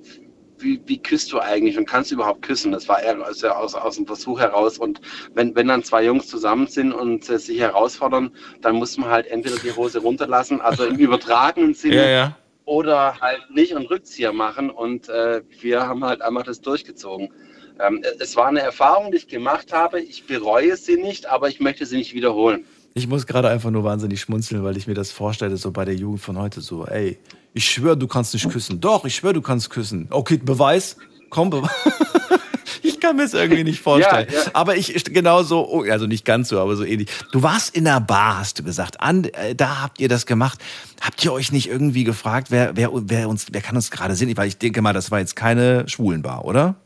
[0.63, 2.73] wie, wie küsst du eigentlich und kannst du überhaupt küssen?
[2.73, 4.79] Das war eher aus, aus, aus dem Versuch heraus.
[4.79, 5.01] Und
[5.35, 9.27] wenn, wenn dann zwei Jungs zusammen sind und äh, sich herausfordern, dann muss man halt
[9.27, 12.37] entweder die Hose runterlassen, also im übertragenen Sinne, Ja, ja.
[12.65, 14.71] oder halt nicht einen Rückzieher machen.
[14.71, 17.33] Und äh, wir haben halt einfach das durchgezogen.
[17.81, 20.01] Ähm, es war eine Erfahrung, die ich gemacht habe.
[20.01, 22.67] Ich bereue sie nicht, aber ich möchte sie nicht wiederholen.
[22.95, 25.95] Ich muss gerade einfach nur wahnsinnig schmunzeln, weil ich mir das vorstelle, so bei der
[25.95, 27.19] Jugend von heute, so, ey,
[27.55, 28.81] ich schwöre, du kannst nicht küssen.
[28.81, 30.09] Doch, ich schwöre, du kannst küssen.
[30.11, 30.97] Okay, Beweis,
[31.31, 31.71] komm, Beweis.
[32.85, 34.29] Ich kann mir es irgendwie nicht vorstellen.
[34.31, 34.51] Ja, ja.
[34.55, 37.09] Aber ich, genau so, oh, also nicht ganz so, aber so ähnlich.
[37.31, 39.01] Du warst in der Bar, hast du gesagt.
[39.01, 40.59] An, äh, da habt ihr das gemacht.
[41.01, 44.37] Habt ihr euch nicht irgendwie gefragt, wer, wer, wer uns, wer kann uns gerade sehen?
[44.37, 46.77] Weil ich denke mal, das war jetzt keine Schwulenbar, oder?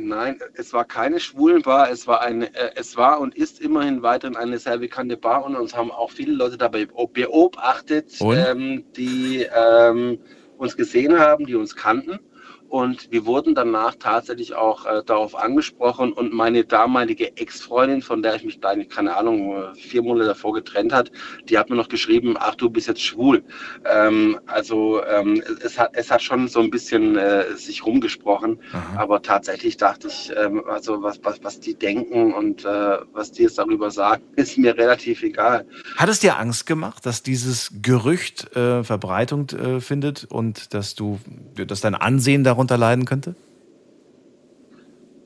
[0.00, 4.36] Nein, es war keine Schwulenbar, es war eine, äh, es war und ist immerhin weiterhin
[4.36, 10.20] eine sehr bekannte Bar und uns haben auch viele Leute dabei beobachtet, ähm, die ähm,
[10.56, 12.20] uns gesehen haben, die uns kannten.
[12.68, 18.34] Und wir wurden danach tatsächlich auch äh, darauf angesprochen und meine damalige Ex-Freundin, von der
[18.34, 21.10] ich mich, keine Ahnung, vier Monate davor getrennt hat,
[21.48, 23.42] die hat mir noch geschrieben, ach, du bist jetzt schwul.
[23.86, 29.00] Ähm, also ähm, es, hat, es hat schon so ein bisschen äh, sich rumgesprochen, Aha.
[29.00, 33.44] aber tatsächlich dachte ich, ähm, also was, was, was die denken und äh, was die
[33.44, 35.66] jetzt darüber sagen, ist mir relativ egal.
[35.96, 41.18] Hat es dir Angst gemacht, dass dieses Gerücht äh, Verbreitung äh, findet und dass du,
[41.54, 43.36] dass dein Ansehen darüber darunter leiden könnte?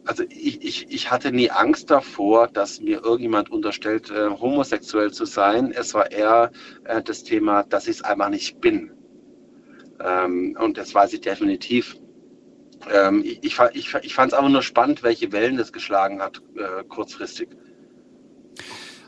[0.04, 5.24] Also ich, ich, ich hatte nie Angst davor, dass mir irgendjemand unterstellt, äh, homosexuell zu
[5.24, 5.72] sein.
[5.72, 6.50] Es war eher
[6.84, 8.90] äh, das Thema, dass ich es einfach nicht bin.
[10.04, 11.96] Ähm, und das weiß ich definitiv.
[12.92, 16.42] Ähm, ich, ich, ich, ich fand es aber nur spannend, welche Wellen das geschlagen hat,
[16.56, 17.48] äh, kurzfristig.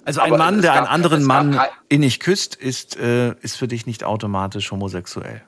[0.04, 3.86] Also ein aber Mann, der einen anderen Mann innig küsst, ist, äh, ist für dich
[3.86, 5.42] nicht automatisch homosexuell.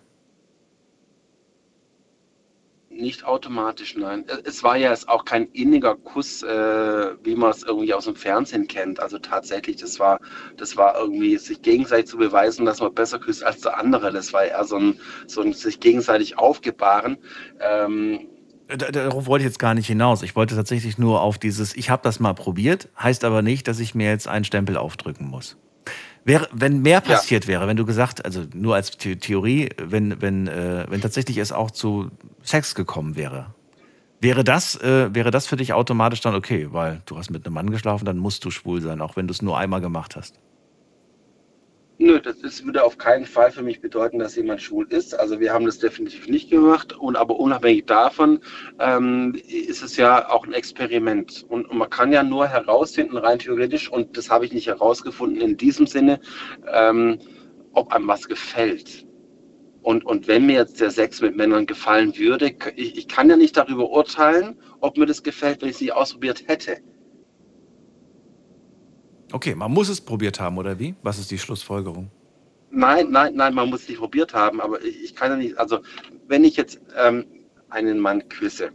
[2.98, 4.24] Nicht automatisch, nein.
[4.44, 8.66] Es war ja auch kein inniger Kuss, äh, wie man es irgendwie aus dem Fernsehen
[8.68, 9.00] kennt.
[9.00, 10.18] Also tatsächlich, das war,
[10.56, 14.12] das war irgendwie sich gegenseitig zu beweisen, dass man besser küsst als der andere.
[14.12, 17.18] Das war eher so ein, so ein sich gegenseitig aufgebahren.
[17.60, 18.28] Ähm,
[18.68, 20.22] Darauf wollte ich jetzt gar nicht hinaus.
[20.22, 23.78] Ich wollte tatsächlich nur auf dieses, ich habe das mal probiert, heißt aber nicht, dass
[23.78, 25.56] ich mir jetzt einen Stempel aufdrücken muss.
[26.26, 27.48] Wäre, wenn mehr passiert ja.
[27.48, 31.70] wäre, wenn du gesagt, also nur als Theorie, wenn, wenn, äh, wenn tatsächlich es auch
[31.70, 32.10] zu
[32.42, 33.54] Sex gekommen wäre,
[34.20, 37.54] wäre das, äh, wäre das für dich automatisch dann okay, weil du hast mit einem
[37.54, 40.34] Mann geschlafen, dann musst du schwul sein, auch wenn du es nur einmal gemacht hast.
[41.98, 45.18] Nö, das, das würde auf keinen Fall für mich bedeuten, dass jemand schwul ist.
[45.18, 46.92] Also wir haben das definitiv nicht gemacht.
[46.92, 48.40] Und aber unabhängig davon
[48.78, 51.46] ähm, ist es ja auch ein Experiment.
[51.48, 55.40] Und, und, man kann ja nur herausfinden, rein theoretisch, und das habe ich nicht herausgefunden
[55.40, 56.20] in diesem Sinne,
[56.70, 57.18] ähm,
[57.72, 59.06] ob einem was gefällt.
[59.80, 63.36] Und, und wenn mir jetzt der Sex mit Männern gefallen würde, ich, ich kann ja
[63.36, 66.78] nicht darüber urteilen, ob mir das gefällt, wenn ich sie ausprobiert hätte.
[69.36, 70.94] Okay, man muss es probiert haben, oder wie?
[71.02, 72.10] Was ist die Schlussfolgerung?
[72.70, 75.58] Nein, nein, nein, man muss es nicht probiert haben, aber ich, ich kann ja nicht,
[75.58, 75.80] also
[76.26, 77.26] wenn ich jetzt ähm,
[77.68, 78.70] einen Mann küsse,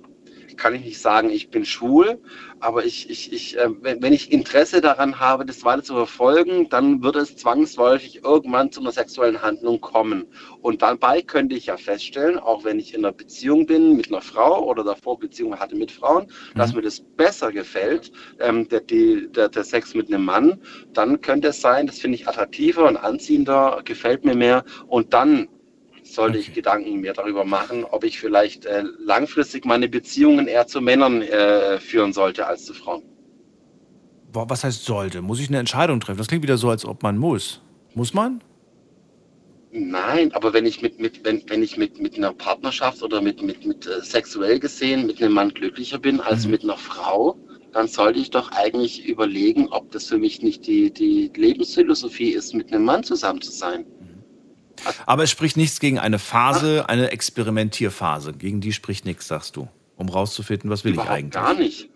[0.57, 2.19] kann ich nicht sagen, ich bin schwul,
[2.59, 7.03] aber ich, ich, ich, äh, wenn, ich Interesse daran habe, das weiter zu verfolgen, dann
[7.03, 10.25] würde es zwangsläufig irgendwann zu einer sexuellen Handlung kommen.
[10.61, 14.21] Und dabei könnte ich ja feststellen, auch wenn ich in einer Beziehung bin mit einer
[14.21, 16.57] Frau oder davor Beziehungen hatte mit Frauen, mhm.
[16.57, 20.61] dass mir das besser gefällt, ähm, der, die, der, der Sex mit einem Mann,
[20.93, 25.47] dann könnte es sein, das finde ich attraktiver und anziehender, gefällt mir mehr und dann
[26.13, 30.81] sollte ich Gedanken mir darüber machen, ob ich vielleicht äh, langfristig meine Beziehungen eher zu
[30.81, 33.03] Männern äh, führen sollte als zu Frauen.
[34.31, 35.21] Boah, was heißt sollte?
[35.21, 36.17] Muss ich eine Entscheidung treffen?
[36.17, 37.61] Das klingt wieder so, als ob man muss.
[37.93, 38.41] Muss man?
[39.73, 43.41] Nein, aber wenn ich mit, mit, wenn, wenn ich mit, mit einer Partnerschaft oder mit,
[43.41, 46.51] mit, mit äh, sexuell gesehen mit einem Mann glücklicher bin als mhm.
[46.51, 47.37] mit einer Frau,
[47.71, 52.53] dann sollte ich doch eigentlich überlegen, ob das für mich nicht die, die Lebensphilosophie ist,
[52.53, 53.85] mit einem Mann zusammen zu sein.
[55.05, 58.33] Aber es spricht nichts gegen eine Phase, eine Experimentierphase.
[58.33, 59.67] Gegen die spricht nichts, sagst du,
[59.97, 61.33] um rauszufinden, was will Überhaupt ich eigentlich.
[61.33, 61.89] Gar nicht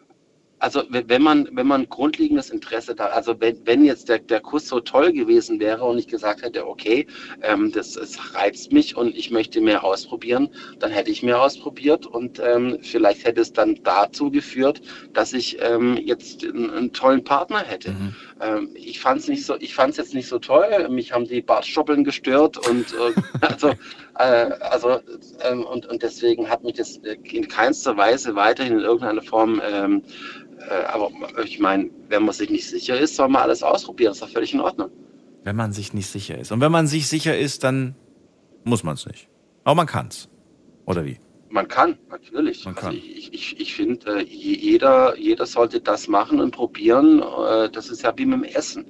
[0.65, 4.67] also wenn man, wenn man grundlegendes Interesse da, also wenn, wenn jetzt der, der Kuss
[4.67, 7.05] so toll gewesen wäre und ich gesagt hätte, okay,
[7.43, 10.49] ähm, das, es reizt mich und ich möchte mehr ausprobieren,
[10.79, 14.81] dann hätte ich mehr ausprobiert und ähm, vielleicht hätte es dann dazu geführt,
[15.13, 17.91] dass ich ähm, jetzt einen, einen, tollen Partner hätte.
[17.91, 18.15] Mhm.
[18.41, 20.89] Ähm, ich fand es nicht so, ich fand es jetzt nicht so toll.
[20.89, 23.71] Mich haben die Bartstoppeln gestört und äh, also
[24.17, 24.99] äh, also
[25.43, 30.01] ähm, und, und deswegen hat mich das in keinster Weise weiterhin in irgendeiner Form ähm,
[30.54, 30.54] äh,
[30.87, 31.11] aber
[31.43, 34.11] ich meine, wenn man sich nicht sicher ist, soll man alles ausprobieren.
[34.11, 34.89] Das ist doch völlig in Ordnung.
[35.43, 36.51] Wenn man sich nicht sicher ist.
[36.51, 37.95] Und wenn man sich sicher ist, dann
[38.63, 39.29] muss man es nicht.
[39.63, 40.29] Aber man kann es.
[40.85, 41.19] Oder wie?
[41.49, 42.65] Man kann, natürlich.
[42.65, 42.95] Man also kann.
[42.95, 47.21] ich ich, ich finde, äh, jeder, jeder sollte das machen und probieren.
[47.21, 48.85] Äh, das ist ja wie mit dem Essen.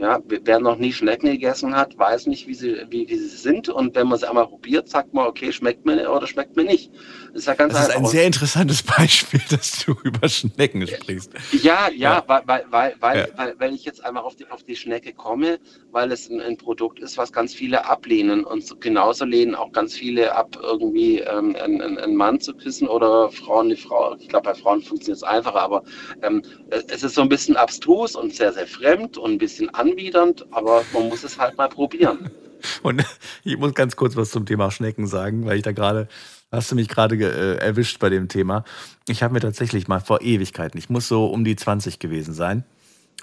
[0.00, 3.68] Ja, wer noch nie Schnecken gegessen hat, weiß nicht, wie sie, wie, wie sie sind.
[3.68, 6.90] Und wenn man sie einmal probiert, sagt man, okay, schmeckt mir oder schmeckt mir nicht.
[7.34, 11.32] Das ist ja ganz Das ist ein sehr interessantes Beispiel, dass du über Schnecken sprichst.
[11.52, 12.24] Ja, ja, ja.
[12.26, 13.26] weil, weil, weil, weil, ja.
[13.36, 15.58] weil, weil ich jetzt einmal auf die, auf die Schnecke komme,
[15.90, 18.44] weil es ein, ein Produkt ist, was ganz viele ablehnen.
[18.44, 23.30] Und genauso lehnen auch ganz viele ab, irgendwie ähm, einen, einen Mann zu küssen oder
[23.30, 24.16] Frauen eine Frau.
[24.18, 25.82] Ich glaube, bei Frauen funktioniert es einfacher, aber
[26.22, 26.40] ähm,
[26.70, 30.46] es ist so ein bisschen abstrus und sehr, sehr fremd und ein bisschen anders anbiedernd,
[30.50, 32.30] aber man muss es halt mal probieren.
[32.82, 33.04] Und
[33.44, 36.08] ich muss ganz kurz was zum Thema Schnecken sagen, weil ich da gerade,
[36.52, 38.64] hast du mich gerade äh, erwischt bei dem Thema.
[39.08, 42.64] Ich habe mir tatsächlich mal vor Ewigkeiten, ich muss so um die 20 gewesen sein.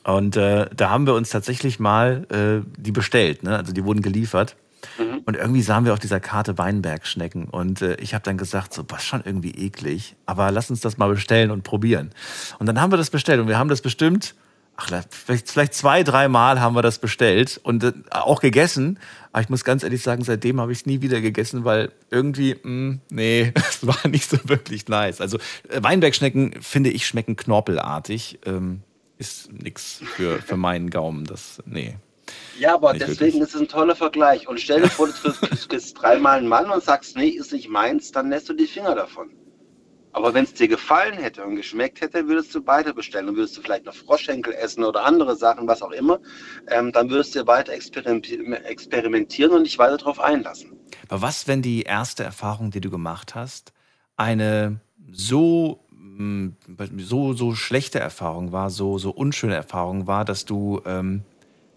[0.04, 3.58] Und äh, da haben wir uns tatsächlich mal äh, die bestellt, ne?
[3.58, 4.56] also die wurden geliefert.
[4.98, 5.22] Mhm.
[5.26, 7.46] Und irgendwie sahen wir auf dieser Karte Weinbergschnecken.
[7.46, 10.16] Und äh, ich habe dann gesagt, so, was schon irgendwie eklig.
[10.26, 12.12] Aber lass uns das mal bestellen und probieren.
[12.60, 14.36] Und dann haben wir das bestellt und wir haben das bestimmt,
[14.78, 19.00] ach, vielleicht, vielleicht zwei, drei Mal haben wir das bestellt und äh, auch gegessen.
[19.32, 22.54] Aber ich muss ganz ehrlich sagen, seitdem habe ich es nie wieder gegessen, weil irgendwie,
[22.56, 25.20] mh, hm, nee, es war nicht so wirklich nice.
[25.20, 25.38] Also
[25.70, 28.40] äh, Weinbergschnecken, finde ich, schmecken knorpelartig.
[28.46, 28.82] Ähm,
[29.18, 31.26] ist nichts für, für meinen Gaumen.
[31.26, 31.96] Das, nee.
[32.60, 33.42] Ja, aber deswegen wirklich.
[33.42, 34.48] ist es ein toller Vergleich.
[34.48, 35.14] Und stell dir vor, du
[35.68, 38.94] kriegst dreimal einen Mann und sagst, nee, ist nicht meins, dann lässt du die Finger
[38.94, 39.30] davon.
[40.18, 43.28] Aber wenn es dir gefallen hätte und geschmeckt hätte, würdest du weiter bestellen.
[43.28, 46.20] Dann würdest du vielleicht noch Froschschenkel essen oder andere Sachen, was auch immer.
[46.72, 50.72] Ähm, dann würdest du weiter experimentieren und dich weiter darauf einlassen.
[51.08, 53.74] Aber was, wenn die erste Erfahrung, die du gemacht hast,
[54.16, 54.80] eine
[55.12, 56.48] so mm,
[56.98, 61.22] so so schlechte Erfahrung war, so so unschöne Erfahrung war, dass du ähm,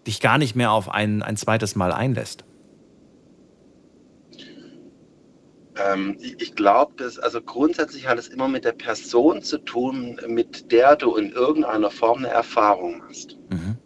[0.06, 2.46] dich gar nicht mehr auf ein, ein zweites Mal einlässt?
[5.81, 10.70] Ähm, ich glaube, dass also grundsätzlich hat es immer mit der Person zu tun, mit
[10.73, 13.39] der du in irgendeiner Form eine Erfahrung hast.
[13.48, 13.78] Mhm.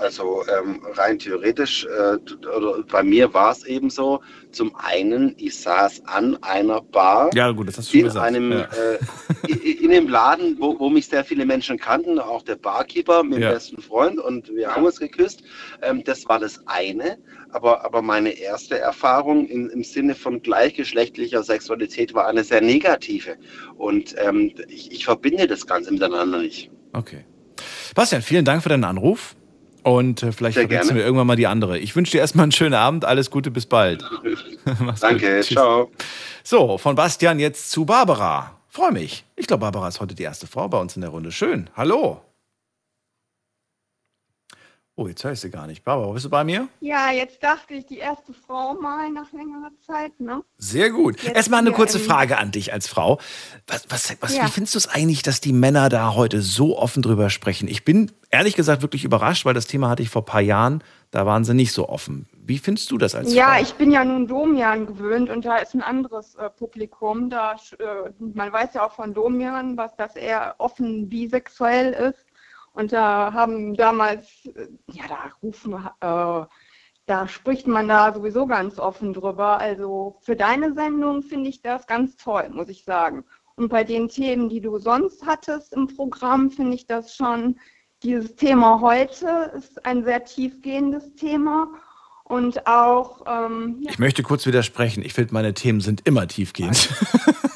[0.00, 2.18] Also ähm, rein theoretisch, äh,
[2.56, 4.20] oder bei mir war es eben so,
[4.52, 8.24] zum einen, ich saß an einer Bar ja, gut, das hast du in, gesagt.
[8.24, 8.68] Einem, ja.
[9.48, 13.40] äh, in dem Laden, wo, wo, mich sehr viele Menschen kannten, auch der Barkeeper, mein
[13.40, 13.50] ja.
[13.50, 15.42] besten Freund und wir haben uns geküsst.
[15.82, 17.18] Ähm, das war das eine,
[17.50, 23.36] aber, aber meine erste Erfahrung in, im Sinne von gleichgeschlechtlicher Sexualität war eine sehr negative
[23.76, 26.70] und ähm, ich, ich verbinde das Ganze miteinander nicht.
[26.92, 27.24] Okay.
[27.94, 29.34] Bastian, vielen Dank für deinen Anruf.
[29.82, 31.78] Und äh, vielleicht verwechseln wir irgendwann mal die andere.
[31.78, 33.04] Ich wünsche dir erstmal einen schönen Abend.
[33.04, 34.04] Alles Gute, bis bald.
[35.00, 35.90] Danke, ciao.
[36.42, 38.58] So, von Bastian jetzt zu Barbara.
[38.68, 39.24] Freue mich.
[39.36, 41.32] Ich glaube, Barbara ist heute die erste Frau bei uns in der Runde.
[41.32, 41.70] Schön.
[41.76, 42.20] Hallo.
[44.98, 45.84] Oh, jetzt höre ich sie gar nicht.
[45.84, 46.66] Barbara, bist du bei mir?
[46.80, 50.42] Ja, jetzt dachte ich, die erste Frau mal nach längerer Zeit, ne?
[50.56, 51.22] Sehr gut.
[51.22, 53.20] Jetzt Erstmal eine kurze Frage an dich als Frau.
[53.68, 54.44] Was, was, was, ja.
[54.44, 57.68] Wie findest du es eigentlich, dass die Männer da heute so offen drüber sprechen?
[57.68, 60.82] Ich bin ehrlich gesagt wirklich überrascht, weil das Thema hatte ich vor ein paar Jahren,
[61.12, 62.26] da waren sie nicht so offen.
[62.44, 63.52] Wie findest du das als ja, Frau?
[63.52, 67.30] Ja, ich bin ja nun Domian gewöhnt und da ist ein anderes äh, Publikum.
[67.30, 72.27] Da, äh, man weiß ja auch von Domian, was das eher offen bisexuell ist.
[72.78, 74.44] Und da haben damals,
[74.86, 76.46] ja, da rufen, äh,
[77.06, 79.58] da spricht man da sowieso ganz offen drüber.
[79.58, 83.24] Also für deine Sendung finde ich das ganz toll, muss ich sagen.
[83.56, 87.58] Und bei den Themen, die du sonst hattest im Programm, finde ich das schon,
[88.04, 91.72] dieses Thema heute ist ein sehr tiefgehendes Thema.
[92.28, 93.22] Und auch.
[93.26, 93.90] Ähm, ja.
[93.90, 95.02] Ich möchte kurz widersprechen.
[95.02, 96.90] Ich finde, meine Themen sind immer tiefgehend.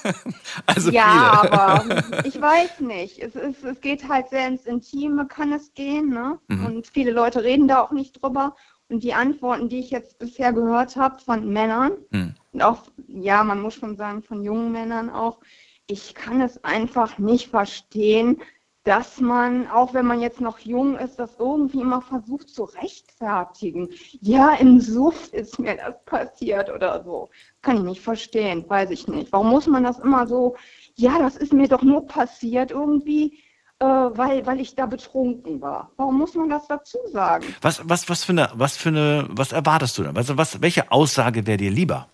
[0.66, 1.52] also ja, viele.
[1.52, 3.18] aber ich weiß nicht.
[3.18, 6.08] Es, ist, es geht halt sehr ins Intime, kann es gehen.
[6.08, 6.38] Ne?
[6.48, 6.66] Mhm.
[6.66, 8.56] Und viele Leute reden da auch nicht drüber.
[8.88, 12.34] Und die Antworten, die ich jetzt bisher gehört habe von Männern, mhm.
[12.52, 15.38] und auch, ja, man muss schon sagen, von jungen Männern auch,
[15.86, 18.40] ich kann es einfach nicht verstehen,
[18.84, 23.88] dass man, auch wenn man jetzt noch jung ist, das irgendwie immer versucht zu rechtfertigen.
[24.20, 27.30] Ja, im Suff ist mir das passiert oder so.
[27.62, 29.30] Kann ich nicht verstehen, weiß ich nicht.
[29.32, 30.56] Warum muss man das immer so,
[30.96, 33.38] ja, das ist mir doch nur passiert irgendwie,
[33.78, 35.92] äh, weil, weil ich da betrunken war.
[35.96, 37.44] Warum muss man das dazu sagen?
[37.60, 40.16] Was, was, was für eine, was für eine, was erwartest du denn?
[40.16, 42.08] Also was, welche Aussage wäre dir lieber?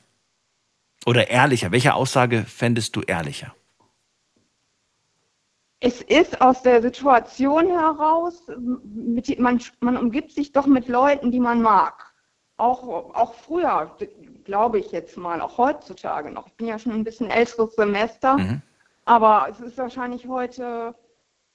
[1.07, 1.73] Oder ehrlicher?
[1.73, 3.55] Welche Aussage fändest du ehrlicher?
[5.81, 11.41] Es ist aus der Situation heraus, mit, man, man umgibt sich doch mit Leuten, die
[11.41, 12.13] man mag.
[12.57, 13.97] Auch, auch früher,
[14.45, 16.49] glaube ich jetzt mal, auch heutzutage noch.
[16.49, 18.63] Ich bin ja schon ein bisschen älteres Semester, mhm.
[19.05, 20.97] aber es ist wahrscheinlich heute,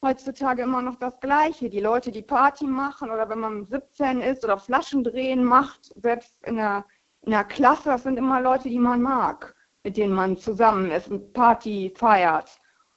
[0.02, 1.70] heutzutage immer noch das Gleiche.
[1.70, 6.34] Die Leute, die Party machen oder wenn man 17 ist oder Flaschen drehen macht, selbst
[6.46, 6.86] in der,
[7.24, 11.10] in der Klasse, das sind immer Leute, die man mag, mit denen man zusammen ist
[11.10, 12.50] und Party feiert.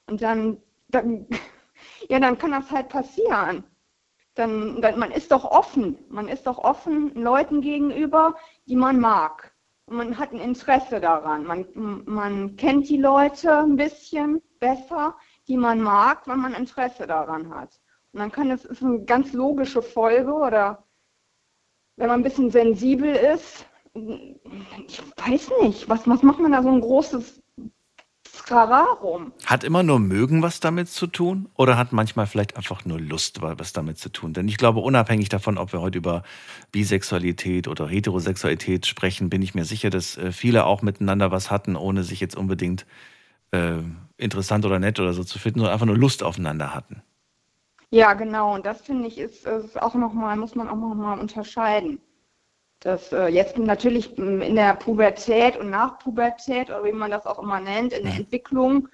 [0.07, 1.27] Und dann dann,
[2.09, 3.65] ja, dann kann das halt passieren.
[4.35, 5.99] Dann, dann, man ist doch offen.
[6.09, 8.35] Man ist doch offen Leuten gegenüber,
[8.67, 9.55] die man mag.
[9.87, 11.45] Und man hat ein Interesse daran.
[11.45, 11.67] Man,
[12.05, 15.17] man kennt die Leute ein bisschen besser,
[15.49, 17.81] die man mag, wenn man Interesse daran hat.
[18.13, 20.85] Und dann kann es eine ganz logische Folge oder
[21.97, 26.69] wenn man ein bisschen sensibel ist, ich weiß nicht, was, was macht man da so
[26.69, 27.43] ein großes
[28.47, 29.33] Skararum.
[29.45, 33.43] Hat immer nur mögen was damit zu tun oder hat manchmal vielleicht einfach nur Lust
[33.43, 34.35] was damit zu tun?
[34.35, 36.23] Denn ich glaube, unabhängig davon, ob wir heute über
[36.71, 41.75] Bisexualität oder Heterosexualität sprechen, bin ich mir sicher, dass äh, viele auch miteinander was hatten,
[41.75, 42.87] ohne sich jetzt unbedingt
[43.51, 43.79] äh,
[44.17, 47.03] interessant oder nett oder so zu finden, sondern einfach nur Lust aufeinander hatten.
[47.91, 48.55] Ja, genau.
[48.55, 51.99] Und das finde ich ist, ist auch nochmal, muss man auch nochmal unterscheiden.
[52.87, 57.27] Das äh, jetzt natürlich m, in der Pubertät und nach Pubertät oder wie man das
[57.27, 58.89] auch immer nennt, in der Entwicklung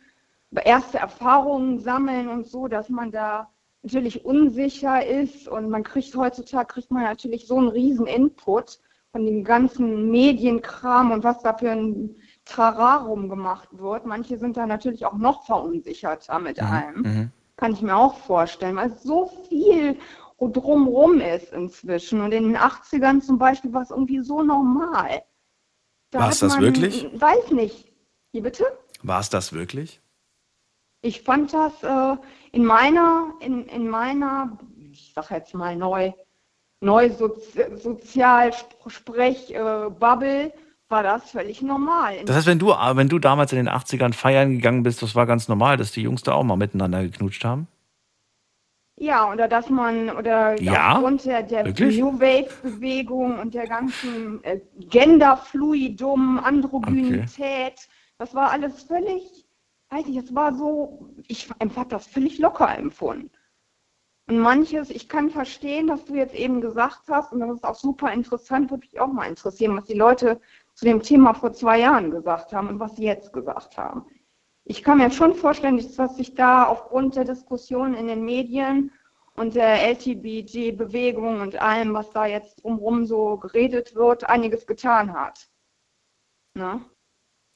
[0.64, 3.50] erste Erfahrungen sammeln und so, dass man da
[3.82, 9.26] natürlich unsicher ist und man kriegt heutzutage kriegt man natürlich so einen riesen Input von
[9.26, 12.16] dem ganzen Medienkram und was da für ein
[12.46, 14.06] Trararum gemacht wird.
[14.06, 17.02] Manche sind da natürlich auch noch verunsicherter mit allem.
[17.02, 17.30] Mhm.
[17.56, 19.98] Kann ich mir auch vorstellen, weil es so viel
[20.48, 22.20] drumrum ist inzwischen.
[22.20, 25.22] Und in den 80ern zum Beispiel war es irgendwie so normal.
[26.10, 27.08] Da War es das man, wirklich?
[27.14, 27.92] Weiß nicht.
[28.32, 28.64] Wie bitte?
[29.02, 30.00] War es das wirklich?
[31.02, 32.16] Ich fand das äh,
[32.52, 34.56] in meiner, in, in meiner,
[34.92, 36.12] ich sag jetzt mal neu,
[36.80, 40.52] neu Sozi Sozialsprech-Bubble
[40.88, 42.24] war das völlig normal.
[42.24, 45.26] Das heißt, wenn du, wenn du damals in den 80ern feiern gegangen bist, das war
[45.26, 47.66] ganz normal, dass die Jungs da auch mal miteinander geknutscht haben?
[49.02, 50.92] Ja, oder dass man, oder Ja?
[50.92, 51.98] aufgrund der, der Wirklich?
[51.98, 57.88] New Wave-Bewegung und der ganzen äh, Genderfluidum, Androgynität,
[58.18, 59.44] das war alles völlig,
[59.90, 63.32] weiß ich, es war so, ich habe das völlig locker empfunden.
[64.28, 67.74] Und manches, ich kann verstehen, dass du jetzt eben gesagt hast, und das ist auch
[67.74, 70.40] super interessant, würde mich auch mal interessieren, was die Leute
[70.74, 74.06] zu dem Thema vor zwei Jahren gesagt haben und was sie jetzt gesagt haben.
[74.72, 78.90] Ich kann mir schon vorstellen, dass sich da aufgrund der Diskussion in den Medien
[79.36, 85.46] und der LTBG-Bewegung und allem, was da jetzt drumherum so geredet wird, einiges getan hat.
[86.54, 86.80] Ne?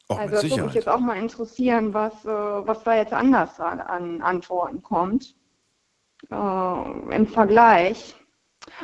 [0.08, 3.58] Auch also das würde mich jetzt auch mal interessieren, was, äh, was da jetzt anders
[3.60, 5.34] an, an Antworten kommt
[6.30, 8.14] äh, im Vergleich.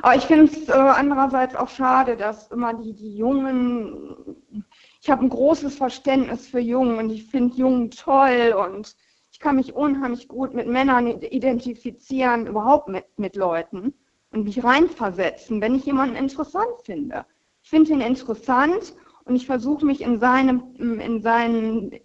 [0.01, 4.65] Aber ich finde es äh, andererseits auch schade, dass immer die, die Jungen,
[5.03, 8.95] ich habe ein großes Verständnis für Jungen und ich finde Jungen toll und
[9.33, 13.95] ich kann mich unheimlich gut mit Männern identifizieren, überhaupt mit, mit Leuten
[14.31, 17.27] und mich reinversetzen, wenn ich jemanden interessant finde.
[17.65, 21.99] Ich finde ihn interessant und ich versuche mich in seinem, in seinen,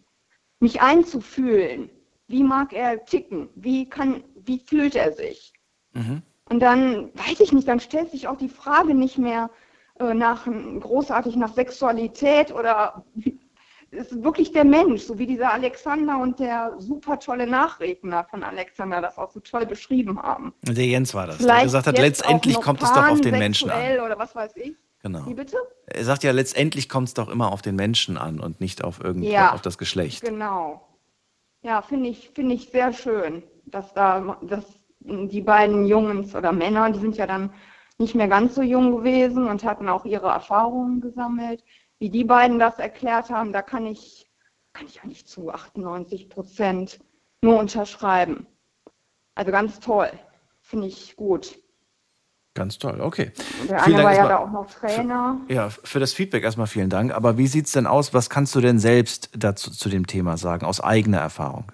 [0.59, 1.91] mich einzufühlen.
[2.27, 3.49] Wie mag er ticken?
[3.53, 5.53] Wie kann, wie fühlt er sich?
[5.93, 6.23] Mhm.
[6.49, 9.51] Und dann, weiß ich nicht, dann stellt sich auch die Frage nicht mehr
[9.99, 10.45] nach
[10.79, 13.03] großartig nach Sexualität oder
[13.91, 19.01] ist wirklich der Mensch, so wie dieser Alexander und der super tolle Nachredner von Alexander
[19.01, 20.53] das auch so toll beschrieben haben.
[20.63, 23.69] Der Jens war das, der Vielleicht gesagt hat, letztendlich kommt es doch auf den Menschen
[23.69, 23.99] an.
[23.99, 24.75] Oder was weiß ich.
[25.03, 25.25] Genau.
[25.27, 25.57] Wie bitte?
[25.85, 29.01] Er sagt ja, letztendlich kommt es doch immer auf den Menschen an und nicht auf
[29.01, 29.53] irgendwas, Ja.
[29.53, 30.21] auf das Geschlecht.
[30.21, 30.85] Genau.
[31.61, 34.65] Ja, finde ich, finde ich sehr schön, dass da, dass
[34.99, 37.51] die beiden Jungs oder Männer, die sind ja dann
[37.99, 41.63] nicht mehr ganz so jung gewesen und hatten auch ihre Erfahrungen gesammelt.
[41.99, 44.29] Wie die beiden das erklärt haben, da kann ich,
[44.73, 46.99] kann ich eigentlich zu 98 Prozent
[47.41, 48.45] nur unterschreiben.
[49.35, 50.11] Also ganz toll.
[50.61, 51.57] Finde ich gut.
[52.53, 53.31] Ganz toll, okay.
[53.69, 55.39] Der eine war ja da auch noch Trainer.
[55.47, 57.13] Ja, für das Feedback erstmal vielen Dank.
[57.13, 58.15] Aber wie sieht's denn aus?
[58.15, 61.71] Was kannst du denn selbst dazu zu dem Thema sagen, aus eigener Erfahrung?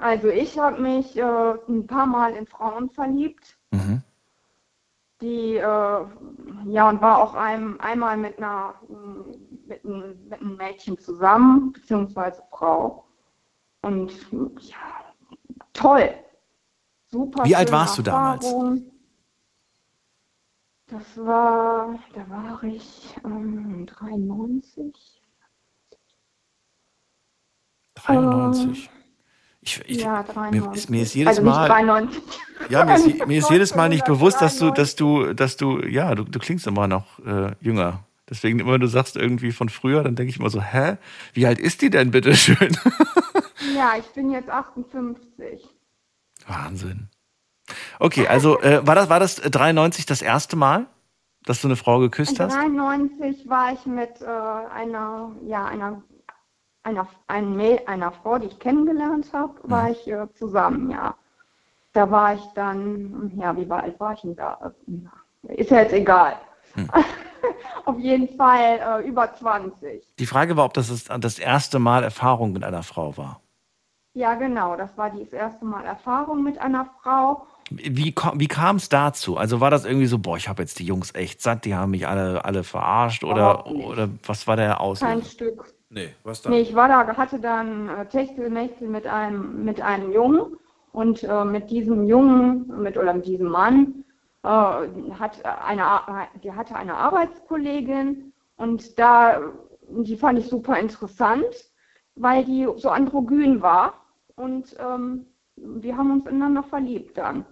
[0.00, 1.22] Also ich habe mich äh,
[1.68, 3.56] ein paar Mal in Frauen verliebt.
[3.70, 4.02] Mhm.
[5.24, 6.06] Die, äh,
[6.66, 8.74] ja, und war auch ein, einmal mit einer,
[9.66, 13.04] mit, einem, mit einem Mädchen zusammen, beziehungsweise Frau.
[13.80, 14.12] Und
[14.60, 14.76] ja,
[15.72, 16.14] toll.
[17.06, 17.44] Super.
[17.44, 18.44] Wie alt warst du damals?
[18.44, 18.90] Erfahrung.
[20.86, 25.22] Das war, da war ich ähm, 93.
[27.94, 28.90] 93.
[29.64, 30.74] Ich, ich, ja, mir, 93.
[30.74, 31.68] ist, mir ist jedes also nicht Mal.
[31.68, 32.22] 93.
[32.68, 34.76] Ja, mir ist, mir ist jedes Mal nicht bewusst, dass du, 1993.
[34.76, 38.04] dass du, dass du, ja, du, du klingst immer noch äh, jünger.
[38.28, 40.96] Deswegen immer, wenn du sagst irgendwie von früher, dann denke ich immer so, hä?
[41.32, 42.76] Wie alt ist die denn bitte schön?
[43.74, 45.64] Ja, ich bin jetzt 58.
[46.46, 47.08] Wahnsinn.
[47.98, 50.86] Okay, also äh, war das war das 93 das erste Mal,
[51.44, 52.54] dass du eine Frau geküsst hast?
[52.54, 56.02] 93 war ich mit äh, einer, ja, einer,
[56.84, 61.14] einer, ein Mäd- einer Frau, die ich kennengelernt habe, war ich äh, zusammen, ja.
[61.92, 64.72] Da war ich dann, ja, wie alt war ich denn da?
[65.44, 66.36] Ist ja jetzt egal.
[67.84, 70.02] Auf jeden Fall äh, über 20.
[70.18, 73.40] Die Frage war, ob das das, das erste Mal Erfahrung mit einer Frau war.
[74.14, 74.76] Ja, genau.
[74.76, 77.46] Das war das erste Mal Erfahrung mit einer Frau.
[77.70, 79.36] Wie, wie kam es dazu?
[79.36, 81.90] Also war das irgendwie so, boah, ich habe jetzt die Jungs echt satt, die haben
[81.90, 85.14] mich alle, alle verarscht oder, oder was war der Auslöser?
[85.14, 85.73] Kein Stück.
[85.94, 90.56] Nee, was Nee, ich war da, hatte dann äh, Techtelmechtel mit einem, mit einem Jungen
[90.90, 94.04] und äh, mit diesem Jungen, mit oder mit diesem Mann,
[94.42, 95.86] äh, hat eine,
[96.42, 99.40] die hatte eine Arbeitskollegin und da,
[99.88, 101.46] die fand ich super interessant,
[102.16, 103.94] weil die so androgyn war
[104.34, 107.46] und ähm, wir haben uns ineinander verliebt dann.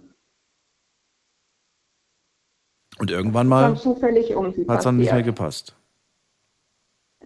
[2.99, 3.99] Und irgendwann mal hat es
[4.83, 5.77] dann nicht mehr gepasst.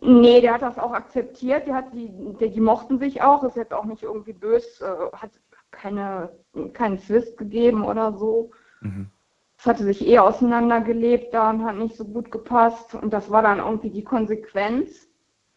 [0.01, 1.67] Nee, der hat das auch akzeptiert.
[1.67, 3.43] Die, hat, die, die, die mochten sich auch.
[3.43, 4.85] Ist jetzt auch nicht irgendwie böse.
[4.85, 5.31] Äh, hat
[5.71, 6.29] keine,
[6.73, 8.51] keinen Zwist gegeben oder so.
[8.81, 9.09] Mhm.
[9.57, 12.93] Es hatte sich eh auseinandergelebt da und hat nicht so gut gepasst.
[12.93, 15.07] Und das war dann irgendwie die Konsequenz,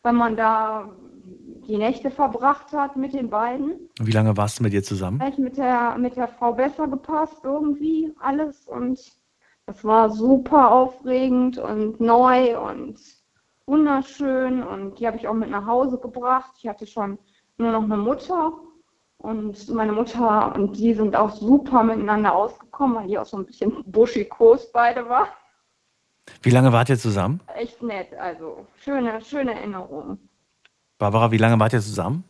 [0.03, 0.91] wenn man da
[1.69, 3.73] die Nächte verbracht hat mit den beiden.
[3.99, 5.21] Und wie lange warst du mit ihr zusammen?
[5.21, 8.67] Hat mit der, mit der Frau besser gepasst irgendwie alles.
[8.67, 8.99] Und
[9.67, 12.99] das war super aufregend und neu und
[13.71, 14.63] wunderschön.
[14.63, 16.53] Und die habe ich auch mit nach Hause gebracht.
[16.59, 17.19] Ich hatte schon
[17.57, 18.53] nur noch eine Mutter.
[19.19, 23.45] Und meine Mutter und die sind auch super miteinander ausgekommen, weil die auch so ein
[23.47, 25.29] bisschen buschikos beide war.
[26.43, 27.41] Wie lange wart ihr zusammen?
[27.55, 30.19] Echt nett, also schöne, schöne Erinnerung.
[30.99, 32.25] Barbara, wie lange wart ihr zusammen?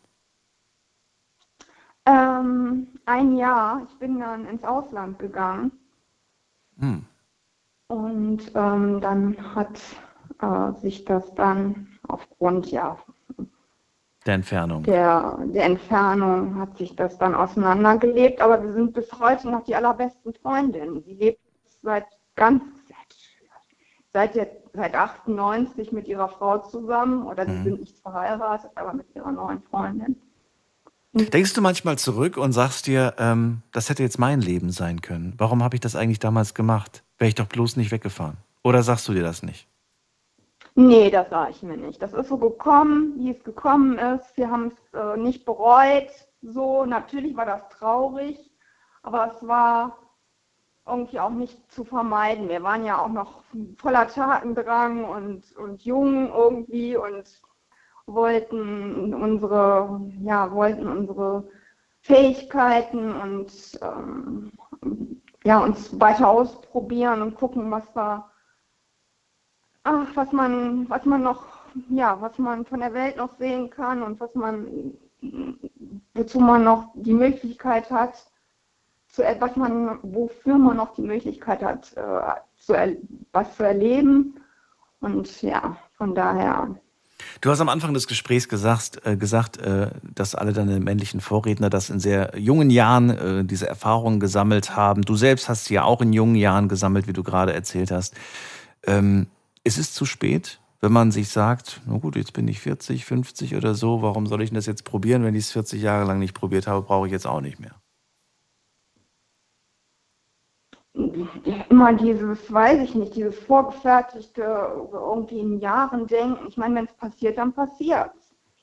[2.07, 5.73] Ähm, ein Jahr, ich bin dann ins Ausland gegangen
[6.79, 7.05] Hm.
[7.89, 9.81] und ähm, dann hat
[10.43, 12.97] äh, sich das dann aufgrund ja,
[14.27, 14.83] Der Entfernung.
[14.85, 19.75] der, der Entfernung hat sich das dann auseinandergelebt, aber wir sind bis heute noch die
[19.75, 21.03] allerbesten Freundinnen.
[21.05, 21.41] Sie lebt
[21.83, 22.07] seit
[22.37, 22.63] ganz
[24.13, 27.63] seit, der, seit 98 mit ihrer Frau zusammen oder Mhm.
[27.65, 30.17] sind nicht verheiratet, aber mit ihrer neuen Freundin.
[31.13, 35.35] Denkst du manchmal zurück und sagst dir, ähm, das hätte jetzt mein Leben sein können.
[35.39, 37.03] Warum habe ich das eigentlich damals gemacht?
[37.19, 38.37] Wäre ich doch bloß nicht weggefahren.
[38.63, 39.67] Oder sagst du dir das nicht?
[40.75, 42.01] Nee, das sage ich mir nicht.
[42.01, 44.37] Das ist so gekommen, wie es gekommen ist.
[44.37, 46.11] Wir haben es äh, nicht bereut.
[46.43, 48.51] So, natürlich war das traurig,
[49.03, 49.99] aber es war
[50.87, 52.49] irgendwie auch nicht zu vermeiden.
[52.49, 53.43] Wir waren ja auch noch
[53.79, 57.43] voller Tatendrang und, und jung irgendwie und
[58.07, 61.49] wollten unsere, ja, wollten unsere
[62.01, 63.53] Fähigkeiten und
[63.83, 64.53] ähm,
[65.45, 68.30] ja, uns weiter ausprobieren und gucken, was da
[69.85, 71.45] ach, was man, was man noch,
[71.89, 74.67] ja, was man von der Welt noch sehen kann und was man,
[76.15, 78.15] wozu man noch die Möglichkeit hat,
[79.09, 82.21] zu, er- was man, wofür man noch die Möglichkeit hat, äh,
[82.57, 82.75] zu
[83.33, 84.35] was zu erleben.
[85.01, 86.77] Und ja, von daher.
[87.41, 91.71] Du hast am Anfang des Gesprächs gesagt, äh, gesagt äh, dass alle deine männlichen Vorredner
[91.71, 95.03] das in sehr jungen Jahren äh, diese Erfahrungen gesammelt haben.
[95.03, 98.15] Du selbst hast sie ja auch in jungen Jahren gesammelt, wie du gerade erzählt hast.
[98.87, 99.27] Ähm,
[99.65, 103.57] ist es zu spät, wenn man sich sagt, na gut, jetzt bin ich 40, 50
[103.57, 105.25] oder so, warum soll ich das jetzt probieren?
[105.25, 107.75] Wenn ich es 40 Jahre lang nicht probiert habe, brauche ich jetzt auch nicht mehr.
[111.71, 114.43] immer dieses, weiß ich nicht, dieses vorgefertigte,
[114.93, 116.47] irgendwie in Jahren denken.
[116.49, 118.11] Ich meine, wenn es passiert, dann passiert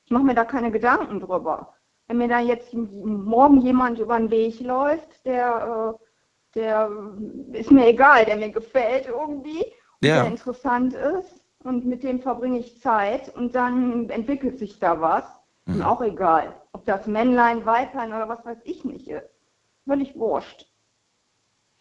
[0.05, 1.73] Ich mache mir da keine Gedanken drüber.
[2.07, 6.89] Wenn mir da jetzt morgen jemand über den Weg läuft, der, äh, der
[7.53, 9.65] ist mir egal, der mir gefällt irgendwie,
[10.01, 10.21] Ja.
[10.23, 15.23] der interessant ist und mit dem verbringe ich Zeit und dann entwickelt sich da was.
[15.65, 19.27] Und auch egal, ob das Männlein, Weiblein oder was weiß ich nicht ist.
[19.85, 20.65] Völlig wurscht.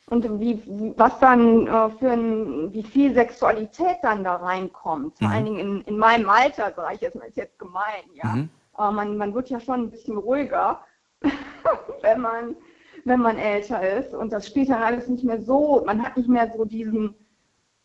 [0.08, 5.28] Und wie, wie- was dann äh, für ein, wie viel Sexualität dann da reinkommt, vor
[5.28, 5.34] Mhm.
[5.34, 8.26] allen Dingen in, in meinem Alter, sage ich jetzt mal, ist jetzt gemein, ja.
[8.36, 8.48] Mhm.
[8.74, 10.80] Aber man, man wird ja schon ein bisschen ruhiger,
[12.02, 12.56] wenn man,
[13.04, 14.14] wenn man älter ist.
[14.14, 17.14] Und das spielt dann alles nicht mehr so, man hat nicht mehr so diesen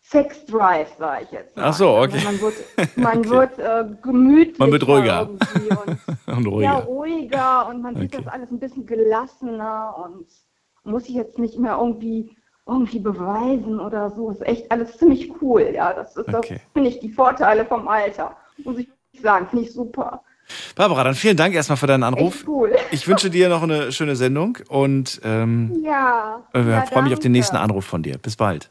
[0.03, 1.55] Sex-Drive, sage ich jetzt.
[1.55, 1.63] Mal.
[1.65, 2.13] Ach so, okay.
[2.13, 2.55] Also man wird,
[2.97, 3.29] man Okay.
[3.29, 5.29] wird äh, gemütlicher Man wird ruhiger.
[5.29, 5.41] und
[6.27, 6.85] Und ja, ruhiger.
[6.85, 8.23] ruhiger und man sieht Okay.
[8.23, 10.25] das alles ein bisschen gelassener und
[10.83, 12.35] muss sich jetzt nicht mehr irgendwie
[12.67, 14.29] irgendwie beweisen oder so.
[14.31, 15.93] Ist echt alles ziemlich cool, ja.
[15.93, 16.59] Das ist Okay.
[16.73, 18.35] finde ich die Vorteile vom Alter.
[18.63, 18.89] Muss ich
[19.21, 20.21] sagen, finde ich super.
[20.75, 22.43] Barbara, dann vielen Dank erstmal für deinen Anruf.
[22.47, 22.75] Cool.
[22.91, 26.41] Ich wünsche dir noch eine schöne Sendung und ähm, Ja.
[26.53, 28.17] äh, ja, freue mich auf den nächsten Anruf von dir.
[28.17, 28.69] Bis bald.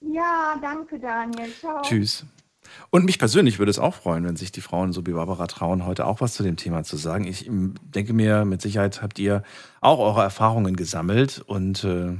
[0.00, 1.52] Ja, danke Daniel.
[1.58, 1.82] Ciao.
[1.82, 2.24] Tschüss.
[2.90, 5.86] Und mich persönlich würde es auch freuen, wenn sich die Frauen so wie Barbara trauen,
[5.86, 7.26] heute auch was zu dem Thema zu sagen.
[7.26, 9.42] Ich ähm, denke mir, mit Sicherheit habt ihr
[9.80, 12.14] auch eure Erfahrungen gesammelt und äh,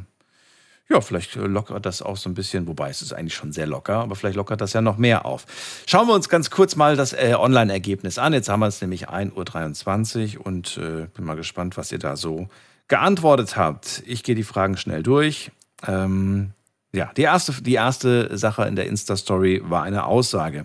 [0.90, 3.66] ja, vielleicht äh, lockert das auch so ein bisschen, wobei es ist eigentlich schon sehr
[3.66, 5.44] locker, aber vielleicht lockert das ja noch mehr auf.
[5.86, 8.32] Schauen wir uns ganz kurz mal das äh, Online-Ergebnis an.
[8.32, 12.16] Jetzt haben wir es nämlich 1.23 Uhr und äh, bin mal gespannt, was ihr da
[12.16, 12.48] so
[12.88, 14.02] geantwortet habt.
[14.06, 15.50] Ich gehe die Fragen schnell durch.
[15.86, 16.52] Ähm,
[16.98, 20.64] ja, die erste, die erste Sache in der Insta-Story war eine Aussage.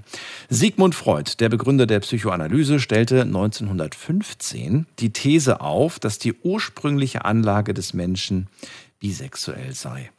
[0.49, 7.75] Sigmund Freud, der Begründer der Psychoanalyse, stellte 1915 die These auf, dass die ursprüngliche Anlage
[7.75, 8.47] des Menschen
[8.99, 10.11] bisexuell sei.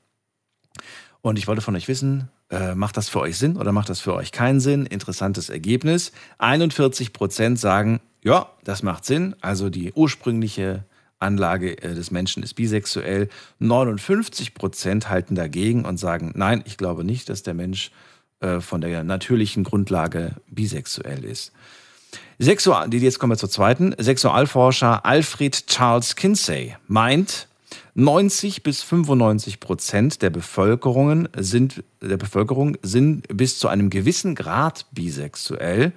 [1.21, 3.99] Und ich wollte von euch wissen, äh, macht das für euch Sinn oder macht das
[3.99, 4.87] für euch keinen Sinn?
[4.87, 6.13] Interessantes Ergebnis.
[6.39, 9.35] 41 Prozent sagen, ja, das macht Sinn.
[9.41, 10.85] Also die ursprüngliche
[11.25, 13.29] Grundanlage äh, des Menschen ist bisexuell.
[13.59, 17.91] 59 Prozent halten dagegen und sagen, nein, ich glaube nicht, dass der Mensch
[18.41, 21.53] äh, von der natürlichen Grundlage bisexuell ist.
[22.39, 23.95] Sexual, jetzt kommen wir zur zweiten.
[23.99, 27.49] Sexualforscher Alfred Charles Kinsey meint,
[27.95, 34.87] 90 bis 95 Prozent der Bevölkerung sind, der Bevölkerung sind bis zu einem gewissen Grad
[34.93, 35.93] bisexuell,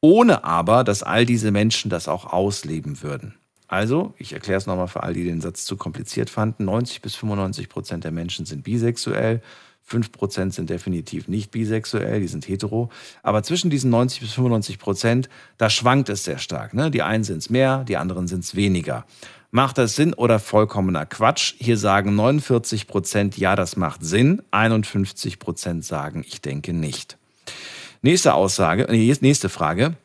[0.00, 3.37] ohne aber, dass all diese Menschen das auch ausleben würden.
[3.68, 6.64] Also, ich erkläre es nochmal für all die den Satz zu kompliziert fanden.
[6.64, 9.42] 90 bis 95 Prozent der Menschen sind bisexuell.
[9.84, 12.90] 5 Prozent sind definitiv nicht bisexuell, die sind hetero.
[13.22, 16.74] Aber zwischen diesen 90 bis 95 Prozent, da schwankt es sehr stark.
[16.74, 16.90] Ne?
[16.90, 19.06] Die einen sind es mehr, die anderen sind es weniger.
[19.50, 21.54] Macht das Sinn oder vollkommener Quatsch?
[21.58, 24.42] Hier sagen 49 Prozent, ja, das macht Sinn.
[24.50, 27.16] 51 Prozent sagen, ich denke nicht.
[28.02, 29.96] Nächste Aussage, nächste Frage.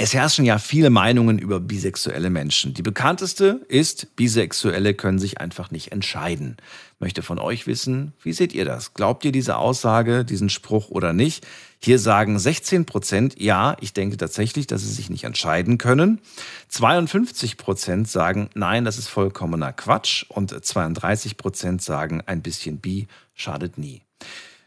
[0.00, 2.72] Es herrschen ja viele Meinungen über bisexuelle Menschen.
[2.72, 6.56] Die bekannteste ist, Bisexuelle können sich einfach nicht entscheiden.
[7.00, 8.94] Möchte von euch wissen, wie seht ihr das?
[8.94, 11.44] Glaubt ihr diese Aussage, diesen Spruch oder nicht?
[11.80, 16.20] Hier sagen 16 Prozent, ja, ich denke tatsächlich, dass sie sich nicht entscheiden können.
[16.68, 20.26] 52 Prozent sagen, nein, das ist vollkommener Quatsch.
[20.28, 24.02] Und 32 Prozent sagen, ein bisschen bi schadet nie.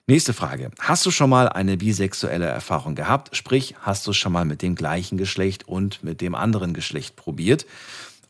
[0.08, 0.72] Nächste Frage.
[0.80, 3.36] Hast du schon mal eine bisexuelle Erfahrung gehabt?
[3.36, 7.66] Sprich, hast du schon mal mit dem gleichen Geschlecht und mit dem anderen Geschlecht probiert?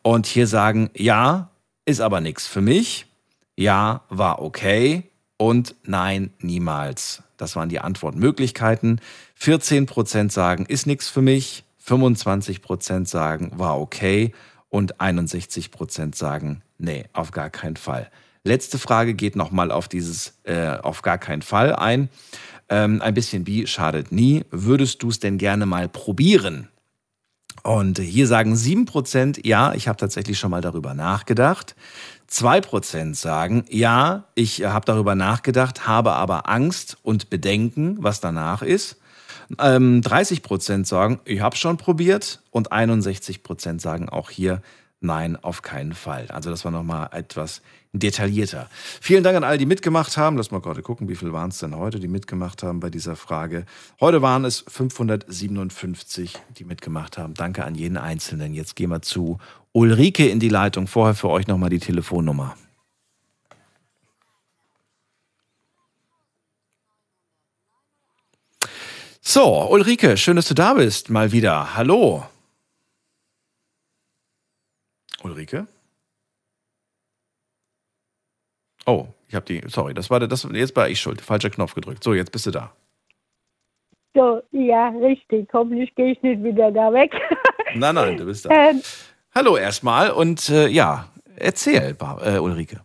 [0.04, 1.50] Und hier sagen, ja,
[1.86, 3.06] ist aber nichts für mich.
[3.56, 5.04] Ja, war okay.
[5.38, 7.24] Und nein, niemals.
[7.38, 9.02] Das waren die Antwortmöglichkeiten.
[9.40, 11.64] 14% sagen, ist nichts für mich.
[11.84, 14.34] 25% sagen, war okay.
[14.70, 18.12] Und 61% sagen, nee, auf gar keinen Fall.
[18.44, 22.10] Letzte Frage geht nochmal auf dieses äh, auf gar keinen Fall ein.
[22.70, 24.46] Ähm, ein bisschen wie schadet nie.
[24.50, 26.70] Würdest du es denn gerne mal probieren?
[27.64, 31.76] Und hier sagen 7%, ja, ich habe tatsächlich schon mal darüber nachgedacht.
[32.30, 38.98] 2% sagen, ja, ich habe darüber nachgedacht, habe aber Angst und Bedenken, was danach ist.
[39.60, 42.42] Ähm, 30% sagen, ich habe schon probiert.
[42.52, 44.62] Und 61% sagen auch hier,
[45.02, 46.28] nein, auf keinen Fall.
[46.30, 47.62] Also das war nochmal etwas
[47.94, 48.70] detaillierter.
[49.02, 50.38] Vielen Dank an all die mitgemacht haben.
[50.38, 53.16] Lass mal gerade gucken, wie viel waren es denn heute, die mitgemacht haben bei dieser
[53.16, 53.66] Frage.
[54.00, 57.34] Heute waren es 557, die mitgemacht haben.
[57.34, 58.54] Danke an jeden Einzelnen.
[58.54, 59.40] Jetzt gehen wir zu
[59.74, 60.88] Ulrike in die Leitung.
[60.88, 62.56] Vorher für euch nochmal die Telefonnummer.
[69.24, 71.10] So, Ulrike, schön, dass du da bist.
[71.10, 71.76] Mal wieder.
[71.76, 72.31] Hallo.
[75.24, 75.68] Ulrike?
[78.86, 82.04] Oh, ich habe die, sorry, das war das, jetzt war ich schuld, falscher Knopf gedrückt.
[82.04, 82.74] So, jetzt bist du da.
[84.14, 85.48] So, ja, richtig.
[85.54, 87.14] Hoffentlich gehe ich nicht wieder da weg.
[87.76, 88.50] Nein, nein, du bist da.
[88.50, 88.82] Ähm,
[89.34, 91.08] Hallo erstmal und äh, ja,
[91.38, 92.82] erzähl, äh, Ulrike.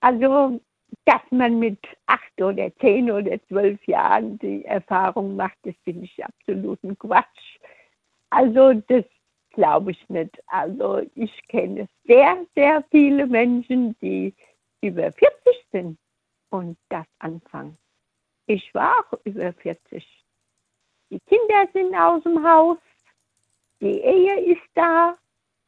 [0.00, 0.60] Also,
[1.04, 6.24] dass man mit acht oder zehn oder zwölf Jahren die Erfahrung macht, das finde ich
[6.24, 7.58] absoluten Quatsch.
[8.30, 9.04] Also, das
[9.52, 10.38] glaube ich nicht.
[10.46, 14.34] Also, ich kenne sehr, sehr viele Menschen, die
[14.80, 15.98] über 40 sind
[16.50, 17.76] und das anfangen.
[18.46, 20.06] Ich war auch über 40.
[21.10, 22.78] Die Kinder sind aus dem Haus,
[23.80, 25.16] die Ehe ist da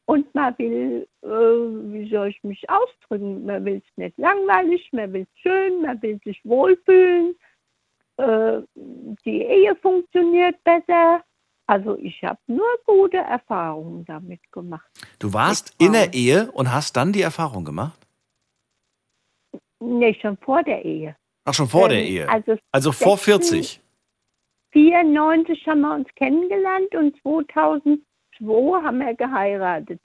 [0.05, 5.13] und man will, äh, wie soll ich mich ausdrücken, man will es nicht langweilig, man
[5.13, 7.35] will es schön, man will sich wohlfühlen.
[8.17, 11.23] Äh, die Ehe funktioniert besser.
[11.67, 14.87] Also ich habe nur gute Erfahrungen damit gemacht.
[15.19, 17.99] Du warst in der Ehe und hast dann die Erfahrung gemacht?
[19.79, 21.15] Nee, schon vor der Ehe.
[21.43, 22.29] Ach, schon vor ähm, der Ehe?
[22.29, 23.81] Also, also vor 40?
[24.71, 28.03] 94 haben wir uns kennengelernt und 2002
[28.83, 30.01] haben wir geheiratet.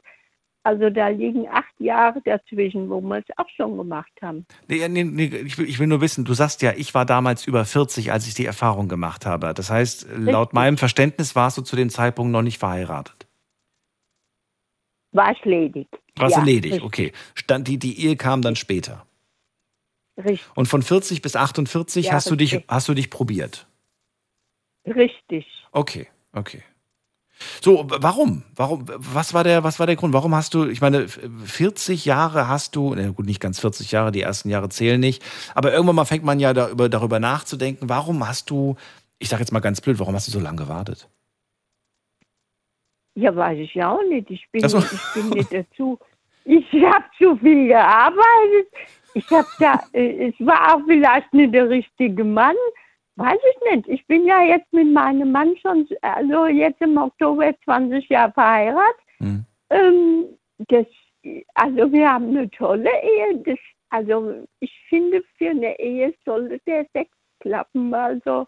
[0.62, 4.44] Also da liegen acht Jahre dazwischen, wo wir es auch schon gemacht haben.
[4.68, 7.46] Nee, nee, nee, ich, will, ich, will, nur wissen, du sagst ja, ich war damals
[7.46, 9.54] über 40, als ich die Erfahrung gemacht habe.
[9.54, 10.26] Das heißt, Richtig.
[10.26, 13.26] laut meinem Verständnis warst du zu dem Zeitpunkt noch nicht verheiratet.
[15.12, 15.88] War ich ledig.
[16.16, 16.84] Warst ja, ledig, richtig.
[16.84, 17.12] okay.
[17.34, 19.06] Stand, die, die Ehe kam dann später.
[20.18, 20.46] Richtig.
[20.54, 23.66] Und von 40 bis 48 ja, hast, du dich, hast du dich probiert?
[24.86, 25.46] Richtig.
[25.72, 26.62] Okay, okay.
[27.60, 28.42] So, warum?
[28.54, 28.84] Warum?
[28.86, 30.12] Was war der, was war der Grund?
[30.12, 34.12] Warum hast du, ich meine, 40 Jahre hast du, na gut, nicht ganz 40 Jahre,
[34.12, 35.22] die ersten Jahre zählen nicht,
[35.54, 38.76] aber irgendwann mal fängt man ja darüber, darüber nachzudenken, warum hast du,
[39.18, 41.08] ich sage jetzt mal ganz blöd, warum hast du so lange gewartet?
[43.14, 44.30] Ja, weiß ich ja auch nicht.
[44.30, 44.78] Ich bin, so.
[44.78, 45.98] ich bin nicht dazu.
[46.44, 48.68] Ich habe zu viel gearbeitet
[49.14, 52.56] ich habe da, äh, es war auch vielleicht nicht der richtige Mann,
[53.20, 53.88] weiß ich nicht.
[53.88, 59.00] Ich bin ja jetzt mit meinem Mann schon, also jetzt im Oktober 20 Jahre verheiratet.
[59.18, 59.44] Mhm.
[59.70, 60.24] Ähm,
[60.68, 60.86] das
[61.54, 63.38] also wir haben eine tolle Ehe.
[63.44, 63.58] Das,
[63.90, 67.10] also ich finde, für eine Ehe sollte der Sex
[67.40, 67.92] klappen.
[67.94, 68.46] Also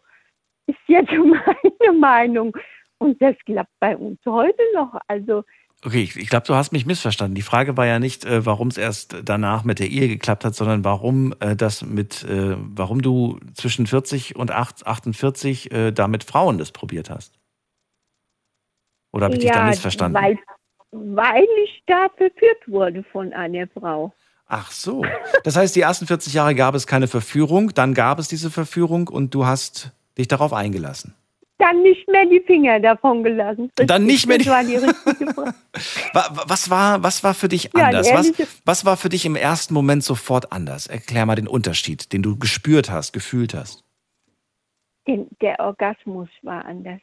[0.67, 2.57] ist jetzt meine Meinung.
[2.99, 4.99] Und das klappt bei uns heute noch.
[5.09, 5.43] Also
[5.85, 7.35] Okay, ich, ich glaube, du hast mich missverstanden.
[7.35, 10.55] Die Frage war ja nicht, äh, warum es erst danach mit der Ehe geklappt hat,
[10.55, 16.07] sondern warum äh, das mit, äh, warum du zwischen 40 und 8, 48 äh, da
[16.07, 17.35] mit Frauen das probiert hast.
[19.13, 20.23] Oder habe ich dich da missverstanden?
[20.23, 20.39] Weil,
[20.93, 24.15] weil ich da verführt wurde von einer Frau.
[24.47, 25.05] Ach so.
[25.43, 29.09] Das heißt, die ersten 40 Jahre gab es keine Verführung, dann gab es diese Verführung
[29.09, 31.15] und du hast dich darauf eingelassen.
[31.65, 33.71] Dann nicht mehr die Finger davon gelassen.
[33.77, 35.55] Dann nicht mehr die- Das war die richtige Frage.
[36.49, 38.09] Was war, was war für dich Ja, anders?
[38.09, 38.33] die was,
[38.65, 40.89] was war für dich im ersten Moment sofort anders?
[40.89, 43.85] Erklär mal den Unterschied, den du gespürt hast, gefühlt hast.
[45.07, 47.01] Den, der Orgasmus war anders.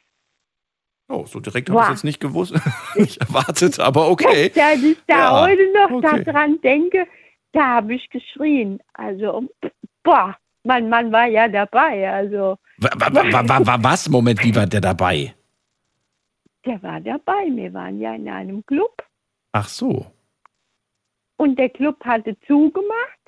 [1.08, 1.92] Oh, so direkt habe ich Boah.
[1.92, 2.54] jetzt nicht gewusst,
[2.96, 4.50] nicht erwartet, aber okay.
[4.54, 6.22] Dass ich da Ja, heute noch okay.
[6.24, 7.06] daran denke,
[7.52, 8.80] da habe ich geschrien.
[8.92, 9.48] Also,
[10.04, 12.10] boah, mein Mann war ja dabei.
[12.10, 14.08] Also, Wa- wa- wa- wa- wa- Was?
[14.08, 15.34] Moment, wie war der dabei?
[16.66, 17.46] der war dabei.
[17.50, 19.02] Wir waren ja in einem Club
[19.52, 20.06] Ach so.
[21.38, 23.18] und der Club hatte zugemacht.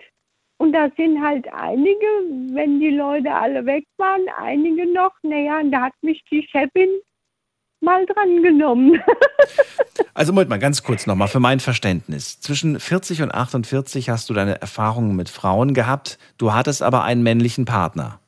[0.58, 2.06] Und da sind halt einige,
[2.52, 5.12] wenn die Leute alle weg waren, einige noch.
[5.22, 6.88] Naja, und da hat mich die Chefin
[7.82, 9.00] mal dran genommen.
[10.14, 12.38] Also Moment mal, ganz kurz nochmal für mein Verständnis.
[12.40, 16.18] Zwischen 40 und 48 hast du deine Erfahrungen mit Frauen gehabt.
[16.36, 18.20] Du hattest aber einen männlichen Partner.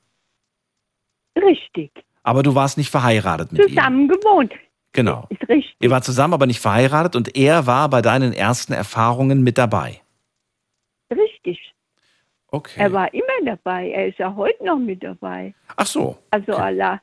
[1.37, 1.93] Richtig.
[2.23, 3.69] Aber du warst nicht verheiratet mit ihm.
[3.69, 4.53] Zusammen gewohnt.
[4.93, 5.27] Genau.
[5.29, 5.77] Ist richtig.
[5.81, 10.01] Ihr wart zusammen, aber nicht verheiratet und er war bei deinen ersten Erfahrungen mit dabei.
[11.11, 11.75] Richtig.
[12.49, 12.81] Okay.
[12.81, 13.91] Er war immer dabei.
[13.91, 15.55] Er ist ja heute noch mit dabei.
[15.77, 16.17] Ach so.
[16.31, 17.01] Also alle,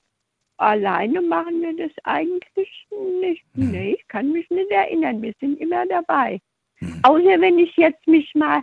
[0.62, 2.88] alleine machen wir das eigentlich
[3.20, 3.44] nicht.
[3.56, 3.72] Mhm.
[3.72, 5.22] Nee, ich kann mich nicht erinnern.
[5.22, 6.40] Wir sind immer dabei.
[6.80, 7.00] Mhm.
[7.04, 8.62] Außer wenn ich jetzt mich mal,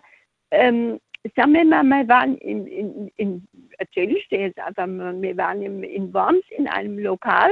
[0.50, 1.00] ähm,
[1.36, 3.48] sagen wir mal, wir waren in, in, in
[3.78, 7.50] erzähle ich dir jetzt einfach mal, wir waren im, in Worms in einem Lokal,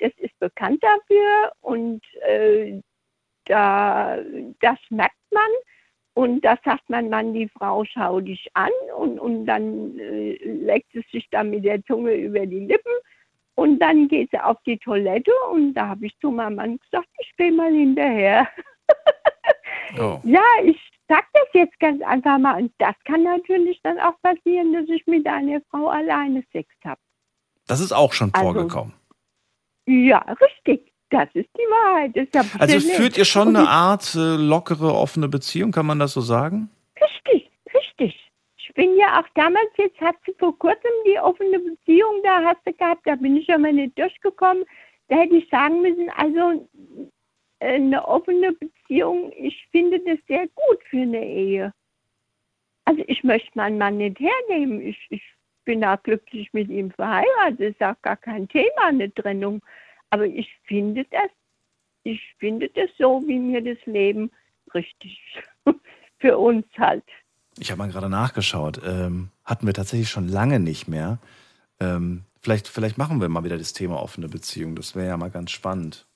[0.00, 2.80] das ist bekannt dafür und äh,
[3.46, 4.18] da,
[4.60, 5.50] das merkt man.
[6.14, 10.92] Und da sagt man dann, die Frau schau dich an und, und dann äh, leckt
[10.96, 12.92] es sich dann mit der Zunge über die Lippen
[13.58, 17.08] und dann geht sie auf die Toilette und da habe ich zu meinem Mann gesagt,
[17.18, 18.48] ich gehe mal hinterher.
[19.98, 20.20] Oh.
[20.24, 20.78] Ja, ich
[21.08, 22.62] sag das jetzt ganz einfach mal.
[22.62, 27.00] Und das kann natürlich dann auch passieren, dass ich mit einer Frau alleine Sex habe.
[27.66, 28.92] Das ist auch schon Also, vorgekommen.
[29.86, 30.92] Ja, richtig.
[31.10, 32.16] Das ist die Wahrheit.
[32.16, 36.20] Ich Also führt ihr schon eine Art äh, lockere, offene Beziehung, kann man das so
[36.20, 36.68] sagen?
[37.00, 38.27] Richtig, richtig.
[38.78, 42.72] Bin ja auch damals, jetzt hat sie vor kurzem die offene Beziehung da hast du
[42.72, 44.64] gehabt, da bin ich aber nicht durchgekommen.
[45.08, 46.68] Da hätte ich sagen müssen, also
[47.58, 51.74] äh, eine offene Beziehung, ich finde das sehr gut für eine Ehe.
[52.84, 54.80] Also ich möchte meinen Mann nicht hernehmen.
[54.80, 55.24] Ich, ich
[55.64, 57.58] bin auch glücklich mit ihm verheiratet.
[57.58, 59.60] Ist auch gar kein Thema, eine Trennung.
[60.10, 61.30] Aber ich finde das,
[62.04, 64.30] ich finde das so, wie mir das Leben
[64.72, 65.20] richtig
[66.20, 67.02] für uns halt.
[67.60, 68.80] Ich habe mal gerade nachgeschaut.
[68.86, 71.18] Ähm, hatten wir tatsächlich schon lange nicht mehr.
[71.80, 74.74] Ähm, vielleicht, vielleicht machen wir mal wieder das Thema offene Beziehung.
[74.76, 76.06] Das wäre ja mal ganz spannend.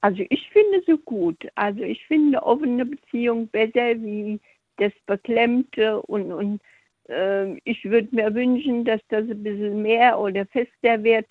[0.00, 1.46] Also ich finde sie gut.
[1.54, 4.40] Also ich finde offene Beziehung besser wie
[4.76, 6.60] das Beklemmte und, und
[7.08, 11.26] äh, ich würde mir wünschen, dass das ein bisschen mehr oder fester wird.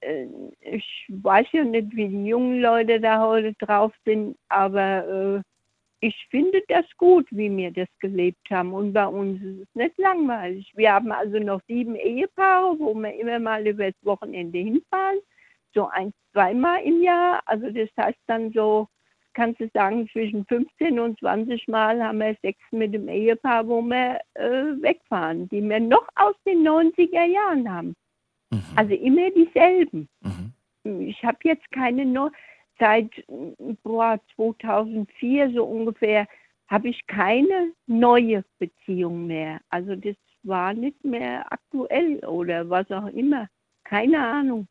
[0.00, 0.26] Äh,
[0.60, 5.42] ich weiß ja nicht, wie die jungen Leute da heute drauf sind, aber äh,
[6.04, 8.74] ich finde das gut, wie wir das gelebt haben.
[8.74, 10.70] Und bei uns ist es nicht langweilig.
[10.76, 15.20] Wir haben also noch sieben Ehepaare, wo wir immer mal über das Wochenende hinfahren.
[15.72, 17.40] So ein, zweimal im Jahr.
[17.46, 18.86] Also das heißt dann so,
[19.32, 23.80] kannst du sagen, zwischen 15 und 20 Mal haben wir Sex mit dem Ehepaar, wo
[23.80, 27.96] wir äh, wegfahren, die wir noch aus den 90er Jahren haben.
[28.76, 30.06] Also immer dieselben.
[30.84, 32.28] Ich habe jetzt keine neu
[32.78, 33.10] seit
[33.82, 36.26] boah, 2004 so ungefähr
[36.68, 39.60] habe ich keine neue Beziehung mehr.
[39.68, 43.48] Also das war nicht mehr aktuell oder was auch immer.
[43.84, 44.66] Keine Ahnung.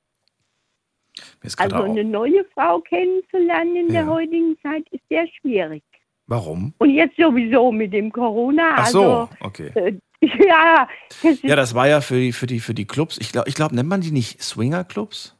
[1.57, 4.07] Also eine neue Frau kennenzulernen in der Ja.
[4.07, 5.83] heutigen Zeit ist sehr schwierig.
[6.27, 6.73] Warum?
[6.79, 8.75] Und jetzt sowieso mit dem Corona.
[8.75, 9.71] Ach so, also, okay.
[9.75, 9.99] Äh,
[10.47, 10.87] ja,
[11.21, 13.17] das Ja, das war ja für die, für die, für die Clubs.
[13.19, 15.37] Ich glaube, ich glaub, nennt man die nicht Swinger-Clubs?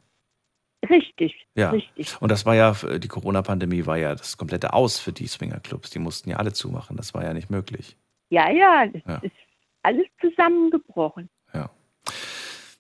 [0.93, 1.47] Richtig.
[1.55, 1.71] Ja.
[1.71, 2.15] Richtig.
[2.21, 5.89] Und das war ja, die Corona-Pandemie war ja das komplette Aus für die Swinger-Clubs.
[5.89, 6.95] Die mussten ja alle zumachen.
[6.97, 7.97] Das war ja nicht möglich.
[8.29, 9.15] Ja, ja, das Ja.
[9.17, 9.33] ist
[9.83, 11.29] alles zusamgebrochen.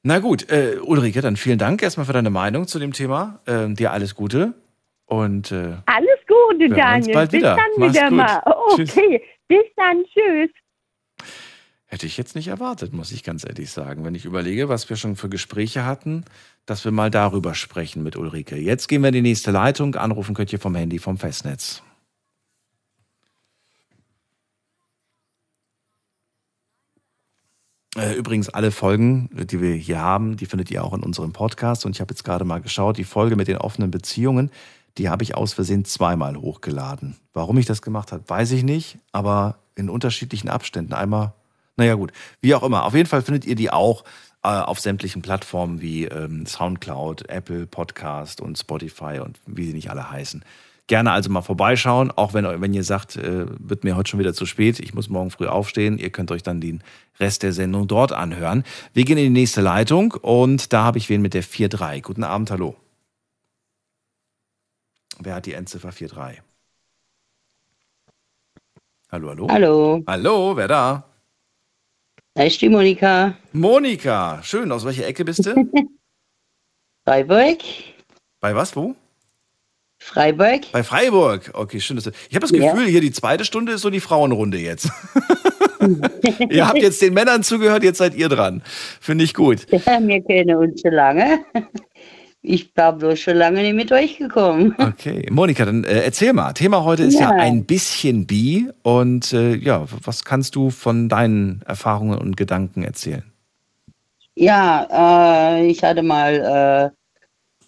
[0.05, 3.39] Na gut, äh, Ulrike, dann vielen Dank erstmal für deine Meinung zu dem Thema.
[3.47, 4.53] Ähm, dir alles Gute.
[5.05, 6.59] Und äh, Alles gut.
[6.61, 7.13] du, Wir hören uns Daniel.
[7.13, 7.55] bald bis wieder.
[7.55, 8.17] dann Mach's wieder gut.
[8.17, 8.43] mal.
[8.75, 8.97] Tschüss.
[8.97, 10.03] Okay, bis dann.
[10.05, 10.49] Tschüss.
[11.93, 14.03] Hätte ich jetzt nicht erwartet, muss ich ganz ehrlich sagen.
[14.03, 16.25] Wenn ich überlege, was wir schon für Gespräche hatten,
[16.65, 18.57] dass wir mal darüber sprechen mit Ulrike.
[18.57, 19.93] Jetzt gehen wir in die nächste Leitung.
[19.93, 21.83] Anrufen könnt ihr vom Handy vom Festnetz.
[27.95, 31.85] Äh, Übrigens, alle Folgen, die wir hier haben, die findet ihr auch in unserem Podcast.
[31.85, 34.49] Und ich habe jetzt gerade mal geschaut, die Folge mit den offenen Beziehungen,
[34.97, 37.17] die habe ich aus Versehen zweimal hochgeladen.
[37.33, 40.93] Warum ich das gemacht habe, weiß ich nicht, aber in unterschiedlichen Abständen.
[40.93, 41.33] Einmal,
[41.75, 42.85] naja gut, wie auch immer.
[42.85, 44.03] Auf jeden Fall findet ihr die auch
[44.43, 49.89] äh, auf sämtlichen Plattformen wie ähm, Soundcloud, Apple Podcast und Spotify und wie sie nicht
[49.89, 50.43] alle heißen.
[50.87, 54.33] Gerne also mal vorbeischauen, auch wenn, wenn ihr sagt, äh, wird mir heute schon wieder
[54.33, 55.97] zu spät, ich muss morgen früh aufstehen.
[55.97, 56.83] Ihr könnt euch dann den
[57.21, 58.65] Rest der Sendung dort anhören.
[58.93, 62.01] Wir gehen in die nächste Leitung und da habe ich wen mit der 4.3.
[62.01, 62.75] Guten Abend, hallo.
[65.19, 66.39] Wer hat die Endziffer 4.3?
[69.09, 69.47] Hallo, hallo.
[69.49, 70.03] Hallo.
[70.05, 71.12] Hallo, wer da?
[72.35, 73.35] Da ist die Monika.
[73.51, 74.71] Monika, schön.
[74.71, 75.53] Aus welcher Ecke bist du?
[77.05, 77.57] Freiburg.
[78.39, 78.95] Bei was, wo?
[79.99, 80.61] Freiburg.
[80.71, 81.51] Bei Freiburg.
[81.53, 81.95] Okay, schön.
[81.95, 82.71] Dass du, ich habe das Ja.
[82.73, 84.89] Gefühl, hier die zweite Stunde ist so die Frauenrunde jetzt.
[86.49, 88.63] ihr habt jetzt den Männern zugehört, jetzt seid ihr dran.
[88.99, 89.67] Finde ich gut.
[89.71, 91.45] Ja, wir kennen uns schon lange.
[92.45, 94.75] Ich war bloß schon lange nicht mit euch gekommen.
[94.79, 96.51] Okay, Monika, dann äh, erzähl mal.
[96.51, 97.37] Thema heute ist ja, Ja.
[97.37, 98.69] ein bisschen bi.
[98.83, 103.23] Und äh, ja, was kannst du von deinen Erfahrungen und Gedanken erzählen?
[104.35, 106.91] Ja, äh, ich hatte mal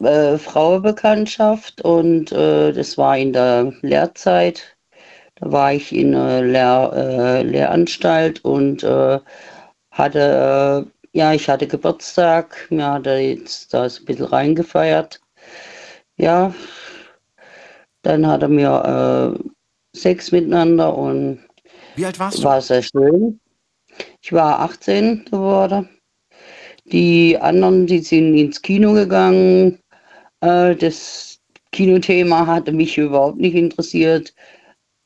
[0.02, 4.76] äh, äh, Frauenbekanntschaft und äh, das war in der Lehrzeit.
[5.36, 8.86] Da war ich in einer Lehr, Lehranstalt und
[9.92, 12.68] hatte, ja, ich hatte Geburtstag.
[12.70, 15.22] Mir hat er jetzt da ein bisschen reingefeiert.
[16.18, 16.54] Ja,
[18.02, 21.40] dann hat er mir äh, Sex miteinander und
[21.96, 22.44] Wie alt warst du?
[22.44, 23.40] war sehr schön.
[24.22, 25.90] Ich war 18 geworden.
[26.84, 29.80] Die anderen, die sind ins Kino gegangen.
[30.42, 31.40] Äh, das
[31.72, 34.34] Kinothema hatte mich überhaupt nicht interessiert.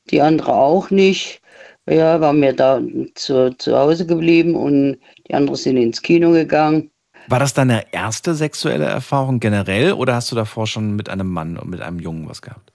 [0.10, 1.40] Die andere auch nicht.
[1.89, 2.81] Ja, waren wir da
[3.15, 6.91] zu, zu Hause geblieben und die anderen sind ins Kino gegangen.
[7.27, 11.57] War das deine erste sexuelle Erfahrung generell oder hast du davor schon mit einem Mann
[11.57, 12.71] und mit einem Jungen was gehabt?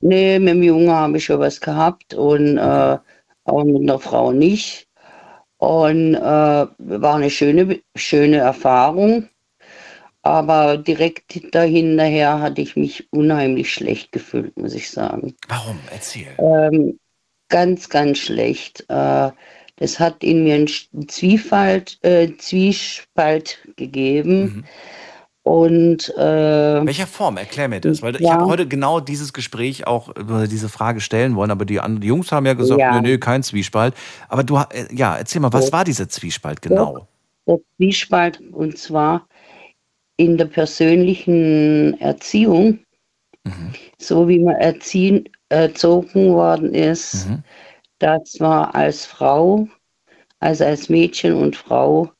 [0.00, 2.98] Nee, mit dem Jungen habe ich schon was gehabt und äh,
[3.44, 4.86] auch mit einer Frau nicht.
[5.58, 9.28] Und äh, war eine schöne, schöne Erfahrung.
[10.22, 15.34] Aber direkt dahinterher hatte ich mich unheimlich schlecht gefühlt, muss ich sagen.
[15.48, 15.78] Warum?
[15.90, 16.28] Erzähl.
[16.38, 16.98] Ähm,
[17.54, 18.84] ganz, ganz schlecht.
[18.88, 19.30] Äh,
[19.76, 24.64] das hat in mir einen Zwiespalt, äh, Zwiespalt gegeben.
[25.44, 27.36] Und äh, Welcher Form?
[27.36, 28.02] Erklär mir das.
[28.02, 28.32] Weil ich Ja.
[28.32, 32.08] habe heute genau dieses Gespräch auch über diese Frage stellen wollen, aber die, anderen, die
[32.08, 33.00] Jungs haben ja gesagt, Ja.
[33.00, 33.94] nö, nö, kein Zwiespalt.
[34.28, 37.06] Aber du, äh, ja, erzähl mal, was war dieser Zwiespalt genau?
[37.46, 39.28] der Zwiespalt und zwar
[40.16, 42.80] in der persönlichen Erziehung,
[43.98, 47.28] so wie man erziehen, erzogen worden ist,
[47.98, 49.68] dass man als Frau,
[50.40, 52.10] also als Mädchen und Frau,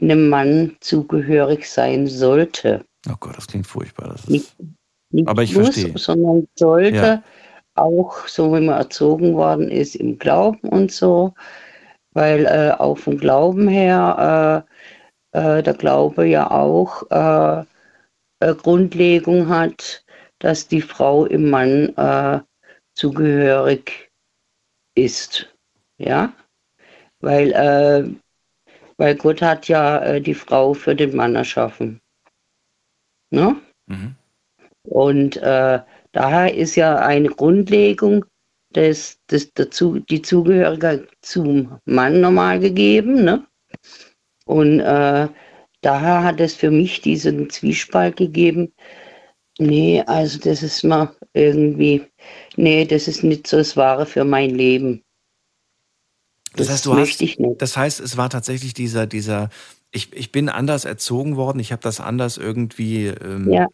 [0.00, 2.84] einem Mann zugehörig sein sollte.
[3.08, 4.08] Oh Gott, das klingt furchtbar.
[4.08, 4.56] Das ist, Nicht,
[5.10, 5.96] nicht Aber ich muss, verstehe.
[5.96, 7.22] sondern sollte Ja.
[7.74, 11.34] auch, so wie man erzogen worden ist, im Glauben und so,
[12.12, 14.64] weil äh, auch vom Glauben her
[15.32, 17.64] äh, äh, der Glaube ja auch äh,
[18.54, 20.04] Grundlegung hat,
[20.38, 22.40] dass die Frau im Mann äh,
[22.94, 24.10] zugehörig
[24.94, 25.54] ist.
[25.98, 26.34] Ja,
[27.20, 28.08] weil, äh,
[28.96, 32.00] weil Gott hat ja äh, die Frau für den Mann erschaffen.
[33.30, 33.60] Ne?
[33.86, 34.14] Mhm.
[34.84, 35.80] Und äh,
[36.12, 38.24] daher ist ja eine Grundlegung,
[38.72, 43.24] dass, dass dazu, die Zugehörigkeit zum Mann normal gegeben.
[43.24, 43.46] Ne?
[44.44, 45.28] Und äh,
[45.80, 48.72] daher hat es für mich diesen Zwiespalt gegeben.
[49.58, 52.04] Nee, also das ist mal irgendwie,
[52.56, 55.02] nee, das ist nicht so das Wahre für mein Leben.
[56.56, 59.48] Das, Das heißt, du hast, das heißt, es war tatsächlich dieser, dieser,
[59.90, 63.66] ich, ich bin anders erzogen worden, ich habe das anders irgendwie ähm, Ja.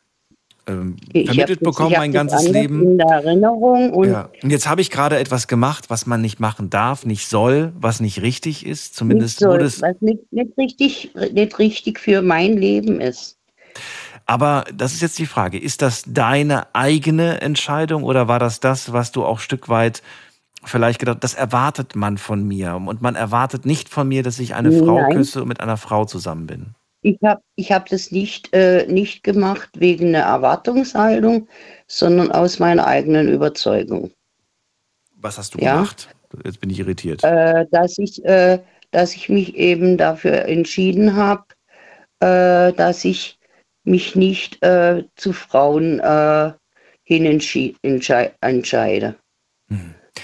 [0.66, 0.96] ähm,
[1.26, 2.82] vermittelt bekommen mein ganzes Leben.
[2.82, 4.30] In der Erinnerung und ja.
[4.42, 8.00] Und jetzt habe ich gerade etwas gemacht, was man nicht machen darf, nicht soll, was
[8.00, 8.96] nicht richtig ist.
[8.96, 9.82] Zumindest nicht so, wurde es.
[9.82, 13.39] was nicht, nicht, richtig, nicht richtig für mein Leben ist.
[14.30, 18.92] Aber das ist jetzt die Frage: Ist das deine eigene Entscheidung oder war das das,
[18.92, 20.04] was du auch Stück weit
[20.62, 24.54] vielleicht gedacht, das erwartet man von mir und man erwartet nicht von mir, dass ich
[24.54, 25.16] eine Frau Nein.
[25.16, 26.66] küsse und mit einer Frau zusammen bin?
[27.02, 31.48] Ich habe ich hab das nicht, äh, nicht gemacht wegen einer Erwartungshaltung,
[31.88, 34.12] sondern aus meiner eigenen Überzeugung.
[35.16, 35.72] Was hast du Ja.
[35.72, 36.08] gemacht?
[36.44, 37.24] Jetzt bin ich irritiert.
[37.24, 38.60] Äh, dass, ich, äh,
[38.92, 41.42] dass ich mich eben dafür entschieden habe,
[42.20, 43.39] äh, dass ich
[43.84, 46.52] mich nicht äh, zu Frauen äh,
[47.02, 47.24] hin
[48.40, 49.16] entscheide.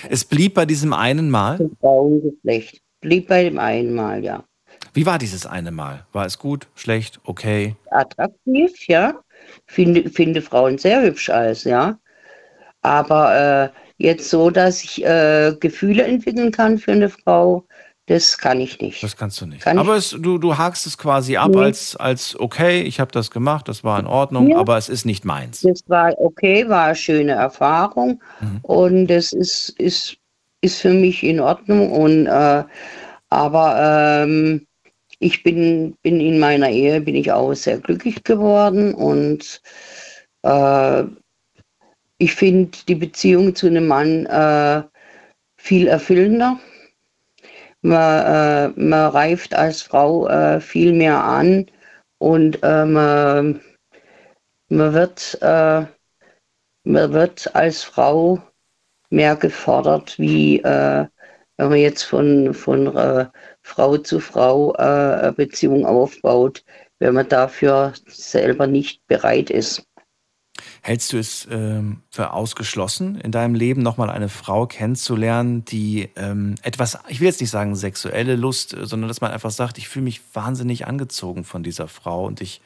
[0.09, 1.57] Es blieb bei diesem einen Mal.
[1.57, 2.81] Zum Frauengeschlecht.
[3.01, 4.45] Blieb bei dem einen Mal, ja.
[4.93, 6.07] Wie war dieses eine Mal?
[6.13, 7.77] War es gut, schlecht, okay?
[7.91, 9.21] attraktiv, ja.
[9.67, 11.99] Finde, finde Frauen sehr hübsch als, ja.
[12.83, 17.67] Aber äh, jetzt so, dass ich äh, Gefühle entwickeln kann für eine Frau,
[18.07, 19.03] das kann ich nicht.
[19.03, 19.63] Das kannst du nicht.
[19.63, 21.59] Kann aber es, du, du hakst es quasi ab Nee.
[21.63, 24.59] als, als okay, ich habe das gemacht, das war in Ordnung, Ja.
[24.59, 25.63] aber es ist nicht meins.
[25.63, 28.59] Das war okay, war eine schöne Erfahrung Mhm.
[28.63, 30.17] und das ist, ist,
[30.61, 31.91] ist für mich in Ordnung.
[31.91, 32.65] Und, äh,
[33.31, 34.67] aber ähm,
[35.19, 39.61] ich bin, bin in meiner Ehe bin ich auch sehr glücklich geworden und
[40.43, 41.03] äh,
[42.19, 44.83] ich finde die Beziehung zu einem Mann äh,
[45.57, 46.59] viel erfüllender.
[47.87, 51.67] Man, äh, man reift als Frau äh, viel mehr an
[52.19, 53.61] und äh, man,
[54.69, 55.85] man, wird, äh,
[56.83, 58.43] man wird als Frau
[59.11, 61.07] mehr gefordert, wie äh,
[61.59, 63.27] wenn man jetzt von, von äh,
[63.63, 66.65] Frau zu Frau eine Beziehung aufbaut,
[66.99, 69.87] wenn man dafür selber nicht bereit ist.
[70.87, 76.55] Hältst du es ähm, für ausgeschlossen, in deinem Leben nochmal eine Frau kennenzulernen, die ähm,
[76.63, 79.89] etwas, ich will jetzt nicht sagen sexuelle Lust, äh, sondern dass man einfach sagt, ich
[79.89, 82.61] fühle mich wahnsinnig angezogen von dieser Frau und ich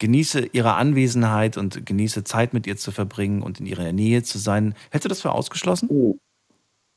[0.00, 4.38] genieße ihre Anwesenheit und genieße Zeit mit ihr zu verbringen und in ihrer Nähe zu
[4.38, 4.74] sein.
[4.90, 6.18] Hältst du das für ausgeschlossen?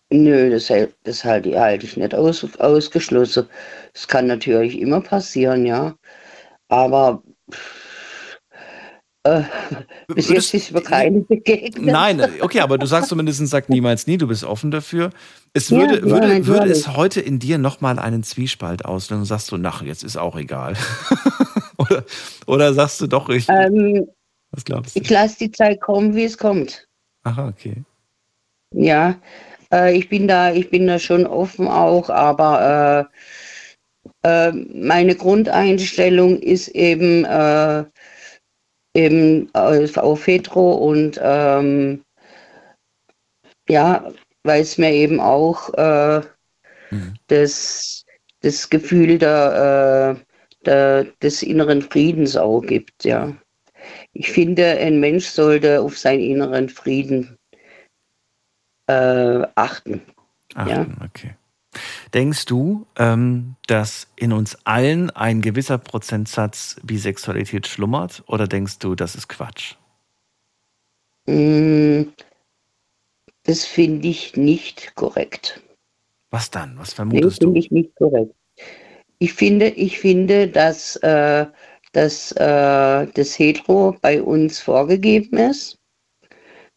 [0.10, 0.74] Nö, das,
[1.04, 3.46] das halte, halte ich nicht aus, ausgeschlossen.
[3.94, 5.94] Es kann natürlich immer passieren, ja.
[6.70, 7.22] Aber
[9.26, 9.44] äh,
[10.14, 11.84] bis jetzt ist mir keine begegnet.
[11.84, 15.10] Nein, äh, okay, aber du sagst zumindest, sag niemals nie, du bist offen dafür.
[15.54, 16.72] Es Ja, würde, ja, würde, würde natürlich.
[16.78, 20.36] es heute in dir nochmal einen Zwiespalt auslösen und sagst du, nach, jetzt ist auch
[20.38, 20.76] egal.
[21.78, 22.04] oder,
[22.46, 24.08] oder sagst du doch, ich, Ähm,
[24.52, 25.00] was glaubst du?
[25.02, 26.88] ich lasse die Zeit kommen, wie es kommt.
[27.24, 27.84] Aha, okay.
[28.74, 29.16] Ja,
[29.72, 33.10] äh, ich bin da, ich bin da schon offen auch, aber
[34.24, 37.26] äh, äh, meine Grundeinstellung ist eben,
[38.96, 42.04] eben äh, auf Hetero und ähm,
[43.68, 44.12] ja,
[44.44, 46.22] weil es mir eben auch äh,
[47.28, 48.06] das,
[48.42, 53.36] das Gefühl der, äh, der, des inneren Friedens auch gibt, ja.
[54.14, 57.38] Ich finde, ein Mensch sollte auf seinen inneren Frieden
[58.88, 60.02] äh, achten.
[60.56, 60.82] Ja.
[60.82, 61.36] Achten, okay.
[62.16, 68.96] Denkst du, ähm, dass in uns allen ein gewisser Prozentsatz Bisexualität schlummert oder denkst du,
[68.96, 69.76] das ist Quatsch?
[71.28, 72.04] Mm,
[73.44, 75.62] Das finde ich nicht korrekt.
[76.32, 76.78] Was dann?
[76.78, 77.60] Was Nee, vermutest finde du?
[77.60, 78.34] ich nicht korrekt.
[79.20, 81.46] Ich finde, ich finde, dass, äh,
[81.92, 85.78] dass äh, das Hetero bei uns vorgegeben ist.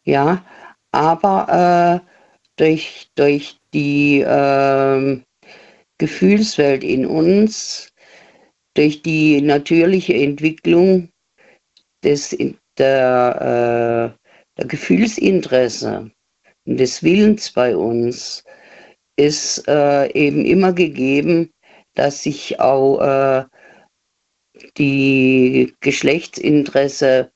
[0.03, 0.45] Ja,
[0.91, 2.09] aber äh,
[2.57, 5.23] durch, durch die ähm,
[5.99, 7.91] Gefühlswelt in uns,
[8.73, 11.09] durch die natürliche Entwicklung
[12.03, 12.35] des,
[12.77, 16.09] der, äh, der Gefühlsinteresse
[16.65, 18.43] und des Willens bei uns,
[19.17, 21.51] ist äh, eben immer gegeben,
[21.95, 23.45] dass sich auch äh,
[24.77, 27.31] die Geschlechtsinteresse,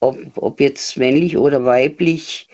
[0.00, 2.48] ob, ob jetzt männlich oder weiblich,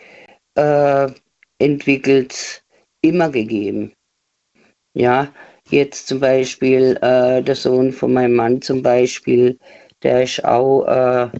[0.56, 1.10] äh,
[1.58, 2.62] entwickelt,
[3.00, 3.94] immer gegeben.
[4.98, 5.28] Ja,
[5.70, 9.56] jetzt zum Beispiel äh, der Sohn von meinem Mann zum Beispiel,
[10.02, 11.30] der ist auch, äh,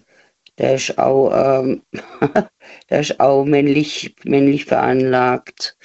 [0.59, 1.33] der ist auch,
[1.65, 1.83] ähm,
[2.89, 5.77] der ist auch männlich, männlich veranlagt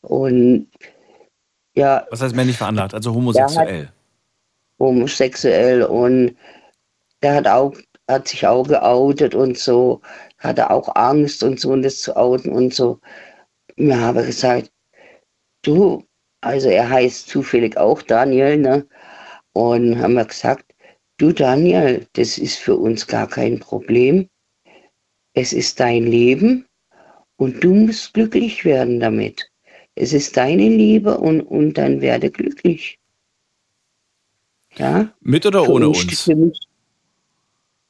[0.00, 0.66] und
[1.76, 2.94] ja, Was heißt männlich veranlagt?
[2.94, 3.92] Also homosexuell.
[4.80, 6.36] homosexuell und
[7.22, 7.76] der hat auch,
[8.08, 10.00] hat sich auch geoutet und so,
[10.38, 12.98] hatte auch Angst und so, und das zu outen und so.
[13.76, 14.72] Mir habe gesagt,
[15.62, 16.04] du,
[16.40, 18.86] also er heißt zufällig auch Daniel, ne?
[19.52, 20.72] Und haben wir gesagt,
[21.18, 24.28] du Daniel, das ist für uns gar kein Problem.
[25.34, 26.66] Es ist dein Leben
[27.36, 29.50] und du musst glücklich werden damit.
[29.96, 32.98] Es ist deine Liebe und, und dann werde glücklich.
[34.76, 35.12] Ja?
[35.20, 36.60] Mit oder Für ohne uns- uns?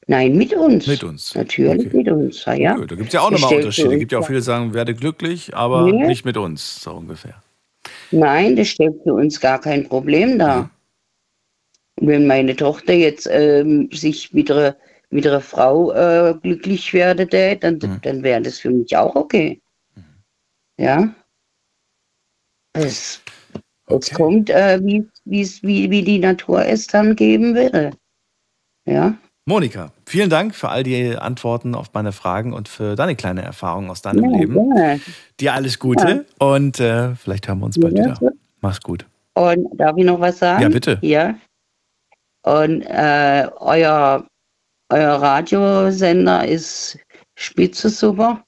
[0.07, 0.87] Nein, mit uns.
[0.89, 1.35] Mit uns.
[1.35, 2.55] Natürlich mit uns, ja.
[2.55, 2.75] ja.
[2.79, 3.93] Da gibt es ja auch nochmal Unterschiede.
[3.95, 6.07] Es gibt ja auch viele, die sagen, werde glücklich, aber Nee.
[6.07, 7.41] nicht mit uns, so ungefähr.
[8.11, 10.71] Nein, das stellt für uns gar kein Problem dar.
[12.03, 14.75] wenn meine Tochter jetzt ähm, sich mit ihrer,
[15.11, 18.01] mit ihrer Frau äh, glücklich werde, dann, Mhm.
[18.03, 19.61] dann wäre das für mich auch okay.
[20.79, 21.15] Ja.
[22.73, 23.21] Es,
[23.89, 27.91] es kommt, äh, wie, wie, wie die Natur es dann geben würde.
[28.87, 29.19] Ja.
[29.51, 33.91] Monika, vielen Dank für all die Antworten auf meine Fragen und für deine kleine Erfahrung
[33.91, 34.55] aus deinem Ja, Leben.
[34.55, 35.01] gerne.
[35.41, 38.33] Dir alles Gute und äh, vielleicht hören wir uns bald Ja, wieder.
[38.61, 39.05] Mach's gut.
[39.35, 40.63] Und darf ich noch was sagen?
[40.63, 40.99] Ja, bitte.
[41.03, 41.35] Ja.
[42.43, 44.25] Und äh, euer,
[44.89, 46.97] euer Radiosender ist
[47.37, 48.45] spitze super.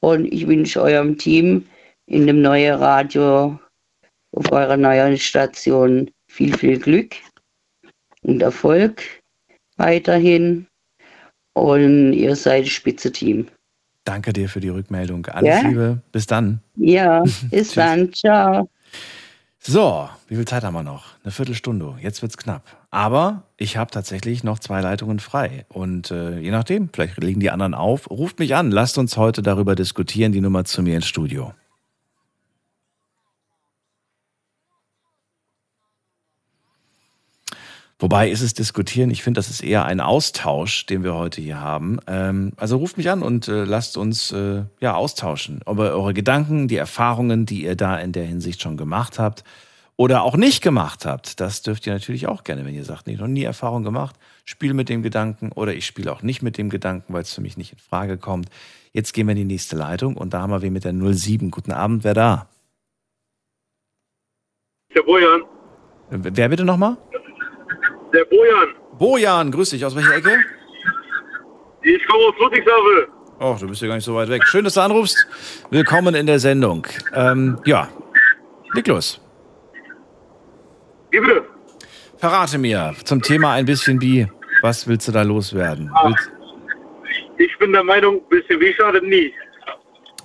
[0.00, 1.66] Und ich wünsche eurem Team
[2.06, 3.58] in dem neuen Radio
[4.34, 7.16] auf eurer neuen Station viel, viel Glück
[8.22, 9.02] und Erfolg
[9.78, 10.66] weiterhin.
[11.54, 13.48] Und ihr seid ein spitze Team.
[14.04, 15.26] Danke dir für die Rückmeldung.
[15.26, 15.68] Alles Ja.
[15.68, 16.02] Liebe.
[16.12, 16.60] Bis dann.
[16.76, 18.12] Ja, bis dann.
[18.12, 18.68] Ciao.
[19.60, 21.16] So, wie viel Zeit haben wir noch?
[21.24, 21.96] Eine Viertelstunde.
[22.00, 22.62] Jetzt wird's knapp.
[22.90, 25.66] Aber ich habe tatsächlich noch zwei Leitungen frei.
[25.68, 28.08] Und äh, je nachdem, vielleicht legen die anderen auf.
[28.08, 28.70] Ruft mich an.
[28.70, 30.32] Lasst uns heute darüber diskutieren.
[30.32, 31.52] Die Nummer zu mir ins Studio.
[38.00, 41.60] Wobei ist es diskutieren, ich finde, das ist eher ein Austausch, den wir heute hier
[41.60, 41.98] haben.
[42.06, 46.68] Ähm, also ruft mich an und äh, lasst uns äh, ja austauschen über eure Gedanken,
[46.68, 49.42] die Erfahrungen, die ihr da in der Hinsicht schon gemacht habt
[49.96, 51.40] oder auch nicht gemacht habt.
[51.40, 54.14] Das dürft ihr natürlich auch gerne, wenn ihr sagt, nee, noch nie Erfahrung gemacht,
[54.44, 57.40] spiele mit dem Gedanken oder ich spiele auch nicht mit dem Gedanken, weil es für
[57.40, 58.48] mich nicht in Frage kommt.
[58.92, 61.50] Jetzt gehen wir in die nächste Leitung und da haben wir wen mit der 07.
[61.50, 62.48] Guten Abend, wer da?
[64.94, 65.42] Der Bojan.
[66.10, 66.96] Wer bitte nochmal?
[68.12, 68.74] Der Bojan.
[68.98, 69.84] Bojan, grüß dich.
[69.84, 70.38] Aus welcher Ecke?
[71.82, 73.12] Ich komme aus Ludwigshafen.
[73.40, 74.42] Oh, du bist ja gar nicht so weit weg.
[74.46, 75.26] Schön, dass du anrufst.
[75.70, 76.86] Willkommen in der Sendung.
[77.14, 77.88] Ähm, ja,
[78.74, 79.20] Niklas,
[81.10, 81.44] Wie bitte?
[82.18, 84.26] verrate mir zum Thema ein bisschen wie,
[84.62, 85.90] was willst du da loswerden?
[86.04, 86.30] Willst,
[87.38, 89.32] Ich bin der Meinung, bisschen wie schadet nie.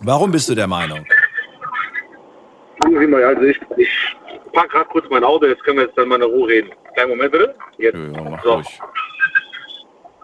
[0.01, 1.05] warum bist du der Meinung?
[2.81, 3.89] Gucken Sie mal, also ich, ich
[4.53, 6.71] pack gerade kurz mein Auto, jetzt können wir jetzt dann mal in Ruhe reden.
[6.93, 7.55] Kleinen Moment bitte.
[7.77, 7.97] Jetzt.
[8.43, 8.61] so.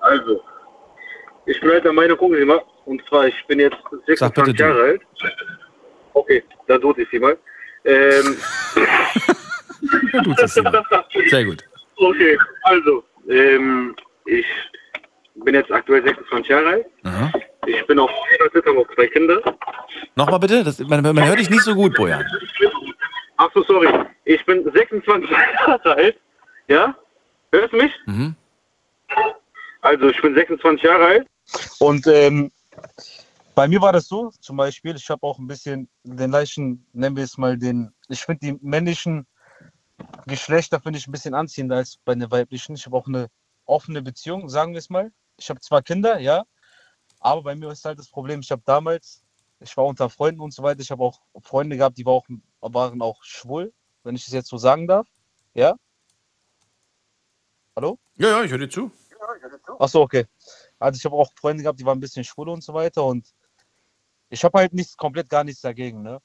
[0.01, 0.41] Also,
[1.45, 3.75] ich bin halt der Meinung, gucken Sie mal, und zwar, ich bin jetzt
[4.15, 4.63] Sag bitte 26 du.
[4.63, 5.01] Jahre alt.
[6.13, 7.37] Okay, dann tut ich Sie mal.
[7.85, 8.37] Ähm,
[10.13, 10.83] Ja, du das immer.
[11.29, 11.63] Sehr gut.
[11.97, 13.95] Okay, also, ähm,
[14.25, 14.45] ich
[15.35, 16.85] bin jetzt aktuell 26 Jahre alt.
[17.03, 17.31] Aha.
[17.65, 19.41] Ich bin auch verheiratet, habe auch zwei Kinder.
[20.15, 22.25] Nochmal bitte, das, man, man hört dich nicht so gut, Bojan.
[23.41, 23.87] Ach so, sorry.
[24.25, 26.19] Ich bin 26 Jahre alt.
[26.67, 26.93] Ja?
[27.53, 27.93] Hörst du mich?
[28.05, 28.35] Mhm.
[29.81, 31.27] Also, ich bin 26 Jahre alt.
[31.79, 32.51] Und ähm,
[33.55, 37.15] bei mir war das so, zum Beispiel, ich habe auch ein bisschen den leichten, nennen
[37.15, 39.25] wir es mal den, ich finde die männlichen
[40.27, 42.75] Geschlechter finde ich ein bisschen anziehender als bei den weiblichen.
[42.75, 43.29] Ich habe auch eine
[43.65, 45.11] offene Beziehung, sagen wir es mal.
[45.37, 46.43] Ich habe zwar Kinder, ja,
[47.21, 49.23] aber bei mir ist halt das Problem, ich habe damals,
[49.61, 52.27] ich war unter Freunden und so weiter, ich habe auch Freunde gehabt, die war auch,
[52.61, 53.73] waren auch schwul,
[54.03, 55.07] wenn ich das jetzt so sagen darf.
[55.53, 55.75] Ja?
[57.75, 57.97] Hallo?
[58.15, 58.91] Ja, ja, ich höre dir zu.
[59.79, 60.25] Ach so, okay.
[60.79, 63.33] Also ich habe auch Freunde gehabt, die waren ein bisschen schwul und so weiter und
[64.29, 66.19] ich habe halt nichts, komplett gar nichts dagegen, ne?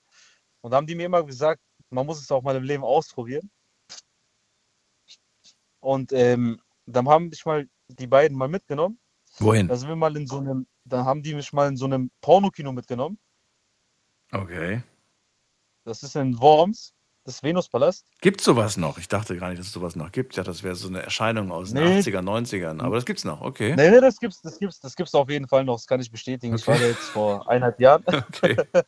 [0.60, 3.50] Und da haben die mir immer gesagt, man muss es auch mal im Leben ausprobieren.
[5.80, 8.98] Und ähm, dann haben mich mal die beiden mal mitgenommen.
[9.38, 9.68] Wohin?
[9.68, 12.10] Da sind wir mal in so einem, dann haben die mich mal in so einem
[12.20, 13.18] Pornokino mitgenommen.
[14.32, 14.82] Okay.
[15.84, 16.94] Das ist in Worms,
[17.24, 18.06] das Venuspalast.
[18.20, 18.98] Gibt sowas noch?
[18.98, 20.32] Ich dachte gar nicht, dass es sowas noch gibt.
[20.32, 21.98] Ich dachte, das wäre so eine Erscheinung aus den Nee.
[22.00, 22.80] 80er, 90ern.
[22.82, 23.74] Aber das gibt's noch, okay.
[23.76, 26.10] Nee, nee, das gibt's, das gibt's, das gibt's auf jeden Fall noch, das kann ich
[26.10, 26.54] bestätigen.
[26.56, 28.04] Ich war da jetzt vor eineinhalb Jahren.
[28.28, 28.56] Okay.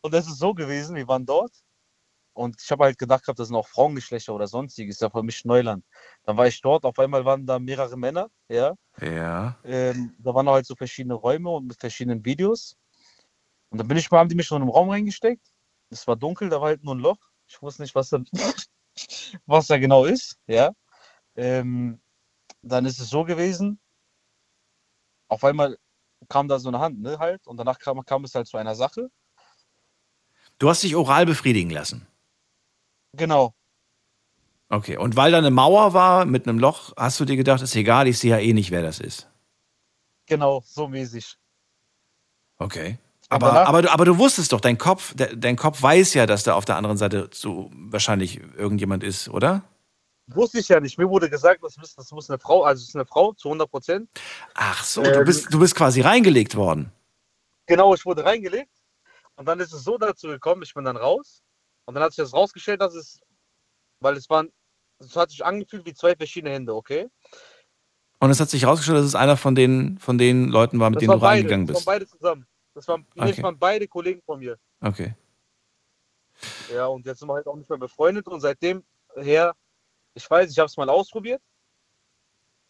[0.00, 1.50] Und es ist so gewesen, wir waren dort
[2.32, 5.24] und ich habe halt gedacht gehabt, das sind auch Frauengeschlechter oder sonstiges, ist ja für
[5.24, 5.84] mich Neuland.
[6.22, 8.74] Dann war ich dort, auf einmal waren da mehrere Männer, ja.
[9.00, 9.58] Ja.
[9.64, 12.76] Ähm, da waren halt so verschiedene Räume und mit verschiedenen Videos.
[13.70, 15.46] Und dann bin ich mal, haben die mich so in einen Raum reingesteckt.
[15.90, 17.18] Es war dunkel, da war halt nur ein Loch.
[17.46, 18.20] Ich wusste nicht, was da,
[19.46, 20.72] was da genau ist, ja.
[21.36, 22.00] Ähm,
[22.62, 23.78] dann ist es so gewesen,
[25.28, 25.78] auf einmal
[26.28, 28.74] kam da so eine Hand, ne, halt, und danach kam, kam es halt zu einer
[28.74, 29.10] Sache.
[30.58, 32.06] Du hast dich oral befriedigen lassen.
[33.12, 33.54] Genau.
[34.68, 34.96] Okay.
[34.96, 38.08] Und weil da eine Mauer war mit einem Loch, hast du dir gedacht, ist egal,
[38.08, 39.28] ich sehe ja eh nicht, wer das ist.
[40.26, 41.38] Genau, so mäßig.
[42.58, 42.98] Okay.
[43.30, 46.44] Aber, aber, du, aber du wusstest doch, dein Kopf, de, dein Kopf weiß ja, dass
[46.44, 49.62] da auf der anderen Seite so wahrscheinlich irgendjemand ist, oder?
[50.28, 50.98] Wusste ich ja nicht.
[50.98, 53.48] Mir wurde gesagt, das muss, das muss eine Frau, also es ist eine Frau zu
[53.48, 54.10] 100 Prozent.
[54.54, 56.90] Ach so, du Ähm, bist, du bist quasi reingelegt worden.
[57.66, 58.70] Genau, ich wurde reingelegt.
[59.36, 61.42] Und dann ist es so dazu gekommen, ich bin dann raus.
[61.84, 63.20] Und dann hat sich das rausgestellt, dass es,
[64.00, 64.50] weil es waren
[65.00, 67.08] es hat sich angefühlt wie zwei verschiedene Hände, okay?
[68.18, 70.96] Und es hat sich herausgestellt, dass es einer von den, von den Leuten war, mit
[70.96, 71.86] Das denen du beide, reingegangen das bist.
[71.86, 72.46] waren beide zusammen.
[72.78, 73.32] Das waren, Okay.
[73.32, 74.56] das waren beide Kollegen von mir.
[74.80, 75.12] Okay.
[76.72, 78.84] Ja, und jetzt sind wir halt auch nicht mehr befreundet und seitdem
[79.16, 79.56] her,
[80.14, 81.42] ich weiß, ich habe es mal ausprobiert.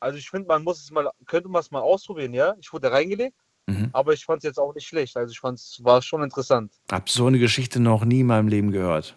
[0.00, 2.54] Also ich finde, man muss es mal, könnte man es mal ausprobieren, ja.
[2.58, 3.36] Ich wurde reingelegt,
[3.66, 3.90] Mhm.
[3.92, 5.14] aber ich fand es jetzt auch nicht schlecht.
[5.14, 6.72] Also ich fand es war schon interessant.
[6.90, 9.14] Hab so eine Geschichte noch nie in meinem Leben gehört.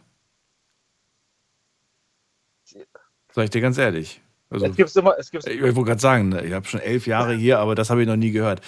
[3.32, 4.22] Sag ich dir ganz ehrlich.
[4.52, 7.08] Also, es gibt's immer, es gibt's ich wollte gerade sagen, ne, ich habe schon elf
[7.08, 8.60] Jahre hier, aber das habe ich noch nie gehört.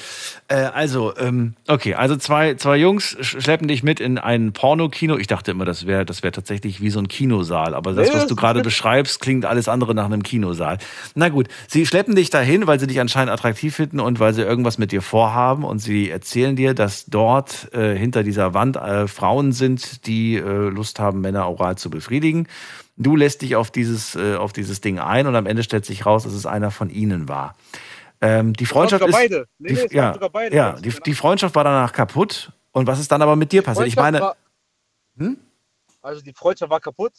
[0.48, 5.18] Äh, also, ähm, okay, also zwei, zwei Jungs sch- schleppen dich mit in ein Pornokino.
[5.18, 8.28] Ich dachte immer, das wäre das wär tatsächlich wie so ein Kinosaal, aber das, was
[8.28, 10.78] du gerade beschreibst, klingt alles andere nach einem Kinosaal.
[11.16, 14.42] Na gut, sie schleppen dich dahin, weil sie dich anscheinend attraktiv finden und weil sie
[14.42, 19.08] irgendwas mit dir vorhaben und sie erzählen dir, dass dort äh, hinter dieser Wand äh,
[19.08, 22.48] Frauen sind, die äh, Lust haben, Männer oral zu befriedigen.
[22.96, 26.06] Du lässt dich auf dieses, äh, auf dieses Ding ein und am Ende stellt sich
[26.06, 27.56] raus, dass es einer von ihnen war.
[28.22, 29.12] Ähm, die Freundschaft ist.
[29.12, 29.48] beide.
[29.58, 30.56] Nee, die, nee, ja, sogar beide.
[30.56, 32.52] ja die, die Freundschaft war danach kaputt.
[32.72, 33.88] Und was ist dann aber mit dir passiert?
[33.88, 34.38] Ich meine, war-
[35.18, 35.38] Hm?
[36.02, 37.14] Also die Freundschaft war kaputt.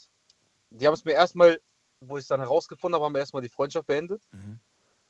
[0.71, 1.61] Die haben es mir erstmal,
[2.01, 4.23] wo ich es dann herausgefunden habe, haben wir erstmal die Freundschaft beendet.
[4.33, 4.59] Mhm.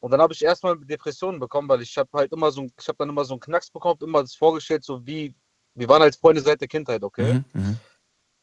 [0.00, 2.96] Und dann habe ich erstmal Depressionen bekommen, weil ich habe halt immer so, ich habe
[2.98, 5.34] dann immer so einen Knacks bekommen, immer das vorgestellt, so wie,
[5.74, 7.34] wir waren als Freunde seit der Kindheit, okay?
[7.34, 7.76] Mhm, mhm.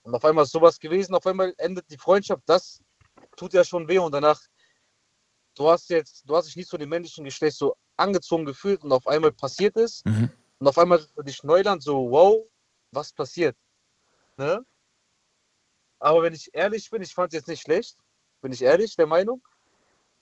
[0.04, 2.82] Und auf einmal ist sowas gewesen, auf einmal endet die Freundschaft, das
[3.36, 4.42] tut ja schon weh und danach,
[5.56, 8.92] du hast jetzt, du hast dich nicht zu dem männlichen Geschlecht so angezogen gefühlt und
[8.92, 10.32] auf einmal passiert es Mhm.
[10.60, 12.48] und auf einmal für dich Neuland so, wow,
[12.92, 13.56] was passiert?
[14.38, 14.66] Ne?
[16.00, 17.96] Aber wenn ich ehrlich bin, ich fand es jetzt nicht schlecht,
[18.42, 19.46] bin ich ehrlich der Meinung.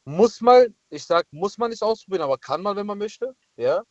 [0.03, 3.84] Muss mal, ich sag, muss man nicht ausprobieren, aber kann man, wenn man möchte, ja.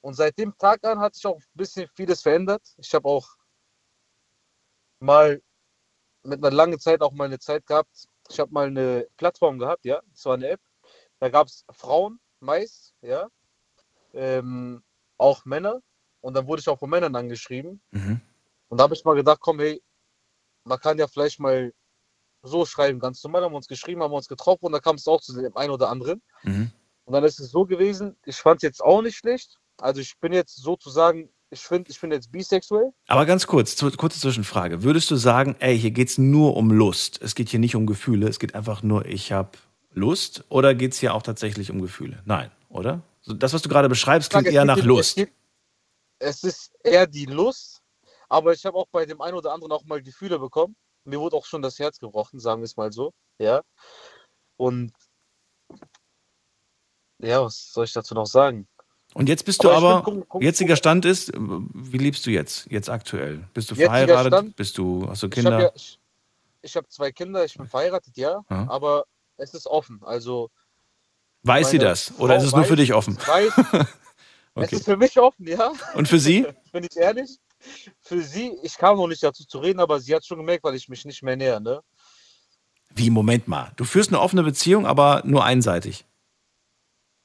[0.00, 2.62] Und seit dem Tag an hat sich auch ein bisschen vieles verändert.
[2.78, 3.28] Ich habe auch
[5.02, 5.42] mal
[6.22, 8.08] mit einer langen Zeit auch mal eine Zeit gehabt.
[8.30, 10.60] Ich habe mal eine Plattform gehabt, ja, das war eine App.
[11.18, 13.28] Da gab es Frauen meist, ja,
[14.14, 14.82] ähm,
[15.18, 15.80] auch Männer.
[16.20, 17.80] Und dann wurde ich auch von Männern angeschrieben.
[17.90, 18.20] Mhm.
[18.68, 19.82] Und da habe ich mal gedacht, komm, hey,
[20.64, 21.72] man kann ja vielleicht mal
[22.42, 24.96] so schreiben, ganz normal haben wir uns geschrieben, haben wir uns getroffen und da kam
[24.96, 26.22] es auch zu dem einen oder anderen.
[26.42, 26.72] Mhm.
[27.04, 29.56] Und dann ist es so gewesen, ich fand es jetzt auch nicht schlecht.
[29.78, 32.92] Also ich bin jetzt sozusagen, ich finde, ich bin jetzt bisexuell.
[33.06, 34.82] Aber ganz kurz, zu, kurze Zwischenfrage.
[34.82, 37.20] Würdest du sagen, ey, hier geht's nur um Lust?
[37.22, 39.50] Es geht hier nicht um Gefühle, es geht einfach nur, ich habe
[39.92, 40.44] Lust?
[40.48, 42.22] Oder geht's hier auch tatsächlich um Gefühle?
[42.24, 43.02] Nein, oder?
[43.20, 45.10] So, Das, was du gerade beschreibst, klingt Ich eher es nach geht- Lust.
[45.10, 45.32] Es, geht,
[46.20, 47.82] es ist eher die Lust,
[48.30, 50.74] aber ich habe auch bei dem einen oder anderen auch mal Gefühle bekommen.
[51.04, 53.12] Mir wurde auch schon das Herz gebrochen, sagen wir es mal so.
[53.38, 53.60] Ja.
[54.56, 54.92] Und
[57.18, 58.66] ja, was soll ich dazu noch sagen?
[59.14, 62.24] Und jetzt bist du Aber ich aber, find, guck- guck- jetziger Stand ist, wie lebst
[62.26, 63.44] du jetzt, jetzt aktuell?
[63.52, 64.32] Bist du verheiratet?
[64.32, 64.56] Stand?
[64.56, 65.52] Bist du, hast du Ich Kinder?
[65.52, 65.98] habe ja, ich,
[66.62, 68.66] ich hab zwei Kinder, ich bin verheiratet, ja, Ja.
[68.70, 69.04] aber
[69.36, 70.00] es ist offen.
[70.04, 70.50] Also
[71.42, 72.12] Weiß sie das?
[72.18, 73.18] Oder ist Frau es nur für weiß- dich offen?
[73.26, 73.52] Weiß,
[74.54, 74.76] Es Okay.
[74.76, 75.72] ist für mich offen, ja.
[75.94, 76.46] Und für sie?
[76.72, 77.38] Bin ich ehrlich?
[78.00, 80.74] Für sie, ich kam noch nicht dazu zu reden, aber sie hat schon gemerkt, weil
[80.74, 81.80] ich mich nicht mehr näher, ne?
[82.94, 83.72] Wie, Moment mal.
[83.76, 86.04] Du führst eine offene Beziehung, aber nur einseitig.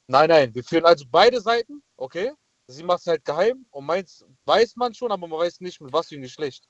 [0.07, 2.31] Nein, nein, wir führen also beide Seiten, okay?
[2.67, 5.91] Sie macht es halt geheim und meins weiß man schon, aber man weiß nicht, mit
[5.93, 6.67] was für ein Geschlecht.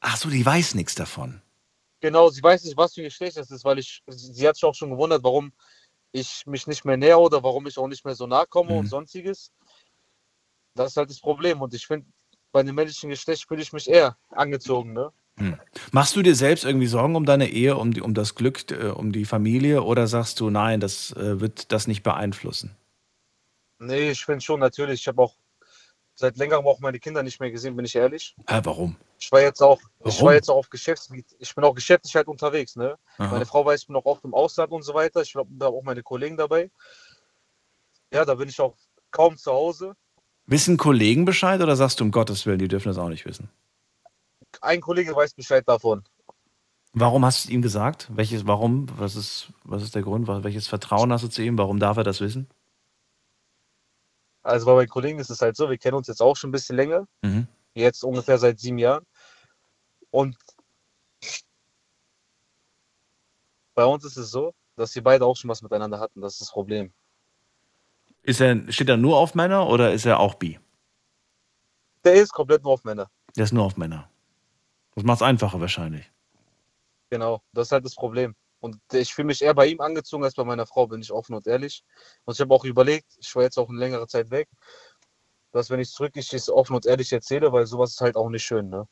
[0.00, 1.40] Ach so, die weiß nichts davon.
[2.00, 4.64] Genau, sie weiß nicht, was für ein Geschlecht das ist, weil ich, sie hat sich
[4.64, 5.52] auch schon gewundert, warum
[6.12, 8.78] ich mich nicht mehr näher oder warum ich auch nicht mehr so nahe komme Mhm.
[8.78, 9.50] und sonstiges.
[10.74, 11.60] Das ist halt das Problem.
[11.62, 12.06] Und ich finde,
[12.52, 15.12] bei dem männlichen Geschlecht fühle ich mich eher angezogen, ne?
[15.36, 15.58] Hm.
[15.90, 18.88] Machst du dir selbst irgendwie Sorgen um deine Ehe, um, die, um das Glück, äh,
[18.88, 22.76] um die Familie oder sagst du, nein, das äh, wird das nicht beeinflussen?
[23.80, 25.00] Nee, ich finde schon natürlich.
[25.00, 25.34] Ich habe auch
[26.14, 28.36] seit längerem auch meine Kinder nicht mehr gesehen, bin ich ehrlich.
[28.46, 28.96] Hä, warum?
[29.18, 31.26] Ich war jetzt auch, ich war jetzt auch auf Geschäftsgebiet.
[31.38, 32.96] Ich bin auch geschäftlich halt unterwegs, ne?
[33.18, 33.32] Aha.
[33.32, 35.22] Meine Frau weiß, ich bin auch oft im Ausland und so weiter.
[35.22, 36.70] Ich glaube, da auch meine Kollegen dabei.
[38.12, 38.76] Ja, da bin ich auch
[39.10, 39.94] kaum zu Hause.
[40.46, 43.48] Wissen Kollegen Bescheid oder sagst du um Gottes Willen, die dürfen das auch nicht wissen?
[44.60, 46.04] Ein Kollege weiß Bescheid davon.
[46.92, 48.08] Warum hast du es ihm gesagt?
[48.14, 48.86] Welches, warum?
[48.98, 50.28] Was ist, was ist der Grund?
[50.28, 51.58] Welches Vertrauen hast du zu ihm?
[51.58, 52.48] Warum darf er das wissen?
[54.42, 56.52] Also bei meinen Kollegen ist es halt so, wir kennen uns jetzt auch schon ein
[56.52, 57.08] bisschen länger.
[57.22, 57.48] Mhm.
[57.74, 59.04] Jetzt ungefähr seit sieben Jahren.
[60.10, 60.36] Und
[63.74, 66.20] bei uns ist es so, dass wir beide auch schon was miteinander hatten.
[66.20, 66.92] Das ist das Problem.
[68.22, 70.60] Ist er, steht er nur auf Männer oder ist er auch bi?
[72.04, 73.10] Der ist komplett nur auf Männer.
[73.36, 74.08] Der ist nur auf Männer.
[74.94, 76.10] Das macht es einfacher wahrscheinlich.
[77.10, 78.34] Genau, das ist halt das Problem.
[78.60, 81.34] Und ich fühle mich eher bei ihm angezogen als bei meiner Frau, bin ich offen
[81.34, 81.84] und ehrlich.
[82.24, 84.48] Und ich habe auch überlegt, ich war jetzt auch eine längere Zeit weg,
[85.52, 88.30] dass wenn ich zurück ich es offen und ehrlich erzähle, weil sowas ist halt auch
[88.30, 88.88] nicht schön, ne?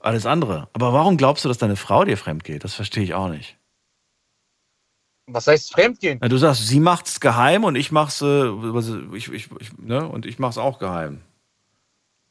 [0.00, 0.68] Alles andere.
[0.74, 2.62] Aber warum glaubst du, dass deine Frau dir fremd geht?
[2.62, 3.58] Das verstehe ich auch nicht.
[5.26, 6.18] Was heißt Fremdgehen?
[6.20, 8.48] Na, du sagst, sie macht's geheim und ich mach's, äh,
[9.14, 10.06] ich, ich, ich, ne?
[10.06, 11.22] und ich mach's auch geheim.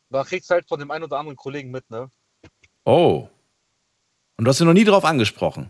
[0.10, 2.12] Da kriegst du halt von dem einen oder anderen Kollegen mit, ne?
[2.86, 3.28] Oh.
[4.38, 5.70] Und du hast sie noch nie drauf angesprochen.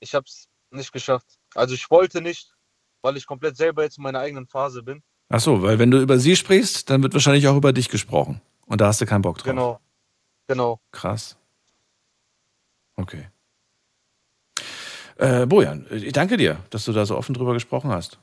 [0.00, 1.26] Ich hab's nicht geschafft.
[1.54, 2.54] Also ich wollte nicht,
[3.02, 5.02] weil ich komplett selber jetzt in meiner eigenen Phase bin.
[5.28, 8.40] Ach so, weil wenn du über sie sprichst, dann wird wahrscheinlich auch über dich gesprochen.
[8.66, 9.46] Und da hast du keinen Bock drauf.
[9.46, 9.80] Genau.
[10.46, 10.80] Genau.
[10.90, 11.36] Krass.
[12.96, 13.28] Okay.
[15.16, 18.18] Äh, Bojan, ich danke dir, dass du da so offen drüber gesprochen hast.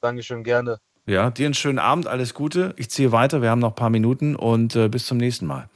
[0.00, 0.78] Dankeschön, gerne.
[1.06, 2.74] Ja, dir einen schönen Abend, alles Gute.
[2.76, 5.68] Ich ziehe weiter, wir haben noch ein paar Minuten und äh, bis zum nächsten Mal.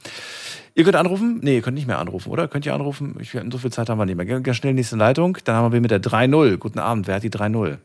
[0.77, 1.39] Ihr könnt anrufen?
[1.41, 2.47] Nee, ihr könnt nicht mehr anrufen, oder?
[2.47, 3.17] Könnt ihr anrufen?
[3.19, 4.27] Ich, so viel Zeit haben wir nicht mehr.
[4.27, 5.35] Ganz schnell nächste Leitung.
[5.43, 6.57] Dann haben wir mit der 3-0.
[6.57, 7.79] Guten Abend, wer hat die 3-0?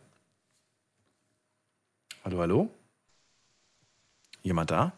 [2.23, 2.69] Hallo, hallo?
[4.43, 4.93] Jemand da?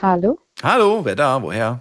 [0.00, 0.38] Hallo?
[0.62, 1.42] Hallo, wer da?
[1.42, 1.80] Woher?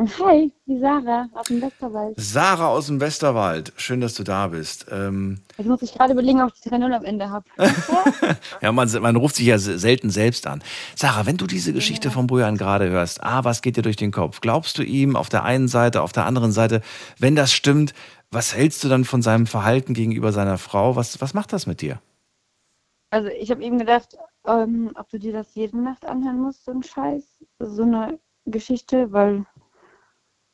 [0.00, 2.14] Hi, die Sarah aus dem Westerwald.
[2.16, 3.74] Sarah aus dem Westerwald.
[3.76, 4.86] Schön, dass du da bist.
[4.90, 7.44] Ähm, Jetzt muss ich gerade überlegen, ob ich die 3-0 am Ende habe.
[8.62, 10.62] ja, man, man ruft sich ja selten selbst an.
[10.96, 12.14] Sarah, wenn du diese Geschichte ja.
[12.14, 14.40] von Bojan gerade hörst, ah, was geht dir durch den Kopf?
[14.40, 16.80] Glaubst du ihm auf der einen Seite, auf der anderen Seite,
[17.18, 17.92] wenn das stimmt,
[18.30, 20.96] was hältst du dann von seinem Verhalten gegenüber seiner Frau?
[20.96, 22.00] Was, was macht das mit dir?
[23.10, 24.16] Also ich habe eben gedacht,
[24.46, 27.24] ähm, ob du dir das jede Nacht anhören musst, so ein Scheiß,
[27.58, 29.44] so eine Geschichte, weil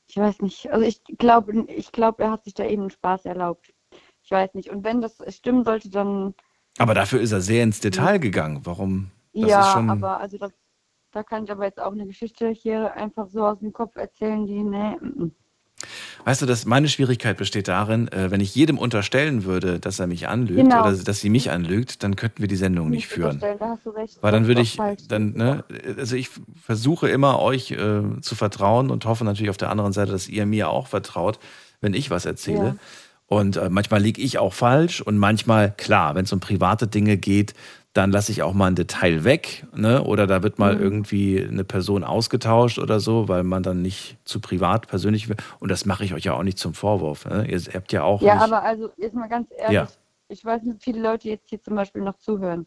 [0.07, 0.70] ich weiß nicht.
[0.70, 3.73] Also ich glaube, ich glaube, er hat sich da eben einen Spaß erlaubt.
[4.23, 4.70] Ich weiß nicht.
[4.70, 6.35] Und wenn das stimmen sollte, dann.
[6.78, 8.61] Aber dafür ist er sehr ins Detail gegangen.
[8.65, 9.11] Warum?
[9.33, 9.91] Das ja, schon...
[9.91, 10.53] aber also das,
[11.11, 14.47] da kann ich aber jetzt auch eine Geschichte hier einfach so aus dem Kopf erzählen,
[14.47, 14.95] die, nee.
[14.95, 15.35] M
[16.24, 20.07] Weißt du, dass meine Schwierigkeit besteht darin, äh, wenn ich jedem unterstellen würde, dass er
[20.07, 20.81] mich anlügt Genau.
[20.82, 23.32] oder dass sie mich anlügt, dann könnten wir die Sendung nicht führen.
[23.35, 24.19] unterstellen, Da hast du recht.
[24.20, 24.78] Weil dann würde ich,
[25.09, 25.65] dann, ne,
[25.98, 26.31] also ich
[26.61, 30.47] versuche immer euch äh, zu vertrauen und hoffe natürlich auf der anderen Seite, dass ihr
[30.47, 31.39] mir auch vertraut,
[31.81, 32.65] wenn ich was erzähle.
[32.65, 32.77] Ja.
[33.28, 37.16] Und äh, manchmal liege ich auch falsch und manchmal, klar, wenn es um private Dinge
[37.16, 37.55] geht,
[37.97, 40.02] dann lasse ich auch mal ein Detail weg, ne?
[40.05, 40.82] Oder da wird mal Mhm.
[40.82, 45.36] irgendwie eine Person ausgetauscht oder so, weil man dann nicht zu privat persönlich will.
[45.60, 47.24] Und das mache ich euch ja auch nicht zum Vorwurf.
[47.27, 47.47] Ne?
[47.51, 49.89] Ihr habt ja auch Ja, nicht, aber also jetzt mal ganz ehrlich, Ja.
[50.28, 52.66] ich weiß nicht, wie viele Leute jetzt hier zum Beispiel noch zuhören.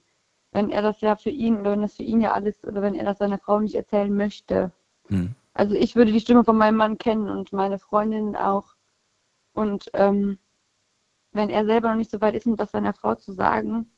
[0.51, 2.95] Wenn er das ja für ihn, oder wenn das für ihn ja alles, oder wenn
[2.95, 4.71] er das seiner Frau nicht erzählen möchte.
[5.09, 5.35] Hm.
[5.53, 8.75] Also ich würde die Stimme von meinem Mann kennen und meine Freundin auch.
[9.53, 10.39] Und ähm,
[11.33, 13.91] wenn er selber noch nicht so weit ist, um das seiner Frau zu sagen,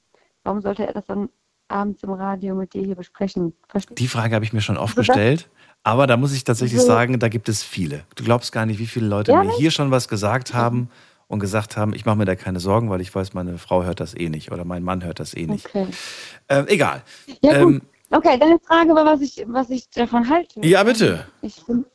[0.43, 1.29] warum sollte er das dann
[1.67, 3.53] abends im Radio mit dir hier besprechen?
[3.69, 5.49] Verstehst Die Frage habe ich mir schon oft Also gestellt.
[5.83, 6.87] Aber da muss ich tatsächlich So.
[6.87, 8.03] sagen, da gibt es viele.
[8.15, 10.89] Du glaubst gar nicht, wie viele Leute Ja, mir hier schon was gesagt haben
[11.27, 13.99] und gesagt haben, ich mache mir da keine Sorgen, weil ich weiß, meine Frau hört
[13.99, 15.65] das eh nicht oder mein Mann hört das eh nicht.
[15.67, 15.87] Okay.
[16.49, 17.01] Ähm, egal.
[17.41, 17.81] Ja, Ähm.
[18.13, 20.59] Okay, deine Frage war, was ich, was ich davon halte.
[20.67, 21.25] Ja, bitte.
[21.41, 21.85] Ich bin,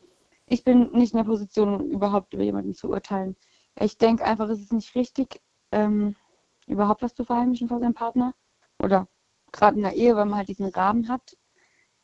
[0.46, 3.36] ich bin nicht in der Position, überhaupt über jemanden zu urteilen.
[3.78, 5.42] Ich denke einfach, es ist nicht richtig,
[5.72, 6.16] ähm,
[6.66, 8.34] überhaupt was zu verheimlichen vor seinem Partner.
[8.82, 9.08] Oder
[9.52, 11.36] gerade in der Ehe, weil man halt diesen Rahmen hat.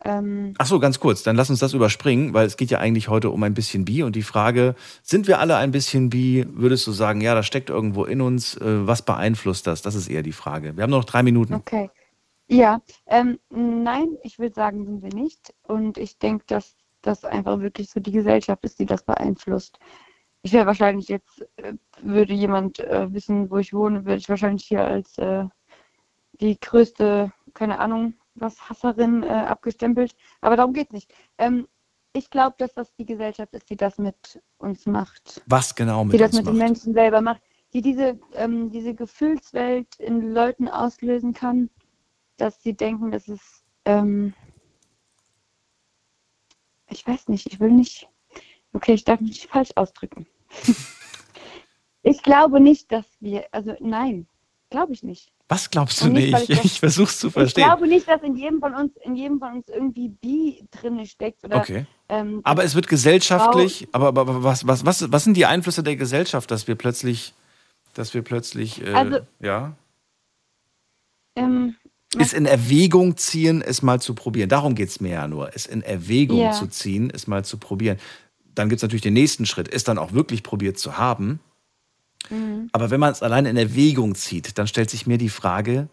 [0.05, 3.09] Ähm, Ach so, ganz kurz, dann lass uns das überspringen, weil es geht ja eigentlich
[3.09, 6.44] heute um ein bisschen Bi und die Frage, sind wir alle ein bisschen Bi?
[6.48, 9.82] Würdest du sagen, ja, das steckt irgendwo in uns, äh, was beeinflusst das?
[9.82, 10.76] Das ist eher die Frage.
[10.76, 11.55] Wir haben noch drei Minuten.
[11.55, 11.90] okay.
[12.48, 15.55] Ja, ähm, nein, ich würde sagen, sind wir nicht.
[15.62, 19.78] Und ich denke, dass das einfach wirklich so die Gesellschaft ist, die das beeinflusst.
[20.43, 24.64] Ich wäre wahrscheinlich jetzt, äh, würde jemand äh, wissen, wo ich wohne, würde ich wahrscheinlich
[24.64, 25.44] hier als äh,
[26.40, 30.16] die größte, keine Ahnung, was Hasserin äh, abgestempelt.
[30.40, 31.14] Aber darum geht es nicht.
[31.39, 31.69] Ähm,
[32.12, 35.43] ich glaube, dass das die Gesellschaft ist, die das mit uns macht.
[35.47, 36.69] Was genau die mit das uns mit den macht?
[36.69, 37.43] Menschen selber macht.
[37.73, 41.70] Die diese, ähm, diese Gefühlswelt in Leuten auslösen kann,
[42.36, 44.35] dass sie denken, dass es, ähm,
[46.90, 48.10] ich weiß nicht, ich will nicht,
[48.73, 50.27] okay, ich darf mich nicht falsch ausdrücken.
[52.03, 54.27] ich glaube nicht, dass wir, also nein,
[54.70, 55.31] glaube ich nicht.
[55.49, 56.51] Was glaubst du nicht, nicht?
[56.51, 57.65] ich Ich versuch's zu Ich verstehen.
[57.65, 61.44] glaube nicht, dass in jedem von uns, in jedem von uns irgendwie Bi drin steckt
[61.44, 61.86] oder Okay.
[62.09, 65.82] ähm, Aber es wird gesellschaftlich, aber, aber, aber was, was, was, was sind die Einflüsse
[65.82, 67.35] der Gesellschaft, dass wir plötzlich,
[67.94, 69.77] dass wir plötzlich, äh, Also- ja,
[71.36, 71.77] ähm,
[72.19, 74.49] es in Erwägung ziehen, es mal zu probieren.
[74.51, 76.53] Darum geht's mir ja nur, es in Erwägung Ja.
[76.53, 77.99] zu ziehen, es mal zu probieren.
[78.54, 81.40] Dann gibt's natürlich den nächsten Schritt, es dann auch wirklich probiert zu haben.
[82.30, 82.68] mhm.
[82.72, 85.88] Aber wenn man es allein in Erwägung zieht, dann stellt sich mir die Frage,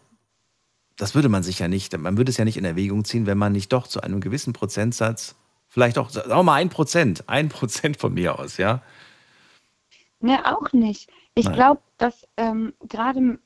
[0.97, 3.37] das würde man sich ja nicht, man würde es ja nicht in Erwägung ziehen, wenn
[3.37, 5.35] man nicht doch zu einem gewissen Prozentsatz,
[5.67, 8.81] vielleicht auch, sagen wir mal ein Prozent, ein Prozent von mir aus, ja,
[10.21, 11.09] Ne, auch nicht.
[11.35, 13.39] Ich glaube, dass ähm, gerade,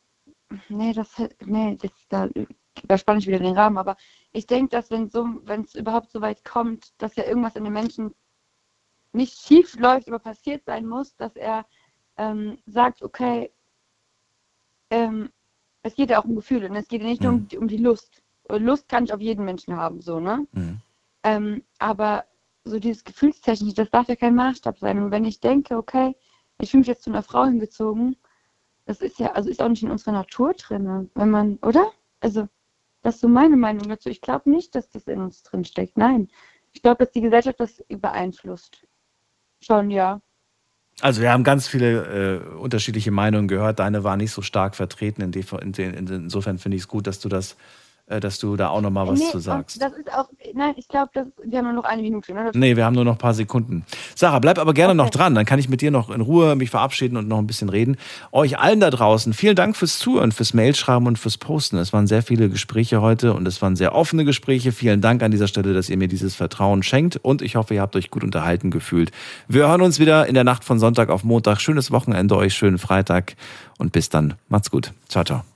[0.70, 1.10] nee, das,
[1.46, 1.92] nee, das,
[2.88, 3.96] da, spanne ich wieder den Rahmen, aber
[4.32, 7.64] ich denke, dass wenn so, wenn es überhaupt so weit kommt, dass ja irgendwas in
[7.64, 8.16] dem Menschen
[9.14, 11.66] nicht schief läuft, aber passiert sein muss, dass er
[12.18, 13.52] ähm, sagt, okay,
[14.90, 15.30] ähm,
[15.84, 17.68] es geht ja auch um Gefühle und es geht ja nicht nur um, die- um
[17.68, 18.22] die Lust.
[18.50, 20.46] Lust kann ich auf jeden Menschen haben, so, ne?
[20.52, 20.82] Mhm.
[21.24, 22.26] Ähm, aber
[22.66, 25.02] so dieses Gefühlstechnische, das darf ja kein Maßstab sein.
[25.02, 26.16] Und wenn ich denke, okay,
[26.60, 28.18] ich fühle mich jetzt zu einer Frau hingezogen,
[28.86, 31.92] das ist ja, also ist auch nicht in unserer Natur drin, wenn man, oder?
[32.20, 32.48] Also,
[33.02, 34.10] das ist so meine Meinung dazu.
[34.10, 35.98] Ich glaube nicht, dass das in uns drin steckt.
[35.98, 36.30] Nein.
[36.74, 38.86] Ich glaube, dass die Gesellschaft das beeinflusst.
[39.64, 40.20] Schon, ja.
[41.02, 43.80] Also wir haben ganz viele äh, unterschiedliche Meinungen gehört.
[43.80, 45.22] Deine war nicht so stark vertreten.
[45.22, 47.56] In Insofern finde ich es gut, dass du das,
[48.20, 49.82] dass du da auch noch mal was nee, zu sagst.
[49.82, 51.10] Das ist auch, nein, ich glaube,
[51.44, 52.34] wir haben nur noch eine Minute.
[52.34, 52.46] Ne?
[52.46, 53.86] Das- Nee, wir haben nur noch ein paar Sekunden.
[54.16, 55.36] Sarah, bleib aber gerne noch dran.
[55.36, 57.98] Dann kann ich mit dir noch in Ruhe mich verabschieden und noch ein bisschen reden.
[58.32, 61.78] Euch allen da draußen, vielen Dank fürs Zuhören, fürs Mailschreiben und fürs Posten.
[61.78, 64.72] Es waren sehr viele Gespräche heute und es waren sehr offene Gespräche.
[64.72, 67.82] Vielen Dank an dieser Stelle, dass ihr mir dieses Vertrauen schenkt und ich hoffe, ihr
[67.82, 69.12] habt euch gut unterhalten gefühlt.
[69.48, 71.62] Wir hören uns wieder in der Nacht von Sonntag auf Montag.
[71.62, 73.36] Schönes Wochenende euch, schönen Freitag
[73.78, 74.36] und bis dann.
[74.50, 74.92] Macht's gut.
[75.08, 75.53] Ciao, ciao.